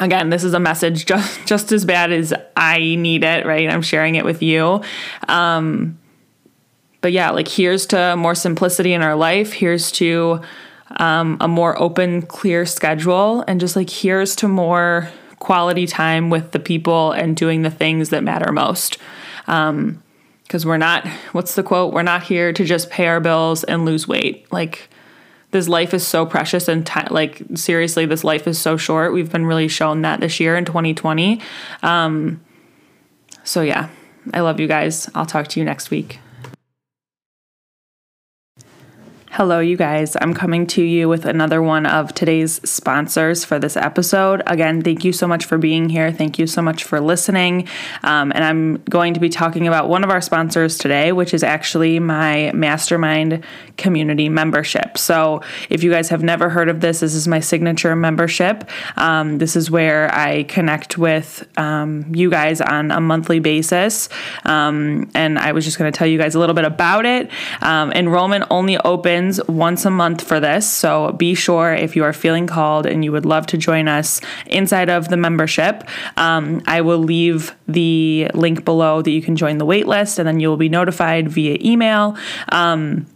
again 0.00 0.30
this 0.30 0.42
is 0.42 0.54
a 0.54 0.58
message 0.58 1.04
just 1.06 1.46
just 1.46 1.70
as 1.70 1.84
bad 1.84 2.12
as 2.12 2.32
i 2.56 2.94
need 2.94 3.24
it 3.24 3.44
right? 3.44 3.68
I'm 3.68 3.82
sharing 3.82 4.14
it 4.14 4.24
with 4.24 4.42
you. 4.42 4.82
Um 5.28 5.98
but 7.00 7.12
yeah 7.12 7.30
like 7.30 7.48
here's 7.48 7.86
to 7.86 8.16
more 8.16 8.34
simplicity 8.34 8.92
in 8.92 9.02
our 9.02 9.16
life. 9.16 9.52
Here's 9.52 9.92
to 9.92 10.40
um, 10.96 11.36
a 11.40 11.48
more 11.48 11.80
open, 11.80 12.22
clear 12.22 12.66
schedule, 12.66 13.44
and 13.46 13.60
just 13.60 13.76
like 13.76 13.90
here's 13.90 14.36
to 14.36 14.48
more 14.48 15.08
quality 15.38 15.86
time 15.86 16.30
with 16.30 16.52
the 16.52 16.60
people 16.60 17.12
and 17.12 17.36
doing 17.36 17.62
the 17.62 17.70
things 17.70 18.10
that 18.10 18.22
matter 18.22 18.52
most. 18.52 18.98
Um, 19.46 20.02
because 20.44 20.66
we're 20.66 20.76
not, 20.76 21.06
what's 21.32 21.54
the 21.54 21.62
quote? 21.62 21.94
We're 21.94 22.02
not 22.02 22.24
here 22.24 22.52
to 22.52 22.64
just 22.64 22.90
pay 22.90 23.06
our 23.06 23.20
bills 23.20 23.64
and 23.64 23.86
lose 23.86 24.06
weight. 24.06 24.52
Like, 24.52 24.90
this 25.52 25.68
life 25.68 25.94
is 25.94 26.06
so 26.06 26.26
precious 26.26 26.66
and 26.66 26.86
t- 26.86 27.00
like 27.10 27.42
seriously 27.54 28.06
this 28.06 28.24
life 28.24 28.48
is 28.48 28.58
so 28.58 28.76
short 28.76 29.12
we've 29.12 29.30
been 29.30 29.46
really 29.46 29.68
shown 29.68 30.02
that 30.02 30.18
this 30.20 30.40
year 30.40 30.56
in 30.56 30.64
2020 30.64 31.40
um, 31.82 32.40
so 33.44 33.62
yeah 33.62 33.88
i 34.34 34.40
love 34.40 34.58
you 34.58 34.66
guys 34.66 35.08
i'll 35.14 35.26
talk 35.26 35.46
to 35.48 35.60
you 35.60 35.64
next 35.64 35.90
week 35.90 36.18
Hello, 39.36 39.60
you 39.60 39.78
guys. 39.78 40.14
I'm 40.20 40.34
coming 40.34 40.66
to 40.66 40.82
you 40.82 41.08
with 41.08 41.24
another 41.24 41.62
one 41.62 41.86
of 41.86 42.12
today's 42.12 42.60
sponsors 42.68 43.46
for 43.46 43.58
this 43.58 43.78
episode. 43.78 44.42
Again, 44.46 44.82
thank 44.82 45.06
you 45.06 45.12
so 45.14 45.26
much 45.26 45.46
for 45.46 45.56
being 45.56 45.88
here. 45.88 46.12
Thank 46.12 46.38
you 46.38 46.46
so 46.46 46.60
much 46.60 46.84
for 46.84 47.00
listening. 47.00 47.66
Um, 48.02 48.30
and 48.34 48.44
I'm 48.44 48.76
going 48.90 49.14
to 49.14 49.20
be 49.20 49.30
talking 49.30 49.66
about 49.66 49.88
one 49.88 50.04
of 50.04 50.10
our 50.10 50.20
sponsors 50.20 50.76
today, 50.76 51.12
which 51.12 51.32
is 51.32 51.42
actually 51.42 51.98
my 51.98 52.52
mastermind 52.52 53.42
community 53.78 54.28
membership. 54.28 54.98
So, 54.98 55.40
if 55.70 55.82
you 55.82 55.90
guys 55.90 56.10
have 56.10 56.22
never 56.22 56.50
heard 56.50 56.68
of 56.68 56.82
this, 56.82 57.00
this 57.00 57.14
is 57.14 57.26
my 57.26 57.40
signature 57.40 57.96
membership. 57.96 58.68
Um, 58.98 59.38
this 59.38 59.56
is 59.56 59.70
where 59.70 60.14
I 60.14 60.42
connect 60.42 60.98
with 60.98 61.48
um, 61.56 62.14
you 62.14 62.28
guys 62.28 62.60
on 62.60 62.90
a 62.90 63.00
monthly 63.00 63.40
basis. 63.40 64.10
Um, 64.44 65.10
and 65.14 65.38
I 65.38 65.52
was 65.52 65.64
just 65.64 65.78
going 65.78 65.90
to 65.90 65.96
tell 65.96 66.06
you 66.06 66.18
guys 66.18 66.34
a 66.34 66.38
little 66.38 66.54
bit 66.54 66.66
about 66.66 67.06
it. 67.06 67.30
Um, 67.62 67.92
enrollment 67.92 68.44
only 68.50 68.76
opens 68.76 69.21
happens 69.22 69.40
once 69.48 69.84
a 69.84 69.90
month 69.90 70.22
for 70.22 70.40
this. 70.40 70.68
So 70.68 71.12
be 71.12 71.34
sure 71.34 71.72
if 71.72 71.94
you 71.94 72.04
are 72.04 72.12
feeling 72.12 72.46
called 72.46 72.86
and 72.86 73.04
you 73.04 73.12
would 73.12 73.24
love 73.24 73.46
to 73.48 73.56
join 73.56 73.86
us 73.88 74.20
inside 74.46 74.88
of 74.88 75.08
the 75.08 75.16
membership, 75.16 75.88
um, 76.16 76.62
I 76.66 76.80
will 76.80 76.98
leave 76.98 77.54
the 77.68 78.28
link 78.34 78.64
below 78.64 79.02
that 79.02 79.10
you 79.10 79.22
can 79.22 79.36
join 79.36 79.58
the 79.58 79.66
waitlist 79.66 80.18
and 80.18 80.26
then 80.26 80.40
you 80.40 80.48
will 80.48 80.56
be 80.56 80.68
notified 80.68 81.28
via 81.28 81.58
email. 81.60 82.16
Um, 82.50 83.06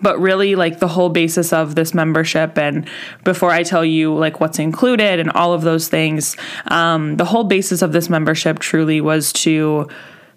but 0.00 0.18
really 0.18 0.56
like 0.56 0.78
the 0.78 0.88
whole 0.88 1.10
basis 1.10 1.52
of 1.52 1.74
this 1.74 1.94
membership 1.94 2.58
and 2.58 2.88
before 3.24 3.50
i 3.50 3.62
tell 3.62 3.84
you 3.84 4.12
like 4.12 4.40
what's 4.40 4.58
included 4.58 5.20
and 5.20 5.30
all 5.30 5.52
of 5.52 5.62
those 5.62 5.86
things 5.86 6.34
um, 6.68 7.16
the 7.18 7.26
whole 7.26 7.44
basis 7.44 7.82
of 7.82 7.92
this 7.92 8.08
membership 8.08 8.58
truly 8.58 9.00
was 9.00 9.32
to 9.32 9.86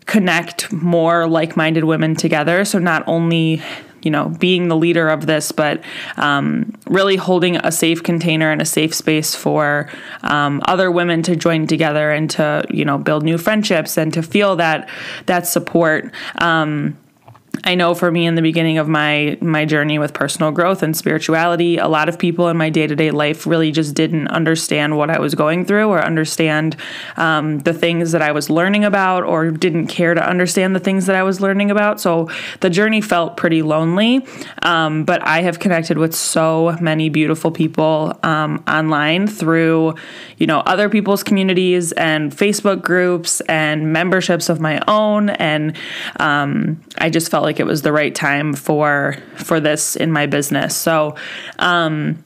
connect 0.05 0.72
more 0.72 1.26
like-minded 1.26 1.86
women 1.86 2.16
together 2.16 2.63
so 2.66 2.78
not 2.78 3.01
only 3.07 3.61
you 4.06 4.12
know, 4.12 4.30
being 4.30 4.70
the 4.70 4.78
leader 4.78 5.10
of 5.10 5.26
this, 5.26 5.51
but 5.51 5.84
um, 6.18 6.72
really 6.88 7.16
holding 7.16 7.58
a 7.58 7.72
safe 7.72 8.03
container 8.03 8.51
and 8.51 8.62
a 8.62 8.66
safe 8.66 8.93
space 8.93 9.36
for 9.36 9.89
um, 10.24 10.62
other 10.66 10.91
women 10.91 11.24
to 11.24 11.36
join 11.36 11.68
together 11.68 12.12
and 12.12 12.30
to, 12.30 12.64
you 12.70 12.86
know, 12.86 12.97
build 12.97 13.24
new 13.24 13.38
friendships 13.38 13.97
and 13.97 14.14
to 14.14 14.22
feel 14.22 14.56
that 14.56 14.88
that 15.26 15.47
support. 15.47 16.14
Um, 16.38 16.95
I 17.64 17.76
know 17.76 17.95
for 17.95 18.12
me 18.12 18.26
in 18.26 18.36
the 18.36 18.41
beginning 18.41 18.78
of 18.78 18.88
my 18.88 19.38
my 19.41 19.66
journey 19.66 19.99
with 19.99 20.14
personal 20.14 20.51
growth 20.51 20.84
and 20.84 20.95
spirituality, 20.95 21.78
a 21.78 21.88
lot 21.88 22.10
of 22.10 22.20
people 22.20 22.47
in 22.49 22.58
my 22.58 22.70
day 22.70 22.88
to 22.88 22.95
day 22.95 23.12
life 23.12 23.45
really 23.45 23.72
just 23.72 23.95
didn't 23.95 24.28
understand 24.28 24.97
what 24.97 25.10
I 25.10 25.20
was 25.20 25.36
going 25.36 25.66
through 25.66 25.89
or 25.89 26.03
understand 26.03 26.76
um, 27.18 27.60
the 27.60 27.74
things 27.74 28.12
that 28.12 28.22
I 28.22 28.32
was 28.32 28.49
learning 28.49 28.84
about 28.84 29.24
or 29.24 29.51
didn't 29.51 29.88
care 29.88 30.14
to 30.14 30.28
understand 30.28 30.76
the 30.76 30.80
things 30.80 31.06
that 31.06 31.16
I 31.16 31.24
was 31.24 31.41
learning 31.41 31.72
about. 31.72 32.01
So 32.01 32.30
the 32.60 32.70
journey 32.70 33.01
felt 33.01 33.38
pretty 33.38 33.62
lonely. 33.62 34.26
Um, 34.64 35.06
but 35.06 35.26
I 35.26 35.41
have 35.41 35.60
connected 35.60 35.97
with 35.97 36.16
so 36.16 36.76
many 36.82 37.10
beautiful 37.10 37.51
people 37.51 38.18
um, 38.24 38.64
online 38.68 39.28
through, 39.28 39.95
you 40.38 40.47
know, 40.47 40.60
other 40.60 40.89
people's 40.89 41.24
communities 41.24 41.91
and 41.93 42.32
Facebook 42.32 42.82
groups 42.82 43.41
and 43.41 43.93
memberships 43.93 44.49
of 44.49 44.60
my 44.60 44.82
own. 44.88 45.30
And 45.30 45.76
um, 46.20 46.82
I 46.97 47.10
just 47.10 47.30
felt 47.30 47.45
like 47.46 47.62
it 47.62 47.66
was 47.66 47.82
the 47.82 47.93
right 47.93 48.14
time 48.14 48.54
for 48.54 49.16
for 49.38 49.62
this 49.62 49.96
in 49.96 50.12
my 50.12 50.26
business. 50.26 50.76
So, 50.76 51.16
um, 51.60 52.24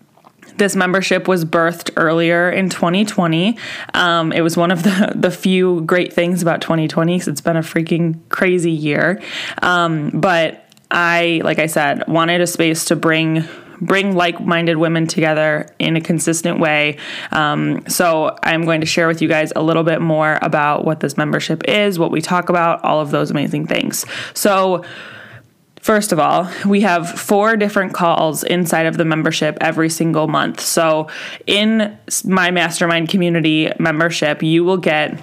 this 0.57 0.75
membership 0.75 1.27
was 1.27 1.45
birthed 1.45 1.91
earlier 1.95 2.49
in 2.49 2.69
2020. 2.69 3.57
Um, 3.93 4.31
it 4.31 4.41
was 4.41 4.57
one 4.57 4.71
of 4.71 4.83
the, 4.83 5.13
the 5.15 5.31
few 5.31 5.81
great 5.81 6.11
things 6.13 6.41
about 6.41 6.61
2020 6.61 7.15
because 7.15 7.27
it's 7.27 7.41
been 7.41 7.55
a 7.55 7.61
freaking 7.61 8.19
crazy 8.29 8.71
year. 8.71 9.21
Um, 9.61 10.09
but 10.13 10.65
I, 10.91 11.41
like 11.43 11.59
I 11.59 11.67
said, 11.67 12.07
wanted 12.07 12.41
a 12.41 12.47
space 12.47 12.85
to 12.85 12.95
bring 12.95 13.47
bring 13.81 14.15
like-minded 14.15 14.77
women 14.77 15.07
together 15.07 15.67
in 15.79 15.95
a 15.95 16.01
consistent 16.01 16.59
way. 16.59 16.97
Um, 17.31 17.87
so 17.87 18.35
I'm 18.43 18.65
going 18.65 18.81
to 18.81 18.87
share 18.87 19.07
with 19.07 19.21
you 19.21 19.27
guys 19.27 19.53
a 19.55 19.63
little 19.63 19.83
bit 19.83 20.01
more 20.01 20.37
about 20.41 20.85
what 20.85 20.99
this 20.99 21.17
membership 21.17 21.67
is, 21.67 21.97
what 21.97 22.11
we 22.11 22.21
talk 22.21 22.49
about, 22.49 22.83
all 22.83 22.99
of 23.01 23.11
those 23.11 23.31
amazing 23.31 23.67
things. 23.67 24.05
So 24.33 24.83
First 25.81 26.11
of 26.11 26.19
all, 26.19 26.49
we 26.65 26.81
have 26.81 27.09
four 27.09 27.55
different 27.55 27.93
calls 27.93 28.43
inside 28.43 28.85
of 28.85 28.97
the 28.97 29.05
membership 29.05 29.57
every 29.61 29.89
single 29.89 30.27
month. 30.27 30.59
So, 30.59 31.07
in 31.47 31.97
my 32.25 32.51
mastermind 32.51 33.07
community 33.07 33.71
membership, 33.79 34.43
you 34.43 34.65
will 34.65 34.77
get 34.77 35.17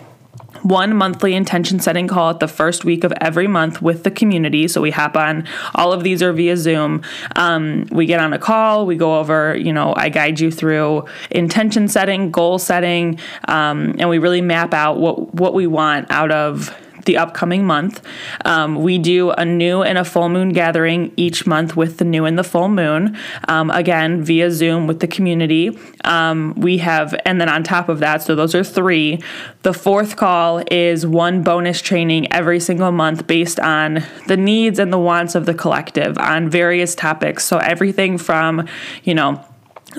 one 0.62 0.96
monthly 0.96 1.34
intention 1.34 1.80
setting 1.80 2.08
call 2.08 2.30
at 2.30 2.40
the 2.40 2.48
first 2.48 2.84
week 2.84 3.04
of 3.04 3.12
every 3.20 3.46
month 3.46 3.82
with 3.82 4.04
the 4.04 4.10
community. 4.10 4.68
So 4.68 4.80
we 4.80 4.90
hop 4.90 5.16
on, 5.16 5.46
all 5.74 5.92
of 5.92 6.02
these 6.02 6.22
are 6.22 6.32
via 6.32 6.56
Zoom. 6.56 7.02
Um, 7.36 7.86
we 7.90 8.06
get 8.06 8.20
on 8.20 8.32
a 8.32 8.38
call, 8.38 8.86
we 8.86 8.96
go 8.96 9.18
over, 9.18 9.56
you 9.56 9.72
know, 9.72 9.94
I 9.96 10.08
guide 10.08 10.40
you 10.40 10.50
through 10.50 11.06
intention 11.30 11.88
setting, 11.88 12.30
goal 12.30 12.58
setting, 12.58 13.18
um, 13.48 13.94
and 13.98 14.08
we 14.08 14.18
really 14.18 14.40
map 14.40 14.74
out 14.74 14.98
what, 14.98 15.34
what 15.34 15.54
we 15.54 15.66
want 15.66 16.10
out 16.10 16.30
of 16.30 16.74
the 17.06 17.16
upcoming 17.16 17.64
month. 17.64 18.02
Um, 18.44 18.76
we 18.76 18.98
do 18.98 19.30
a 19.30 19.44
new 19.44 19.82
and 19.82 19.98
a 19.98 20.04
full 20.04 20.28
moon 20.28 20.50
gathering 20.50 21.12
each 21.16 21.46
month 21.46 21.76
with 21.76 21.98
the 21.98 22.04
new 22.04 22.24
and 22.24 22.38
the 22.38 22.44
full 22.44 22.68
moon, 22.68 23.16
um, 23.48 23.70
again, 23.70 24.22
via 24.22 24.50
Zoom 24.50 24.86
with 24.86 25.00
the 25.00 25.06
community. 25.06 25.78
Um, 26.04 26.54
we 26.56 26.78
have, 26.78 27.18
and 27.24 27.40
then 27.40 27.48
on 27.48 27.62
top 27.62 27.88
of 27.88 28.00
that, 28.00 28.22
so 28.22 28.34
those 28.34 28.54
are 28.54 28.64
three. 28.64 29.22
The 29.62 29.72
fourth 29.72 30.16
call 30.16 30.62
is 30.70 31.06
one 31.06 31.42
bonus 31.42 31.80
training 31.80 32.32
every 32.32 32.60
single 32.60 32.92
month 32.92 33.26
based 33.26 33.58
on 33.60 34.04
the 34.26 34.36
needs 34.36 34.78
and 34.78 34.92
the 34.92 34.98
wants 34.98 35.34
of 35.34 35.46
the 35.46 35.54
collective 35.54 36.18
on 36.18 36.50
various 36.50 36.94
topics. 36.94 37.44
So 37.44 37.58
everything 37.58 38.18
from, 38.18 38.68
you 39.04 39.14
know, 39.14 39.44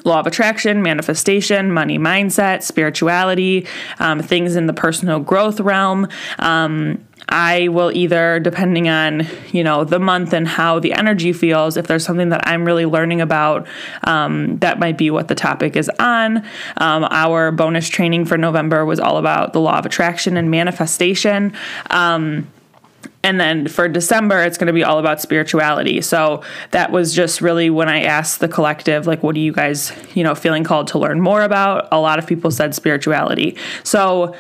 law 0.06 0.20
of 0.20 0.28
attraction, 0.28 0.82
manifestation, 0.82 1.72
money 1.72 1.98
mindset, 1.98 2.64
spirituality, 2.64 3.68
um, 4.00 4.20
things 4.22 4.56
in 4.56 4.68
the 4.68 4.74
personal 4.74 5.20
growth 5.20 5.60
realm. 5.60 6.08
Um, 6.40 7.04
I 7.30 7.68
will 7.68 7.92
either, 7.92 8.40
depending 8.40 8.88
on 8.88 9.28
you 9.52 9.64
know 9.64 9.84
the 9.84 10.00
month 10.00 10.34
and 10.34 10.48
how 10.48 10.80
the 10.80 10.94
energy 10.94 11.34
feels, 11.34 11.76
if 11.76 11.88
there's 11.88 12.06
something 12.06 12.30
that 12.30 12.48
I'm 12.48 12.64
really 12.64 12.86
learning 12.86 13.22
about, 13.22 13.68
um, 14.04 14.58
that 14.60 14.80
might 14.80 14.98
be 14.98 15.12
what 15.12 15.28
the 15.28 15.36
topic 15.36 15.76
is 15.76 15.90
on. 16.00 16.38
Um, 16.78 17.04
our 17.10 17.52
bonus 17.52 17.90
training 17.90 18.26
for 18.26 18.38
November 18.38 18.86
was 18.86 19.00
all 19.00 19.18
about 19.18 19.54
the 19.54 19.60
law 19.60 19.78
of 19.78 19.86
attraction 19.86 20.38
and 20.38 20.50
manifestation. 20.50 21.54
Um, 21.90 22.48
and 23.28 23.42
then 23.42 23.68
for 23.68 23.90
December, 23.90 24.42
it's 24.42 24.58
going 24.58 24.68
to 24.68 24.74
be 24.74 24.86
all 24.86 25.00
about 25.00 25.20
spirituality. 25.20 26.00
So 26.00 26.44
that 26.72 26.94
was 26.94 27.14
just 27.14 27.42
really 27.42 27.70
when 27.70 27.90
I 27.90 28.04
asked 28.04 28.40
the 28.40 28.48
collective, 28.48 29.06
like, 29.06 29.22
what 29.22 29.36
are 29.36 29.40
you 29.40 29.52
guys, 29.52 29.92
you 30.16 30.24
know, 30.24 30.34
feeling 30.34 30.64
called 30.64 30.88
to 30.90 30.98
learn 30.98 31.20
more 31.20 31.42
about? 31.42 31.90
A 31.92 32.00
lot 32.00 32.20
of 32.20 32.26
people 32.26 32.52
said 32.52 32.74
spirituality. 32.74 33.58
So 33.84 34.34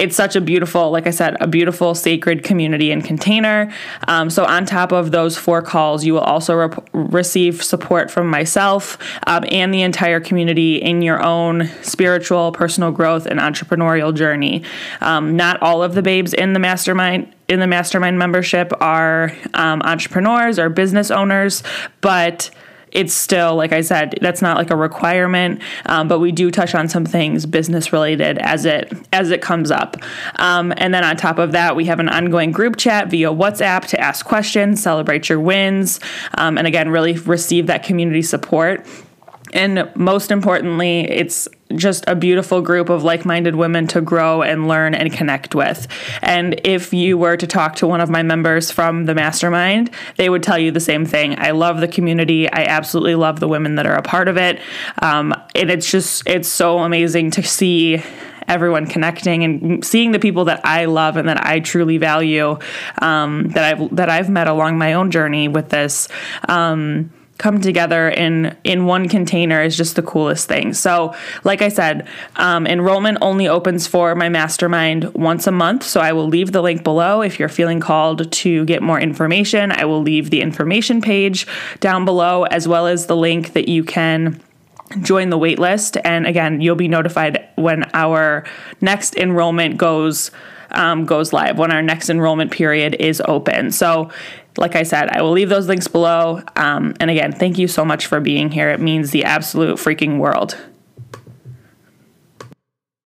it's 0.00 0.16
such 0.16 0.34
a 0.34 0.40
beautiful, 0.40 0.90
like 0.90 1.06
I 1.06 1.10
said, 1.10 1.36
a 1.40 1.46
beautiful 1.46 1.94
sacred 1.94 2.42
community 2.42 2.90
and 2.90 3.04
container. 3.04 3.72
Um, 4.08 4.28
so, 4.30 4.44
on 4.44 4.66
top 4.66 4.90
of 4.90 5.12
those 5.12 5.38
four 5.38 5.62
calls, 5.62 6.04
you 6.04 6.14
will 6.14 6.22
also 6.22 6.54
re- 6.54 6.76
receive 6.92 7.62
support 7.62 8.10
from 8.10 8.26
myself 8.26 8.98
um, 9.28 9.44
and 9.52 9.72
the 9.72 9.82
entire 9.82 10.18
community 10.18 10.82
in 10.82 11.02
your 11.02 11.22
own 11.22 11.68
spiritual, 11.82 12.50
personal 12.50 12.90
growth, 12.90 13.26
and 13.26 13.38
entrepreneurial 13.38 14.12
journey. 14.12 14.64
Um, 15.00 15.36
not 15.36 15.62
all 15.62 15.84
of 15.84 15.94
the 15.94 16.02
babes 16.02 16.34
in 16.34 16.52
the 16.52 16.58
mastermind 16.58 17.32
in 17.52 17.60
the 17.60 17.66
mastermind 17.66 18.18
membership 18.18 18.72
are 18.80 19.30
um, 19.52 19.82
entrepreneurs 19.82 20.58
or 20.58 20.70
business 20.70 21.10
owners, 21.10 21.62
but 22.00 22.50
it's 22.90 23.14
still 23.14 23.56
like 23.56 23.72
i 23.72 23.80
said 23.80 24.14
that's 24.20 24.42
not 24.42 24.58
like 24.58 24.70
a 24.70 24.76
requirement 24.76 25.62
um, 25.86 26.08
but 26.08 26.18
we 26.18 26.30
do 26.30 26.50
touch 26.50 26.74
on 26.74 26.90
some 26.90 27.06
things 27.06 27.46
business 27.46 27.90
related 27.90 28.36
as 28.36 28.66
it 28.66 28.92
as 29.14 29.30
it 29.30 29.40
comes 29.40 29.70
up. 29.70 29.96
Um, 30.36 30.74
and 30.76 30.92
then 30.92 31.02
on 31.02 31.16
top 31.16 31.38
of 31.38 31.52
that 31.52 31.74
we 31.74 31.86
have 31.86 32.00
an 32.00 32.10
ongoing 32.10 32.52
group 32.52 32.76
chat 32.76 33.08
via 33.08 33.32
whatsapp 33.32 33.86
to 33.86 33.98
ask 33.98 34.26
questions 34.26 34.82
celebrate 34.82 35.30
your 35.30 35.40
wins 35.40 36.00
um, 36.36 36.58
and 36.58 36.66
again 36.66 36.90
really 36.90 37.14
receive 37.14 37.66
that 37.68 37.82
community 37.82 38.20
support. 38.20 38.86
And 39.52 39.90
most 39.94 40.30
importantly, 40.30 41.00
it's 41.00 41.46
just 41.76 42.04
a 42.06 42.14
beautiful 42.14 42.60
group 42.60 42.88
of 42.88 43.04
like 43.04 43.24
minded 43.24 43.56
women 43.56 43.86
to 43.88 44.00
grow 44.00 44.42
and 44.42 44.68
learn 44.68 44.94
and 44.94 45.12
connect 45.12 45.54
with. 45.54 45.88
And 46.22 46.60
if 46.64 46.92
you 46.92 47.18
were 47.18 47.36
to 47.36 47.46
talk 47.46 47.76
to 47.76 47.86
one 47.86 48.00
of 48.00 48.10
my 48.10 48.22
members 48.22 48.70
from 48.70 49.06
the 49.06 49.14
mastermind, 49.14 49.90
they 50.16 50.28
would 50.28 50.42
tell 50.42 50.58
you 50.58 50.70
the 50.70 50.80
same 50.80 51.06
thing. 51.06 51.38
I 51.38 51.52
love 51.52 51.80
the 51.80 51.88
community. 51.88 52.50
I 52.50 52.64
absolutely 52.64 53.14
love 53.14 53.40
the 53.40 53.48
women 53.48 53.76
that 53.76 53.86
are 53.86 53.94
a 53.94 54.02
part 54.02 54.28
of 54.28 54.36
it. 54.36 54.60
Um, 55.00 55.34
and 55.54 55.70
it's 55.70 55.90
just, 55.90 56.26
it's 56.26 56.48
so 56.48 56.78
amazing 56.78 57.32
to 57.32 57.42
see 57.42 58.02
everyone 58.48 58.86
connecting 58.86 59.44
and 59.44 59.84
seeing 59.84 60.12
the 60.12 60.18
people 60.18 60.46
that 60.46 60.60
I 60.64 60.86
love 60.86 61.16
and 61.16 61.28
that 61.28 61.44
I 61.44 61.60
truly 61.60 61.98
value 61.98 62.58
um, 62.98 63.48
that 63.50 63.64
I've 63.64 63.96
that 63.96 64.08
I've 64.10 64.28
met 64.28 64.48
along 64.48 64.78
my 64.78 64.94
own 64.94 65.10
journey 65.10 65.48
with 65.48 65.68
this. 65.68 66.08
Um, 66.48 67.12
come 67.42 67.60
together 67.60 68.08
in 68.08 68.56
in 68.62 68.86
one 68.86 69.08
container 69.08 69.60
is 69.60 69.76
just 69.76 69.96
the 69.96 70.02
coolest 70.02 70.46
thing. 70.46 70.72
So, 70.72 71.12
like 71.42 71.60
I 71.60 71.68
said, 71.68 72.06
um, 72.36 72.68
enrollment 72.68 73.18
only 73.20 73.48
opens 73.48 73.88
for 73.88 74.14
my 74.14 74.28
mastermind 74.28 75.12
once 75.14 75.48
a 75.48 75.50
month. 75.50 75.82
So 75.82 76.00
I 76.00 76.12
will 76.12 76.28
leave 76.28 76.52
the 76.52 76.62
link 76.62 76.84
below 76.84 77.20
if 77.20 77.40
you're 77.40 77.48
feeling 77.48 77.80
called 77.80 78.30
to 78.30 78.64
get 78.64 78.80
more 78.80 79.00
information. 79.00 79.72
I 79.72 79.84
will 79.86 80.00
leave 80.00 80.30
the 80.30 80.40
information 80.40 81.00
page 81.00 81.48
down 81.80 82.04
below 82.04 82.44
as 82.44 82.68
well 82.68 82.86
as 82.86 83.06
the 83.06 83.16
link 83.16 83.54
that 83.54 83.68
you 83.68 83.82
can 83.82 84.40
join 85.00 85.30
the 85.30 85.38
waitlist. 85.38 86.00
And 86.04 86.28
again, 86.28 86.60
you'll 86.60 86.76
be 86.76 86.86
notified 86.86 87.48
when 87.56 87.90
our 87.92 88.44
next 88.80 89.16
enrollment 89.16 89.78
goes 89.78 90.30
um, 90.72 91.04
goes 91.04 91.32
live 91.32 91.58
when 91.58 91.70
our 91.70 91.82
next 91.82 92.08
enrollment 92.08 92.50
period 92.50 92.96
is 92.98 93.20
open. 93.26 93.72
So, 93.72 94.10
like 94.56 94.76
I 94.76 94.82
said, 94.82 95.08
I 95.08 95.22
will 95.22 95.32
leave 95.32 95.48
those 95.48 95.68
links 95.68 95.88
below. 95.88 96.42
Um, 96.56 96.94
and 97.00 97.10
again, 97.10 97.32
thank 97.32 97.58
you 97.58 97.68
so 97.68 97.84
much 97.84 98.06
for 98.06 98.20
being 98.20 98.50
here. 98.50 98.70
It 98.70 98.80
means 98.80 99.10
the 99.10 99.24
absolute 99.24 99.78
freaking 99.78 100.18
world. 100.18 100.56